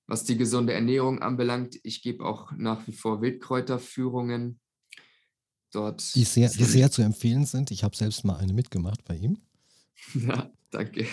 Was 0.07 0.25
die 0.25 0.37
gesunde 0.37 0.73
Ernährung 0.73 1.21
anbelangt, 1.21 1.79
ich 1.83 2.01
gebe 2.01 2.25
auch 2.25 2.51
nach 2.51 2.85
wie 2.85 2.91
vor 2.91 3.21
Wildkräuterführungen. 3.21 4.59
Dort 5.71 6.15
die 6.15 6.25
sehr, 6.25 6.49
die 6.49 6.65
sehr 6.65 6.91
zu 6.91 7.01
empfehlen 7.01 7.45
sind. 7.45 7.71
Ich 7.71 7.85
habe 7.85 7.95
selbst 7.95 8.25
mal 8.25 8.35
eine 8.35 8.53
mitgemacht 8.53 9.03
bei 9.05 9.15
ihm. 9.15 9.37
Ja, 10.15 10.51
danke. 10.71 11.05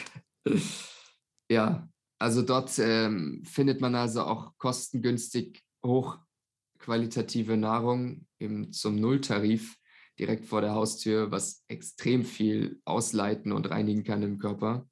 Ja, 1.50 1.88
also 2.18 2.40
dort 2.40 2.78
ähm, 2.78 3.42
findet 3.44 3.82
man 3.82 3.94
also 3.94 4.22
auch 4.22 4.56
kostengünstig 4.56 5.62
hochqualitative 5.84 7.58
Nahrung 7.58 8.26
eben 8.40 8.72
zum 8.72 8.96
Nulltarif 8.96 9.76
direkt 10.18 10.46
vor 10.46 10.60
der 10.60 10.74
Haustür, 10.74 11.30
was 11.30 11.64
extrem 11.68 12.24
viel 12.24 12.80
ausleiten 12.84 13.52
und 13.52 13.70
reinigen 13.70 14.04
kann 14.04 14.22
im 14.22 14.38
Körper. 14.38 14.88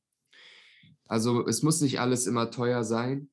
Also 1.06 1.46
es 1.46 1.62
muss 1.62 1.80
nicht 1.80 2.00
alles 2.00 2.26
immer 2.26 2.50
teuer 2.50 2.84
sein. 2.84 3.30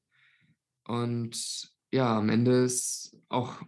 Und 0.85 1.71
ja, 1.91 2.17
am 2.17 2.29
Ende 2.29 2.63
ist 2.63 3.17
auch 3.29 3.61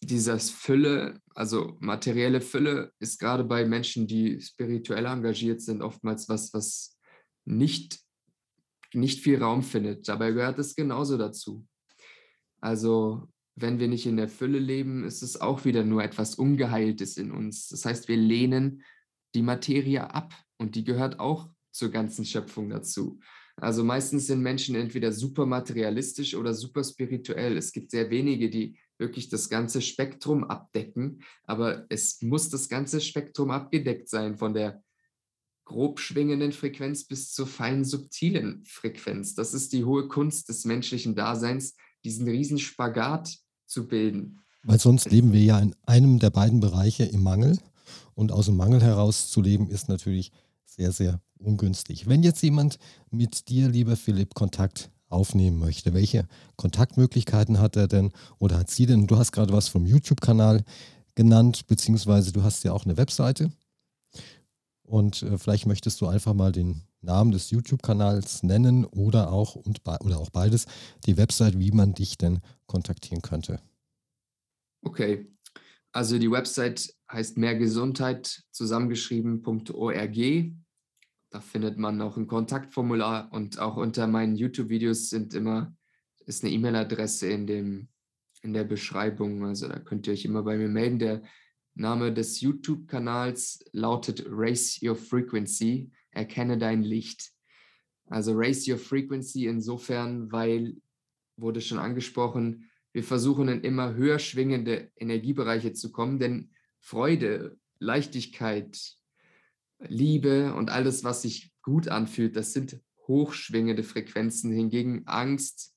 dieses 0.00 0.50
Fülle, 0.50 1.20
also 1.34 1.76
materielle 1.80 2.40
Fülle, 2.40 2.92
ist 2.98 3.18
gerade 3.18 3.44
bei 3.44 3.64
Menschen, 3.64 4.06
die 4.06 4.40
spirituell 4.40 5.06
engagiert 5.06 5.60
sind, 5.60 5.82
oftmals 5.82 6.28
was, 6.28 6.52
was 6.52 6.98
nicht, 7.44 8.00
nicht 8.92 9.20
viel 9.20 9.42
Raum 9.42 9.62
findet. 9.62 10.08
Dabei 10.08 10.32
gehört 10.32 10.58
es 10.58 10.74
genauso 10.74 11.16
dazu. 11.16 11.66
Also 12.60 13.28
wenn 13.56 13.78
wir 13.78 13.88
nicht 13.88 14.06
in 14.06 14.16
der 14.16 14.28
Fülle 14.28 14.58
leben, 14.58 15.04
ist 15.04 15.22
es 15.22 15.40
auch 15.40 15.64
wieder 15.64 15.84
nur 15.84 16.02
etwas 16.02 16.34
Ungeheiltes 16.34 17.16
in 17.16 17.30
uns. 17.30 17.68
Das 17.68 17.84
heißt, 17.84 18.08
wir 18.08 18.16
lehnen 18.16 18.82
die 19.34 19.42
Materie 19.42 20.12
ab 20.12 20.34
und 20.58 20.74
die 20.74 20.84
gehört 20.84 21.20
auch 21.20 21.48
zur 21.70 21.90
ganzen 21.90 22.24
Schöpfung 22.24 22.68
dazu. 22.68 23.20
Also 23.56 23.84
meistens 23.84 24.26
sind 24.26 24.40
Menschen 24.40 24.74
entweder 24.74 25.12
super 25.12 25.46
materialistisch 25.46 26.34
oder 26.34 26.54
super 26.54 26.82
spirituell. 26.82 27.56
Es 27.56 27.72
gibt 27.72 27.90
sehr 27.90 28.10
wenige, 28.10 28.50
die 28.50 28.76
wirklich 28.98 29.28
das 29.28 29.48
ganze 29.48 29.80
Spektrum 29.80 30.44
abdecken, 30.44 31.22
aber 31.44 31.86
es 31.88 32.20
muss 32.22 32.48
das 32.48 32.68
ganze 32.68 33.00
Spektrum 33.00 33.50
abgedeckt 33.50 34.08
sein, 34.08 34.36
von 34.36 34.54
der 34.54 34.82
grob 35.64 36.00
schwingenden 36.00 36.52
Frequenz 36.52 37.04
bis 37.04 37.32
zur 37.32 37.46
fein 37.46 37.84
subtilen 37.84 38.64
Frequenz. 38.64 39.34
Das 39.34 39.54
ist 39.54 39.72
die 39.72 39.84
hohe 39.84 40.08
Kunst 40.08 40.48
des 40.48 40.64
menschlichen 40.64 41.14
Daseins, 41.14 41.76
diesen 42.04 42.28
riesen 42.28 42.58
Spagat 42.58 43.38
zu 43.66 43.86
bilden. 43.86 44.40
Weil 44.62 44.80
sonst 44.80 45.10
leben 45.10 45.32
wir 45.32 45.42
ja 45.42 45.58
in 45.58 45.74
einem 45.84 46.18
der 46.18 46.30
beiden 46.30 46.60
Bereiche 46.60 47.04
im 47.04 47.22
Mangel 47.22 47.58
und 48.14 48.32
aus 48.32 48.46
dem 48.46 48.56
Mangel 48.56 48.82
heraus 48.82 49.30
zu 49.30 49.42
leben 49.42 49.68
ist 49.68 49.88
natürlich 49.88 50.32
sehr, 50.64 50.92
sehr 50.92 51.20
ungünstig. 51.38 52.08
Wenn 52.08 52.22
jetzt 52.22 52.42
jemand 52.42 52.78
mit 53.10 53.48
dir, 53.48 53.68
lieber 53.68 53.96
Philipp, 53.96 54.34
Kontakt 54.34 54.90
aufnehmen 55.08 55.58
möchte, 55.58 55.94
welche 55.94 56.26
Kontaktmöglichkeiten 56.56 57.58
hat 57.60 57.76
er 57.76 57.88
denn 57.88 58.12
oder 58.38 58.58
hat 58.58 58.70
sie 58.70 58.86
denn? 58.86 59.06
Du 59.06 59.16
hast 59.16 59.32
gerade 59.32 59.52
was 59.52 59.68
vom 59.68 59.86
YouTube-Kanal 59.86 60.64
genannt, 61.14 61.66
beziehungsweise 61.66 62.32
du 62.32 62.42
hast 62.42 62.64
ja 62.64 62.72
auch 62.72 62.84
eine 62.84 62.96
Webseite. 62.96 63.52
Und 64.82 65.22
äh, 65.22 65.38
vielleicht 65.38 65.66
möchtest 65.66 66.00
du 66.00 66.06
einfach 66.06 66.34
mal 66.34 66.52
den 66.52 66.82
Namen 67.04 67.32
des 67.32 67.50
YouTube-Kanals 67.50 68.42
nennen 68.42 68.84
oder 68.84 69.32
auch, 69.32 69.54
und, 69.54 69.80
oder 69.86 70.18
auch 70.18 70.30
beides, 70.30 70.66
die 71.06 71.16
Website, 71.16 71.58
wie 71.58 71.70
man 71.70 71.94
dich 71.94 72.18
denn 72.18 72.40
kontaktieren 72.66 73.22
könnte. 73.22 73.60
Okay, 74.82 75.26
also 75.92 76.18
die 76.18 76.30
Website 76.30 76.94
heißt 77.10 77.38
mehrgesundheit 77.38 78.42
zusammengeschrieben.org. 78.50 80.16
Da 81.30 81.40
findet 81.40 81.78
man 81.78 82.00
auch 82.00 82.16
ein 82.16 82.26
Kontaktformular 82.26 83.32
und 83.32 83.58
auch 83.58 83.76
unter 83.76 84.06
meinen 84.06 84.36
YouTube-Videos 84.36 85.10
sind 85.10 85.34
immer 85.34 85.74
ist 86.26 86.42
eine 86.42 86.52
E-Mail-Adresse 86.52 87.28
in 87.28 87.46
dem 87.46 87.88
in 88.42 88.52
der 88.52 88.64
Beschreibung. 88.64 89.44
Also 89.44 89.68
da 89.68 89.78
könnt 89.78 90.06
ihr 90.06 90.12
euch 90.12 90.24
immer 90.24 90.42
bei 90.42 90.56
mir 90.56 90.68
melden. 90.68 90.98
Der 90.98 91.22
Name 91.74 92.12
des 92.12 92.40
YouTube-Kanals 92.40 93.64
lautet 93.72 94.24
Raise 94.28 94.86
Your 94.86 94.96
Frequency 94.96 95.90
erkenne 96.14 96.58
dein 96.58 96.82
Licht. 96.82 97.32
Also 98.06 98.32
raise 98.34 98.70
your 98.70 98.78
frequency 98.78 99.46
insofern, 99.46 100.30
weil, 100.30 100.76
wurde 101.36 101.60
schon 101.60 101.78
angesprochen, 101.78 102.70
wir 102.92 103.02
versuchen 103.02 103.48
in 103.48 103.62
immer 103.62 103.94
höher 103.94 104.18
schwingende 104.18 104.90
Energiebereiche 104.96 105.72
zu 105.72 105.90
kommen, 105.90 106.18
denn 106.18 106.50
Freude, 106.80 107.58
Leichtigkeit, 107.78 108.96
Liebe 109.80 110.54
und 110.54 110.70
alles, 110.70 111.02
was 111.02 111.22
sich 111.22 111.52
gut 111.62 111.88
anfühlt, 111.88 112.36
das 112.36 112.52
sind 112.52 112.80
hochschwingende 113.08 113.82
Frequenzen. 113.82 114.52
Hingegen 114.52 115.06
Angst, 115.06 115.74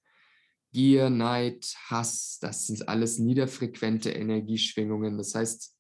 Gier, 0.73 1.09
Neid, 1.09 1.75
Hass, 1.89 2.39
das 2.41 2.67
sind 2.67 2.88
alles 2.88 3.19
niederfrequente 3.19 4.11
Energieschwingungen. 4.11 5.17
Das 5.17 5.33
heißt, 5.33 5.76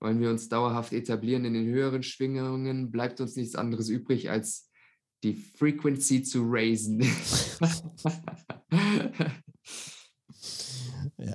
wollen 0.00 0.20
wir 0.20 0.30
uns 0.30 0.48
dauerhaft 0.48 0.92
etablieren 0.92 1.44
in 1.44 1.54
den 1.54 1.66
höheren 1.66 2.02
Schwingungen, 2.02 2.90
bleibt 2.90 3.20
uns 3.20 3.36
nichts 3.36 3.54
anderes 3.54 3.88
übrig, 3.88 4.30
als 4.30 4.70
die 5.24 5.34
Frequency 5.34 6.22
zu 6.22 6.44
raisen. 6.46 7.00
ja, 11.18 11.34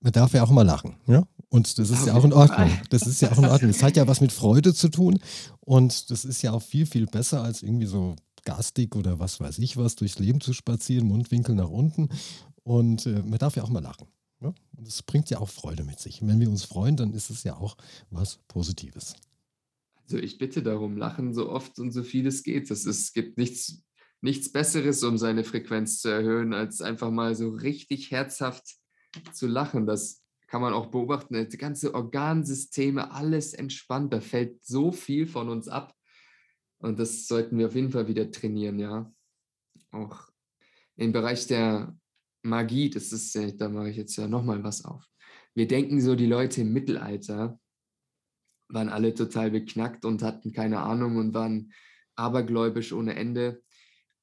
man 0.00 0.12
darf 0.12 0.32
ja 0.32 0.42
auch 0.42 0.50
mal 0.50 0.62
lachen, 0.62 0.96
ja? 1.06 1.26
Und 1.48 1.78
das 1.78 1.90
ist 1.90 2.06
ja 2.06 2.14
auch 2.14 2.24
in 2.24 2.32
Ordnung. 2.32 2.70
Das 2.90 3.06
ist 3.06 3.20
ja 3.20 3.30
auch 3.30 3.38
in 3.38 3.44
Ordnung. 3.44 3.70
Das 3.70 3.82
hat 3.82 3.96
ja 3.96 4.08
was 4.08 4.20
mit 4.20 4.32
Freude 4.32 4.74
zu 4.74 4.88
tun 4.88 5.20
und 5.60 6.10
das 6.10 6.24
ist 6.24 6.42
ja 6.42 6.52
auch 6.52 6.62
viel, 6.62 6.86
viel 6.86 7.06
besser 7.06 7.44
als 7.44 7.62
irgendwie 7.62 7.86
so 7.86 8.16
garstig 8.44 8.96
oder 8.96 9.20
was 9.20 9.40
weiß 9.40 9.58
ich 9.58 9.76
was 9.76 9.94
durchs 9.94 10.18
Leben 10.18 10.40
zu 10.40 10.52
spazieren, 10.52 11.06
Mundwinkel 11.06 11.54
nach 11.54 11.70
unten. 11.70 12.08
Und 12.64 13.06
äh, 13.06 13.22
man 13.22 13.38
darf 13.38 13.56
ja 13.56 13.62
auch 13.62 13.68
mal 13.68 13.82
lachen. 13.82 14.08
Ja? 14.40 14.54
Und 14.76 14.88
es 14.88 15.02
bringt 15.02 15.30
ja 15.30 15.38
auch 15.38 15.48
Freude 15.48 15.84
mit 15.84 16.00
sich. 16.00 16.22
Und 16.22 16.28
wenn 16.28 16.40
wir 16.40 16.50
uns 16.50 16.64
freuen, 16.64 16.96
dann 16.96 17.12
ist 17.12 17.30
es 17.30 17.44
ja 17.44 17.56
auch 17.56 17.76
was 18.10 18.38
Positives. 18.48 19.16
Also 20.02 20.18
ich 20.18 20.38
bitte 20.38 20.62
darum, 20.62 20.96
lachen 20.96 21.32
so 21.32 21.48
oft 21.48 21.78
und 21.78 21.92
so 21.92 22.02
viel 22.02 22.26
es 22.26 22.42
geht. 22.42 22.70
Es, 22.70 22.84
es 22.84 23.12
gibt 23.12 23.38
nichts, 23.38 23.82
nichts 24.20 24.52
Besseres, 24.52 25.02
um 25.02 25.16
seine 25.16 25.44
Frequenz 25.44 26.00
zu 26.00 26.08
erhöhen, 26.08 26.52
als 26.52 26.82
einfach 26.82 27.10
mal 27.10 27.34
so 27.34 27.50
richtig 27.50 28.10
herzhaft 28.10 28.76
zu 29.32 29.46
lachen. 29.46 29.86
Das 29.86 30.22
kann 30.46 30.60
man 30.60 30.74
auch 30.74 30.86
beobachten. 30.86 31.48
Die 31.48 31.56
ganze 31.56 31.94
Organsysteme, 31.94 33.12
alles 33.12 33.54
entspannt. 33.54 34.12
Da 34.12 34.20
fällt 34.20 34.64
so 34.64 34.92
viel 34.92 35.26
von 35.26 35.48
uns 35.48 35.68
ab. 35.68 35.94
Und 36.78 36.98
das 36.98 37.26
sollten 37.26 37.56
wir 37.58 37.68
auf 37.68 37.74
jeden 37.74 37.90
Fall 37.90 38.08
wieder 38.08 38.30
trainieren, 38.30 38.78
ja. 38.78 39.10
Auch 39.90 40.28
im 40.96 41.12
Bereich 41.12 41.46
der 41.46 41.96
Magie, 42.44 42.90
das 42.90 43.10
ist, 43.12 43.36
da 43.58 43.68
mache 43.68 43.90
ich 43.90 43.96
jetzt 43.96 44.16
ja 44.16 44.28
nochmal 44.28 44.62
was 44.62 44.84
auf. 44.84 45.04
Wir 45.54 45.66
denken 45.66 46.00
so, 46.00 46.14
die 46.14 46.26
Leute 46.26 46.60
im 46.60 46.72
Mittelalter 46.72 47.58
waren 48.68 48.88
alle 48.88 49.14
total 49.14 49.50
beknackt 49.50 50.04
und 50.04 50.22
hatten 50.22 50.52
keine 50.52 50.80
Ahnung 50.80 51.16
und 51.16 51.32
waren 51.32 51.72
abergläubisch 52.16 52.92
ohne 52.92 53.14
Ende. 53.14 53.62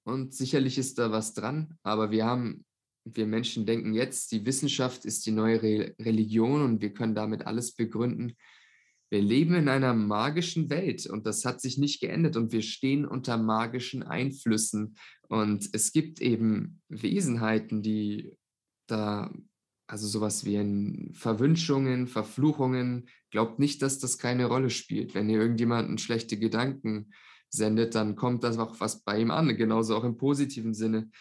Und 0.03 0.34
sicherlich 0.34 0.78
ist 0.78 0.99
da 0.99 1.11
was 1.11 1.34
dran, 1.34 1.78
aber 1.84 2.11
wir 2.11 2.26
haben, 2.26 2.65
wir 3.05 3.26
Menschen 3.26 3.65
denken 3.65 3.93
jetzt, 3.93 4.32
die 4.32 4.45
Wissenschaft 4.45 5.05
ist 5.05 5.26
die 5.26 5.32
neue 5.32 5.61
Re 5.61 5.95
Religion 5.99 6.61
und 6.61 6.82
wir 6.82 6.93
können 6.93 7.15
damit 7.15 7.45
alles 7.45 7.74
begründen. 7.74 8.36
Wir 9.12 9.22
leben 9.22 9.55
in 9.55 9.68
einer 9.68 9.93
magischen 9.93 10.70
Welt 10.70 11.05
und 11.05 11.28
das 11.28 11.43
hat 11.43 11.59
sich 11.59 11.78
nicht 11.78 11.99
geändert 11.99 12.38
und 12.38 12.53
wir 12.53 12.62
stehen 12.62 13.05
unter 13.05 13.38
magischen 13.38 14.03
Einflüssen. 14.03 14.95
Und 15.28 15.70
es 15.74 15.91
gibt 15.91 16.22
eben 16.22 16.82
Wesenheiten, 16.88 17.82
die 17.82 18.38
da, 18.88 19.30
also 19.86 20.07
sowas 20.07 20.45
wie 20.45 20.55
in 20.55 21.12
Verwünschungen, 21.14 22.07
Verfluchungen, 22.07 23.09
glaubt 23.32 23.59
nicht, 23.59 23.82
dass 23.82 23.99
das 23.99 24.18
keine 24.18 24.45
Rolle 24.45 24.70
spielt. 24.70 25.14
Wenn 25.14 25.30
ihr 25.30 25.41
irgendjemanden 25.41 25.97
schlechte 25.97 26.39
Gedanken 26.39 27.12
sendet, 27.49 27.95
dann 27.95 28.16
kommt 28.16 28.45
das 28.45 28.57
auch 28.57 28.80
was 28.80 29.03
bei 29.03 29.20
ihm 29.20 29.30
an, 29.30 29.57
genauso 29.57 29.97
auch 29.97 30.05
im 30.05 30.16
positiven 30.16 30.74
Sinne. 30.74 31.12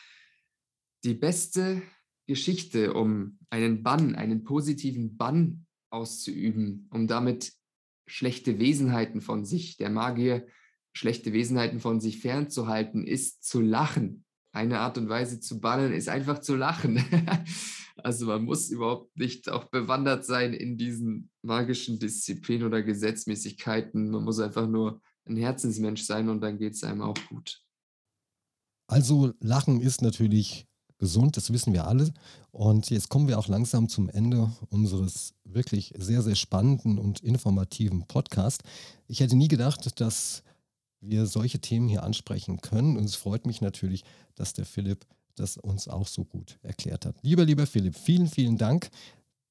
Die 1.03 1.14
beste 1.14 1.82
Geschichte, 2.28 2.95
um 2.95 3.41
einen 3.51 3.82
Bann, 3.82 4.14
einen 4.14 4.45
positiven 4.45 5.16
Bann 5.16 5.66
auszuüben, 5.91 6.88
um 6.93 7.09
damit 7.09 7.59
schlechte 8.11 8.58
Wesenheiten 8.58 9.20
von 9.20 9.44
sich, 9.44 9.76
der 9.76 9.90
Magier, 9.90 10.46
schlechte 10.92 11.32
Wesenheiten 11.32 11.80
von 11.80 12.00
sich 12.00 12.20
fernzuhalten, 12.20 13.06
ist 13.06 13.44
zu 13.44 13.61
lachen. 13.61 14.24
Eine 14.52 14.80
Art 14.80 14.98
und 14.98 15.08
Weise 15.08 15.38
zu 15.38 15.61
bannen 15.61 15.92
ist 15.92 16.08
einfach 16.08 16.40
zu 16.40 16.56
lachen. 16.56 17.04
also 17.96 18.26
man 18.26 18.44
muss 18.44 18.68
überhaupt 18.70 19.16
nicht 19.16 19.48
auch 19.48 19.70
bewandert 19.70 20.24
sein 20.24 20.52
in 20.52 20.76
diesen 20.76 21.30
magischen 21.42 22.00
Disziplinen 22.00 22.66
oder 22.66 22.82
Gesetzmäßigkeiten. 22.82 24.11
Man 24.11 24.24
muss 24.24 24.40
einfach 24.40 24.68
nur 24.68 25.00
ein 25.26 25.36
Herzensmensch 25.36 26.02
sein 26.02 26.28
und 26.28 26.40
dann 26.40 26.58
geht 26.58 26.74
es 26.74 26.82
einem 26.82 27.02
auch 27.02 27.18
gut. 27.28 27.62
Also 28.88 29.34
Lachen 29.38 29.80
ist 29.80 30.02
natürlich 30.02 30.66
gesund, 31.01 31.36
das 31.36 31.53
wissen 31.53 31.72
wir 31.72 31.88
alle. 31.88 32.12
Und 32.53 32.90
jetzt 32.90 33.09
kommen 33.09 33.26
wir 33.26 33.38
auch 33.38 33.48
langsam 33.48 33.88
zum 33.88 34.09
Ende 34.09 34.53
unseres 34.68 35.34
wirklich 35.44 35.92
sehr, 35.98 36.22
sehr 36.22 36.36
spannenden 36.36 36.98
und 36.98 37.20
informativen 37.20 38.05
Podcasts. 38.07 38.62
Ich 39.09 39.18
hätte 39.18 39.36
nie 39.36 39.48
gedacht, 39.48 40.01
dass 40.01 40.44
wir 41.01 41.26
solche 41.26 41.59
Themen 41.59 41.88
hier 41.88 42.05
ansprechen 42.05 42.61
können. 42.61 42.96
Und 42.96 43.05
es 43.05 43.16
freut 43.16 43.46
mich 43.46 43.61
natürlich, 43.61 44.05
dass 44.36 44.53
der 44.53 44.66
Philipp 44.66 45.05
das 45.34 45.57
uns 45.57 45.88
auch 45.88 46.07
so 46.07 46.24
gut 46.24 46.59
erklärt 46.62 47.07
hat. 47.07 47.16
Lieber, 47.22 47.44
lieber 47.44 47.66
Philipp, 47.66 47.96
vielen, 47.96 48.28
vielen 48.28 48.59
Dank, 48.59 48.90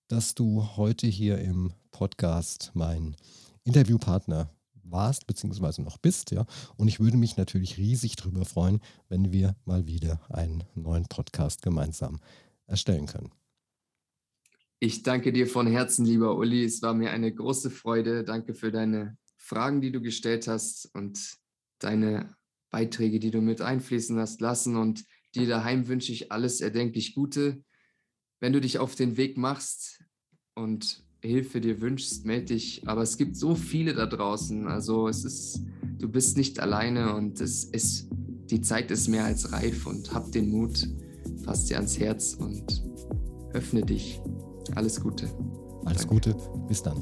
dass 0.08 0.36
du 0.36 0.78
heute 0.78 1.08
hier 1.08 1.40
im 1.40 1.74
Podcast 1.92 2.72
mein 2.74 3.16
Interviewpartner 3.64 4.50
warst, 4.92 5.28
beziehungsweise 5.28 5.82
noch 5.82 5.98
bist, 5.98 6.32
ja. 6.32 6.46
Und 6.78 6.88
ich 6.88 7.00
würde 7.00 7.18
mich 7.18 7.38
natürlich 7.38 7.78
riesig 7.78 8.16
darüber 8.16 8.46
freuen, 8.46 8.80
wenn 9.08 9.32
wir 9.32 9.56
mal 9.66 9.86
wieder 9.86 10.22
einen 10.30 10.64
neuen 10.76 11.06
Podcast 11.06 11.62
gemeinsam 11.62 12.20
erstellen 12.66 13.06
können. 13.06 13.32
Ich 14.80 15.04
danke 15.04 15.34
dir 15.34 15.46
von 15.48 15.68
Herzen, 15.68 16.06
lieber 16.06 16.38
Uli. 16.38 16.64
Es 16.64 16.82
war 16.82 16.94
mir 16.94 17.12
eine 17.12 17.34
große 17.34 17.70
Freude. 17.70 18.24
Danke 18.24 18.54
für 18.54 18.72
deine 18.72 19.18
Fragen, 19.36 19.82
die 19.82 19.92
du 19.92 20.02
gestellt 20.02 20.48
hast 20.48 20.86
und 20.94 21.38
deine 21.80 22.36
Beiträge, 22.70 23.20
die 23.20 23.32
du 23.32 23.42
mit 23.42 23.62
einfließen 23.62 24.18
hast 24.18 24.40
lassen. 24.40 24.78
Und 24.78 25.04
dir 25.36 25.48
daheim 25.48 25.88
wünsche 25.88 26.14
ich 26.14 26.32
alles 26.32 26.62
erdenklich 26.62 27.14
Gute. 27.14 27.64
Wenn 28.40 28.54
du 28.54 28.62
dich 28.62 28.80
auf 28.80 28.96
den 28.96 29.18
Weg 29.18 29.38
machst 29.38 30.06
und 30.56 31.04
Hilfe 31.22 31.60
dir 31.60 31.82
wünschst, 31.82 32.26
melde 32.26 32.54
dich. 32.54 32.88
Aber 32.88 33.02
es 33.02 33.18
gibt 33.18 33.36
so 33.36 33.56
viele 33.56 33.94
da 33.94 34.06
draußen. 34.06 34.68
Also 34.68 35.08
es 35.08 35.26
ist, 35.26 35.62
du 35.98 36.08
bist 36.08 36.38
nicht 36.38 36.60
alleine 36.60 37.16
und 37.16 37.42
es 37.42 37.66
ist, 37.66 38.08
die 38.50 38.62
Zeit 38.62 38.90
ist 38.92 39.08
mehr 39.08 39.26
als 39.26 39.52
reif 39.52 39.86
und 39.86 40.14
hab 40.14 40.32
den 40.32 40.50
Mut, 40.50 40.88
fass 41.44 41.66
dir 41.66 41.78
ans 41.78 42.00
Herz 42.00 42.36
und 42.40 42.84
öffne 43.54 43.82
dich. 43.82 44.22
Alles 44.76 45.02
Gute. 45.02 45.28
Alles 45.86 46.08
Danke. 46.08 46.32
Gute, 46.32 46.38
bis 46.68 46.84
dann. 46.84 46.98